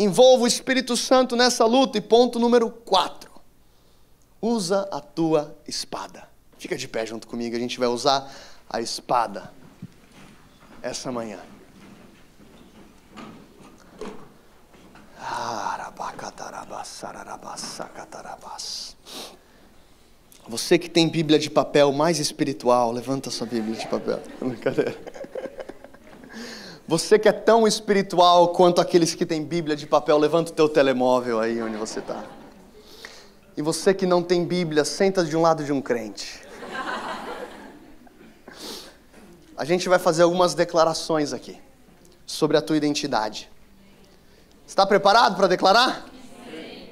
Envolva 0.04 0.44
o 0.44 0.48
Espírito 0.48 0.98
Santo 0.98 1.34
nessa 1.34 1.66
luta. 1.66 1.98
E 1.98 2.02
ponto 2.02 2.38
número 2.38 2.70
4. 2.70 3.32
Usa 4.42 4.88
a 4.92 5.00
tua 5.00 5.58
espada. 5.66 6.28
Fica 6.58 6.76
de 6.76 6.90
pé 6.90 7.06
junto 7.06 7.26
comigo, 7.26 7.56
a 7.56 7.60
gente 7.60 7.80
vai 7.80 7.88
usar 7.88 8.30
a 8.70 8.82
espada 8.82 9.54
essa 10.82 11.10
manhã. 11.10 11.40
Você 20.50 20.78
que 20.78 20.90
tem 20.90 21.08
Bíblia 21.08 21.40
de 21.40 21.50
papel 21.50 21.94
mais 21.94 22.20
espiritual, 22.20 22.92
levanta 22.92 23.32
sua 23.32 23.48
Bíblia 23.48 23.78
de 23.78 23.88
papel. 23.88 24.22
Brincadeira. 24.42 24.98
Você 26.86 27.18
que 27.18 27.30
é 27.30 27.32
tão 27.32 27.66
espiritual 27.66 28.50
quanto 28.50 28.82
aqueles 28.82 29.16
que 29.16 29.26
têm 29.26 29.44
Bíblia 29.44 29.76
de 29.76 29.88
papel, 29.88 30.18
levanta 30.18 30.52
o 30.52 30.54
teu 30.54 30.68
telemóvel 30.68 31.40
aí 31.40 31.62
onde 31.62 31.78
você 31.78 32.00
está. 32.00 32.24
E 33.56 33.62
você 33.62 33.94
que 33.94 34.06
não 34.06 34.22
tem 34.22 34.44
Bíblia, 34.44 34.84
senta 34.84 35.24
de 35.24 35.38
um 35.38 35.42
lado 35.42 35.64
de 35.64 35.72
um 35.72 35.82
crente. 35.82 36.42
A 39.56 39.64
gente 39.64 39.88
vai 39.88 40.00
fazer 40.00 40.24
algumas 40.24 40.54
declarações 40.54 41.32
aqui 41.32 41.58
sobre 42.26 42.58
a 42.58 42.62
tua 42.62 42.76
identidade. 42.76 43.50
Está 44.68 44.86
preparado 44.86 45.38
para 45.38 45.48
declarar? 45.48 46.06
Sim. 46.50 46.90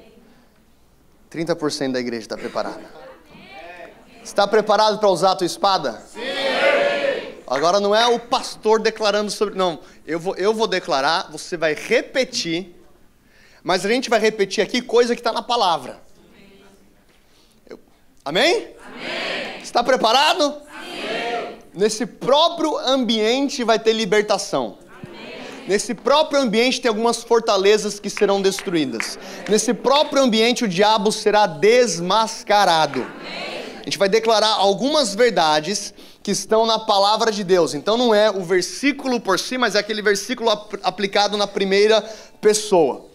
30% 1.30 1.92
da 1.92 2.00
igreja 2.00 2.22
está 2.22 2.36
preparada. 2.36 2.84
Está 4.22 4.46
preparado 4.46 4.98
para 4.98 5.08
usar 5.08 5.32
a 5.32 5.36
tua 5.36 5.46
espada? 5.46 6.00
Sim. 6.06 6.21
Agora 7.52 7.78
não 7.78 7.94
é 7.94 8.06
o 8.06 8.18
pastor 8.18 8.80
declarando 8.80 9.30
sobre. 9.30 9.54
Não, 9.54 9.80
eu 10.06 10.18
vou, 10.18 10.34
eu 10.36 10.54
vou 10.54 10.66
declarar, 10.66 11.30
você 11.30 11.54
vai 11.54 11.74
repetir, 11.74 12.74
mas 13.62 13.84
a 13.84 13.90
gente 13.90 14.08
vai 14.08 14.18
repetir 14.18 14.64
aqui 14.64 14.80
coisa 14.80 15.14
que 15.14 15.20
está 15.20 15.32
na 15.32 15.42
palavra. 15.42 16.00
Eu, 17.68 17.78
amém? 18.24 18.70
Amém? 18.86 19.60
Está 19.62 19.84
preparado? 19.84 20.62
Sim. 20.62 21.58
Nesse 21.74 22.06
próprio 22.06 22.78
ambiente 22.78 23.62
vai 23.64 23.78
ter 23.78 23.92
libertação. 23.92 24.78
Nesse 25.68 25.92
próprio 25.92 26.40
ambiente 26.40 26.80
tem 26.80 26.88
algumas 26.88 27.22
fortalezas 27.22 28.00
que 28.00 28.08
serão 28.08 28.40
destruídas. 28.40 29.18
Nesse 29.46 29.74
próprio 29.74 30.22
ambiente 30.22 30.64
o 30.64 30.68
diabo 30.68 31.12
será 31.12 31.46
desmascarado. 31.46 33.06
A 33.78 33.84
gente 33.84 33.98
vai 33.98 34.08
declarar 34.08 34.54
algumas 34.54 35.14
verdades 35.14 35.92
que 36.22 36.30
estão 36.30 36.64
na 36.64 36.78
palavra 36.78 37.32
de 37.32 37.42
Deus. 37.42 37.74
Então 37.74 37.96
não 37.96 38.14
é 38.14 38.30
o 38.30 38.42
versículo 38.42 39.20
por 39.20 39.38
si, 39.38 39.58
mas 39.58 39.74
é 39.74 39.78
aquele 39.78 40.02
versículo 40.02 40.50
ap 40.50 40.74
aplicado 40.82 41.36
na 41.36 41.46
primeira 41.46 42.00
pessoa. 42.40 43.06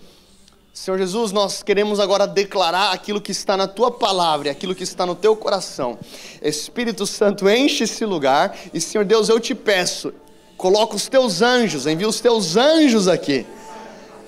Senhor 0.73 0.97
Jesus, 0.99 1.31
nós 1.31 1.63
queremos 1.63 1.99
agora 1.99 2.27
declarar 2.27 2.91
aquilo 2.91 3.19
que 3.19 3.31
está 3.31 3.57
na 3.57 3.67
tua 3.67 3.89
palavra, 3.89 4.51
aquilo 4.51 4.75
que 4.75 4.83
está 4.83 5.07
no 5.07 5.15
teu 5.15 5.35
coração. 5.35 5.97
Espírito 6.39 7.07
Santo, 7.07 7.49
enche 7.49 7.85
esse 7.85 8.05
lugar 8.05 8.55
e, 8.71 8.79
Senhor 8.79 9.03
Deus, 9.03 9.27
eu 9.27 9.39
te 9.39 9.55
peço, 9.55 10.13
coloca 10.55 10.95
os 10.95 11.07
teus 11.07 11.41
anjos, 11.41 11.87
envia 11.87 12.07
os 12.07 12.19
teus 12.19 12.55
anjos 12.55 13.07
aqui. 13.07 13.43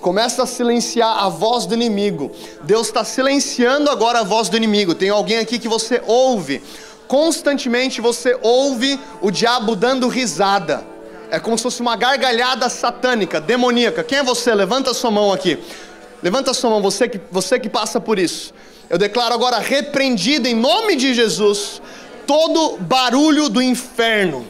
Começa 0.01 0.43
a 0.43 0.47
silenciar 0.47 1.23
a 1.23 1.29
voz 1.29 1.65
do 1.65 1.73
inimigo. 1.75 2.31
Deus 2.63 2.87
está 2.87 3.03
silenciando 3.03 3.91
agora 3.91 4.21
a 4.21 4.23
voz 4.23 4.49
do 4.49 4.55
inimigo. 4.55 4.95
Tem 4.95 5.09
alguém 5.09 5.37
aqui 5.37 5.59
que 5.59 5.67
você 5.67 6.01
ouve, 6.07 6.63
constantemente 7.09 7.99
você 7.99 8.37
ouve 8.39 8.99
o 9.19 9.31
diabo 9.31 9.75
dando 9.75 10.07
risada. 10.07 10.85
É 11.31 11.39
como 11.39 11.57
se 11.57 11.63
fosse 11.63 11.81
uma 11.81 11.95
gargalhada 11.95 12.69
satânica, 12.69 13.41
demoníaca. 13.41 14.03
Quem 14.03 14.19
é 14.19 14.23
você? 14.23 14.53
Levanta 14.53 14.93
sua 14.93 15.09
mão 15.09 15.33
aqui. 15.33 15.57
Levanta 16.21 16.53
sua 16.53 16.69
mão, 16.69 16.81
você 16.81 17.09
que, 17.09 17.19
você 17.31 17.59
que 17.59 17.67
passa 17.67 17.99
por 17.99 18.19
isso. 18.19 18.53
Eu 18.87 18.97
declaro 18.99 19.33
agora 19.33 19.57
repreendido 19.57 20.47
em 20.47 20.55
nome 20.55 20.95
de 20.95 21.15
Jesus 21.15 21.81
todo 22.27 22.77
barulho 22.77 23.49
do 23.49 23.59
inferno. 23.59 24.47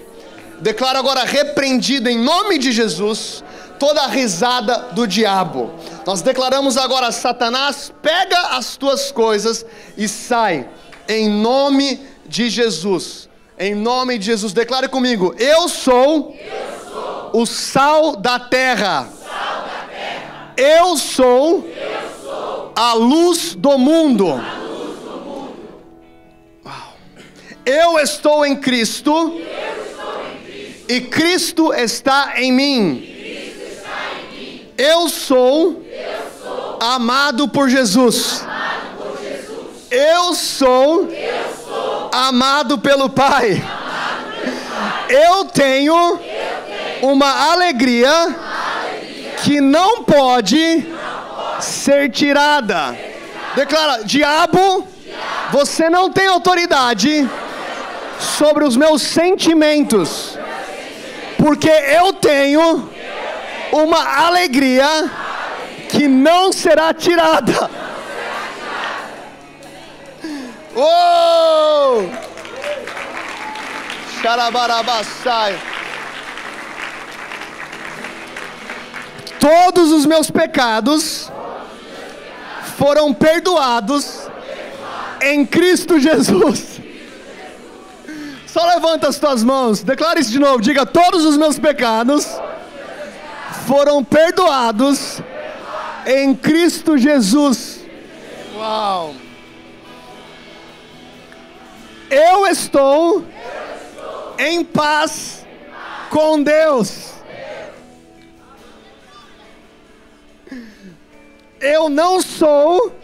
Declaro 0.60 1.00
agora 1.00 1.24
repreendido 1.24 2.10
em 2.10 2.18
nome 2.18 2.58
de 2.58 2.74
Jesus 2.74 3.42
toda 3.80 4.02
a 4.02 4.08
risada 4.08 4.90
do 4.92 5.08
diabo. 5.08 5.74
Nós 6.06 6.22
declaramos 6.22 6.76
agora: 6.76 7.10
Satanás, 7.14 7.94
pega 8.02 8.38
as 8.58 8.76
tuas 8.76 9.14
coisas 9.14 9.66
e 9.98 10.10
sai, 10.10 10.68
em 11.08 11.30
nome 11.30 12.02
de 12.30 12.50
Jesus. 12.50 13.28
Em 13.58 13.76
nome 13.76 14.18
de 14.18 14.28
Jesus, 14.28 14.54
declare 14.54 14.88
comigo: 14.88 15.36
Eu 15.38 15.68
sou, 15.68 16.34
Eu 16.40 16.90
sou 16.90 17.42
o 17.42 17.46
sal 17.46 18.16
da 18.16 18.40
terra. 18.40 19.10
Eu 20.56 20.98
sou, 20.98 21.66
a, 22.76 22.94
luz 22.94 23.56
do 23.56 23.78
mundo. 23.78 24.42
Eu 27.66 28.00
estou 28.00 28.46
em 28.46 28.56
Cristo, 28.56 29.40
e 30.88 31.02
Cristo 31.02 31.74
está 31.74 32.34
em 32.38 32.52
mim. 32.52 33.10
Eu, 34.78 35.08
sou 35.10 35.84
amado 36.80 37.48
por 37.48 37.70
Jesus. 37.70 38.42
Amado 38.42 38.98
por 38.98 39.22
Jesus. 39.22 39.68
Eu 39.92 40.34
sou 40.34 41.08
amado 42.12 42.78
pelo 42.78 43.10
Pai. 43.10 43.62
Eu 45.10 45.46
tenho 45.46 46.20
uma 47.02 47.52
alegria 47.52 48.36
que 49.44 49.60
não 49.60 50.04
pode 50.04 50.86
ser 51.60 52.10
tirada. 52.12 52.98
Declara: 53.56 54.04
diabo, 54.04 54.88
você 55.52 55.90
não 55.90 56.12
tem 56.12 56.28
autoridade 56.28 57.28
sobre 58.20 58.64
os 58.64 58.76
meus 58.76 59.02
sentimentos, 59.02 60.38
porque 61.38 61.70
eu 61.70 62.14
tenho 62.14 62.90
uma 63.72 64.26
alegria 64.26 65.10
que 65.90 66.08
não 66.08 66.52
será 66.52 66.94
tirada. 66.94 67.89
Oh! 70.76 72.10
Xarabarabassai. 74.22 75.60
Todos 79.40 79.92
os 79.92 80.06
meus 80.06 80.30
pecados 80.30 81.32
foram 82.78 83.14
perdoados 83.14 84.28
em 85.22 85.46
Cristo 85.46 86.00
Jesus. 86.00 86.80
Só 88.46 88.66
levanta 88.66 89.08
as 89.08 89.18
tuas 89.18 89.44
mãos, 89.44 89.84
declare 89.84 90.20
isso 90.20 90.32
de 90.32 90.40
novo. 90.40 90.62
Diga: 90.62 90.86
Todos 90.86 91.26
os 91.26 91.38
meus 91.38 91.58
pecados 91.58 92.28
foram 93.66 94.04
perdoados 94.04 95.22
em 96.06 96.36
Cristo 96.36 96.98
Jesus. 96.98 97.80
Uau! 98.56 99.14
Eu 102.10 102.48
estou 102.48 103.24
em 104.38 104.64
paz 104.64 105.46
com 106.10 106.42
Deus. 106.42 107.14
Eu 111.62 111.90
não 111.90 112.22
sou 112.22 112.96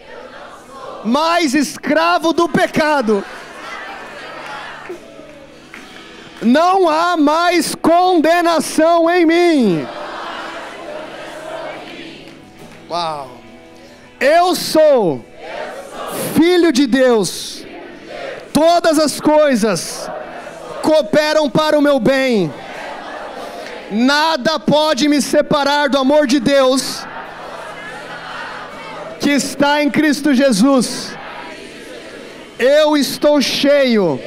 mais 1.03 1.53
escravo 1.53 2.33
do 2.33 2.49
pecado. 2.49 3.23
Não 6.41 6.89
há 6.89 7.15
mais 7.17 7.75
condenação 7.75 9.09
em 9.09 9.25
mim. 9.25 9.87
Uau. 12.89 13.29
Eu 14.19 14.55
sou 14.55 15.23
filho 16.35 16.71
de 16.71 16.87
Deus. 16.87 17.64
Todas 18.55 18.97
as 18.97 19.19
coisas 19.19 20.09
cooperam 20.81 21.49
para 21.49 21.77
o 21.77 21.81
meu 21.81 21.99
bem. 21.99 22.53
Nada 23.91 24.57
pode 24.57 25.09
me 25.09 25.21
separar 25.21 25.89
do 25.89 25.97
amor 25.97 26.25
de 26.25 26.39
Deus 26.39 27.05
que 29.19 29.31
está 29.31 29.83
em 29.83 29.89
Cristo 29.91 30.33
Jesus. 30.33 31.17
Eu 32.57 32.95
estou 32.95 33.41
cheio 33.41 34.21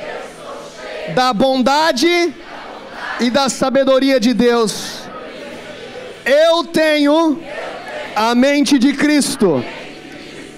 da 1.15 1.33
bondade 1.33 2.35
e 3.21 3.31
da 3.31 3.49
sabedoria 3.49 4.21
de 4.21 4.35
Deus. 4.35 5.05
Eu 6.27 6.65
tenho 6.65 7.43
a 8.15 8.35
mente 8.35 8.79
de 8.79 8.93
Cristo. 8.93 9.65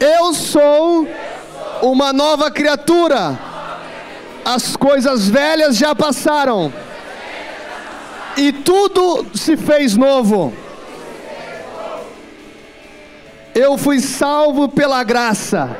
Eu 0.00 0.34
sou 0.34 1.06
uma 1.82 2.12
nova 2.12 2.50
criatura. 2.50 3.49
As 4.44 4.76
coisas 4.76 5.28
velhas 5.28 5.76
já 5.76 5.94
passaram. 5.94 6.72
E 8.36 8.52
tudo 8.52 9.26
se 9.34 9.56
fez 9.56 9.96
novo. 9.96 10.52
Eu 13.54 13.76
fui 13.76 14.00
salvo 14.00 14.68
pela 14.68 15.02
graça, 15.02 15.76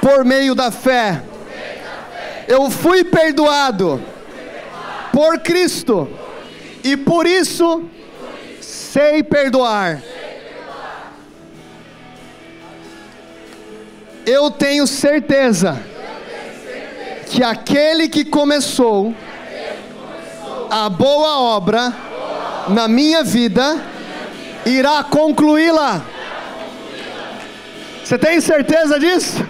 por 0.00 0.24
meio 0.24 0.54
da 0.54 0.70
fé. 0.70 1.22
Eu 2.48 2.70
fui 2.70 3.04
perdoado 3.04 4.02
por 5.12 5.38
Cristo, 5.40 6.08
e 6.82 6.96
por 6.96 7.26
isso 7.26 7.84
sei 8.60 9.22
perdoar. 9.22 10.02
Eu 14.24 14.50
tenho 14.50 14.86
certeza 14.86 15.80
que 17.30 17.42
aquele 17.42 18.08
que 18.08 18.24
começou 18.24 19.14
a 20.70 20.88
boa 20.88 21.38
obra 21.56 21.92
na 22.68 22.88
minha 22.88 23.22
vida, 23.22 23.80
irá 24.64 25.02
concluí-la. 25.04 26.02
Você 28.04 28.18
tem 28.18 28.40
certeza 28.40 28.98
disso? 28.98 29.46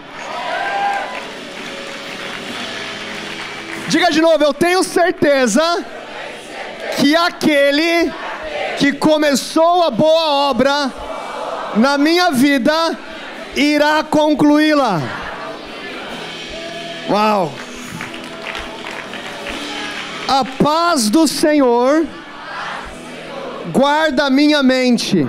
Diga 3.88 4.10
de 4.10 4.20
novo, 4.20 4.42
eu 4.44 4.52
tenho 4.52 4.82
certeza 4.82 5.62
que 6.98 7.16
aquele 7.16 8.12
que 8.78 8.92
começou 8.92 9.84
a 9.84 9.90
boa 9.90 10.50
obra 10.50 10.92
na 11.76 11.96
minha 11.96 12.30
vida 12.30 12.98
irá 13.56 14.04
concluí-la. 14.04 15.00
Uau! 17.08 17.67
A 20.28 20.44
paz 20.44 21.08
do 21.08 21.26
Senhor 21.26 22.06
guarda 23.72 24.26
a 24.26 24.30
minha 24.30 24.62
mente 24.62 25.26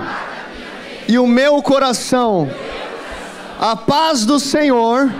e 1.08 1.18
o 1.18 1.26
meu 1.26 1.62
coração. 1.62 2.50
A 3.58 3.74
paz 3.74 4.26
do 4.26 4.38
Senhor 4.38 5.10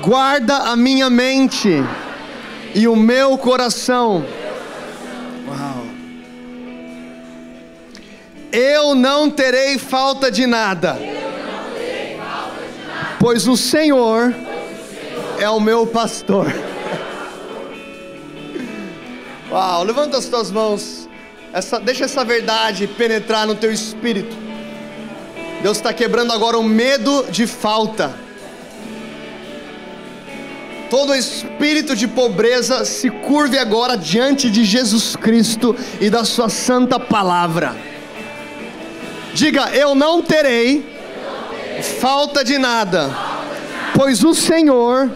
guarda 0.00 0.56
a 0.56 0.74
minha 0.74 1.10
mente 1.10 1.68
e 2.74 2.88
o 2.88 2.96
meu 2.96 3.36
coração. 3.36 4.24
Uau. 5.46 5.84
Eu 8.50 8.94
não 8.94 9.28
terei 9.28 9.76
falta 9.76 10.30
de 10.30 10.46
nada, 10.46 10.98
pois 13.20 13.46
o 13.46 13.54
Senhor 13.54 14.34
é 15.38 15.50
o 15.50 15.60
meu 15.60 15.86
pastor. 15.86 16.71
Uau, 19.52 19.84
levanta 19.84 20.16
as 20.16 20.24
tuas 20.24 20.50
mãos. 20.50 21.06
Essa, 21.52 21.78
deixa 21.78 22.06
essa 22.06 22.24
verdade 22.24 22.86
penetrar 22.86 23.46
no 23.46 23.54
teu 23.54 23.70
espírito. 23.70 24.34
Deus 25.60 25.76
está 25.76 25.92
quebrando 25.92 26.32
agora 26.32 26.58
o 26.58 26.62
medo 26.62 27.26
de 27.30 27.46
falta. 27.46 28.14
Todo 30.88 31.14
espírito 31.14 31.94
de 31.94 32.08
pobreza 32.08 32.86
se 32.86 33.10
curve 33.10 33.58
agora 33.58 33.94
diante 33.94 34.48
de 34.48 34.64
Jesus 34.64 35.16
Cristo 35.16 35.76
e 36.00 36.08
da 36.08 36.24
Sua 36.24 36.48
santa 36.48 36.98
palavra. 36.98 37.76
Diga: 39.34 39.68
Eu 39.74 39.94
não 39.94 40.22
terei 40.22 40.82
falta 42.00 42.42
de 42.42 42.56
nada, 42.56 43.10
pois 43.94 44.24
o 44.24 44.34
Senhor 44.34 45.10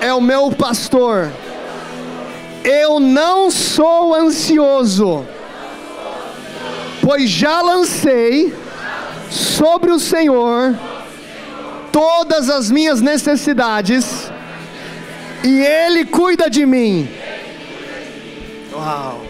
é 0.00 0.14
o 0.14 0.20
meu 0.20 0.50
pastor. 0.50 1.30
Eu 2.64 2.98
não 2.98 3.50
sou 3.50 4.14
ansioso, 4.14 5.26
pois 7.02 7.28
já 7.28 7.60
lancei 7.60 8.54
sobre 9.30 9.90
o 9.90 9.98
Senhor 9.98 10.74
todas 11.92 12.48
as 12.48 12.70
minhas 12.70 13.02
necessidades 13.02 14.32
e 15.44 15.60
Ele 15.60 16.06
cuida 16.06 16.48
de 16.48 16.64
mim. 16.64 17.06
Uau! 18.72 19.22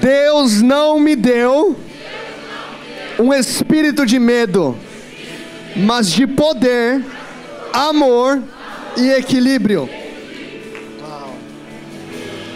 Deus 0.00 0.62
não 0.62 0.98
me 0.98 1.14
deu 1.14 1.76
um 3.18 3.34
espírito 3.34 4.06
de 4.06 4.18
medo, 4.18 4.74
mas 5.76 6.10
de 6.10 6.26
poder, 6.26 7.04
amor 7.70 8.42
e 8.96 9.10
equilíbrio. 9.10 9.88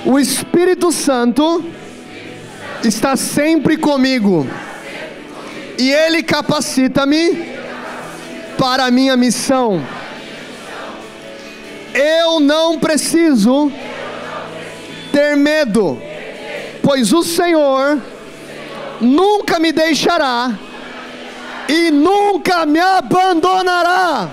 O 0.04 0.18
Espírito 0.18 0.90
Santo 0.90 1.64
está 2.82 3.16
sempre 3.16 3.76
comigo 3.76 4.46
e 5.78 5.90
Ele 5.90 6.22
capacita-me 6.22 7.50
para 8.58 8.86
a 8.86 8.90
minha 8.90 9.16
missão. 9.16 9.82
Eu 11.92 12.40
não 12.40 12.78
preciso 12.78 13.70
ter 15.12 15.36
medo, 15.36 16.00
pois 16.82 17.12
o 17.12 17.22
Senhor 17.22 18.00
nunca 19.00 19.58
me 19.58 19.72
deixará 19.72 20.58
e 21.68 21.90
nunca 21.90 22.64
me 22.64 22.80
abandonará. 22.80 24.28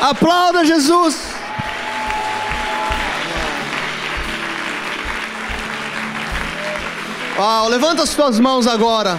Aplauda 0.00 0.64
Jesus. 0.64 1.27
Uau, 7.38 7.68
levanta 7.68 8.02
as 8.02 8.16
tuas 8.16 8.40
mãos 8.40 8.66
agora. 8.66 9.16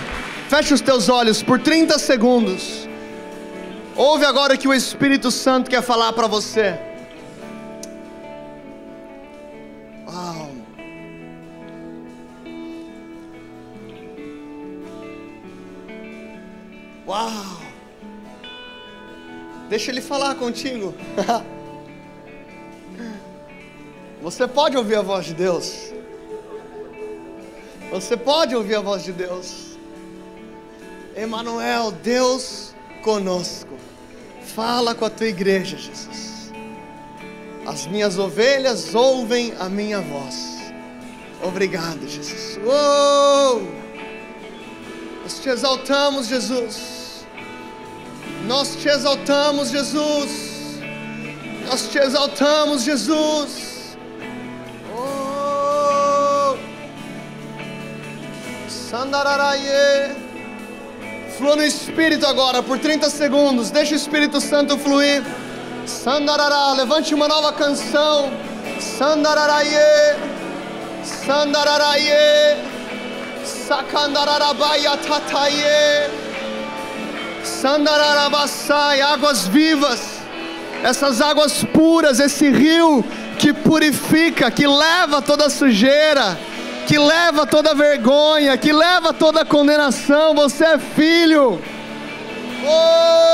Feche 0.49 0.73
os 0.73 0.81
teus 0.81 1.07
olhos 1.07 1.41
por 1.41 1.57
30 1.57 1.97
segundos. 1.97 2.85
Ouve 3.95 4.25
agora 4.25 4.57
que 4.57 4.67
o 4.67 4.73
Espírito 4.73 5.31
Santo 5.31 5.69
quer 5.69 5.81
falar 5.81 6.11
para 6.11 6.27
você. 6.27 6.77
Uau. 10.05 10.51
Uau. 17.07 17.57
Deixa 19.69 19.91
ele 19.91 20.01
falar 20.01 20.35
contigo. 20.35 20.93
Você 24.21 24.45
pode 24.45 24.75
ouvir 24.75 24.97
a 24.97 25.01
voz 25.01 25.25
de 25.25 25.33
Deus. 25.33 25.93
Você 27.91 28.15
pode 28.15 28.55
ouvir 28.55 28.75
a 28.75 28.81
voz 28.81 29.03
de 29.03 29.11
Deus. 29.11 29.77
Emanuel, 31.15 31.91
Deus 31.91 32.75
conosco. 33.01 33.77
Fala 34.55 34.93
com 34.93 35.05
a 35.05 35.09
tua 35.09 35.27
igreja, 35.27 35.77
Jesus. 35.77 36.51
As 37.65 37.87
minhas 37.87 38.17
ovelhas 38.17 38.93
ouvem 38.93 39.53
a 39.59 39.69
minha 39.69 40.01
voz. 40.01 40.57
Obrigado, 41.41 42.07
Jesus. 42.07 42.59
Oh! 42.65 43.61
Nós 45.23 45.39
te 45.39 45.49
exaltamos, 45.49 46.27
Jesus. 46.27 47.25
Nós 48.45 48.75
te 48.75 48.89
exaltamos, 48.89 49.69
Jesus. 49.69 50.79
Nós 51.67 51.87
te 51.89 51.99
exaltamos, 51.99 52.83
Jesus. 52.83 53.68
Sandararaie. 58.89 60.15
Flua 61.37 61.55
no 61.55 61.63
Espírito 61.63 62.25
agora 62.25 62.63
por 62.63 62.79
30 62.79 63.07
segundos. 63.11 63.69
Deixa 63.69 63.93
o 63.93 63.95
Espírito 63.95 64.41
Santo 64.41 64.79
fluir. 64.79 65.21
Sandarará, 65.85 66.73
levante 66.73 67.13
uma 67.13 67.27
nova 67.27 67.53
canção. 67.53 68.31
Sandararaie. 68.79 70.17
Sandararaie. 71.03 72.57
Sakandararabaia 73.45 74.97
tataie. 74.97 76.09
Sandararabassai, 77.43 79.01
águas 79.01 79.45
vivas. 79.45 80.01
Essas 80.83 81.21
águas 81.21 81.63
puras, 81.63 82.19
esse 82.19 82.49
rio 82.49 83.05
que 83.37 83.53
purifica, 83.53 84.49
que 84.49 84.65
leva 84.65 85.21
toda 85.21 85.47
sujeira 85.47 86.48
que 86.89 86.97
leva 86.97 87.45
toda 87.45 87.75
vergonha, 87.75 88.57
que 88.57 88.73
leva 88.73 89.13
toda 89.13 89.45
condenação. 89.45 90.33
Você 90.33 90.65
é 90.65 90.79
filho. 90.79 91.61
Oh! 92.65 93.29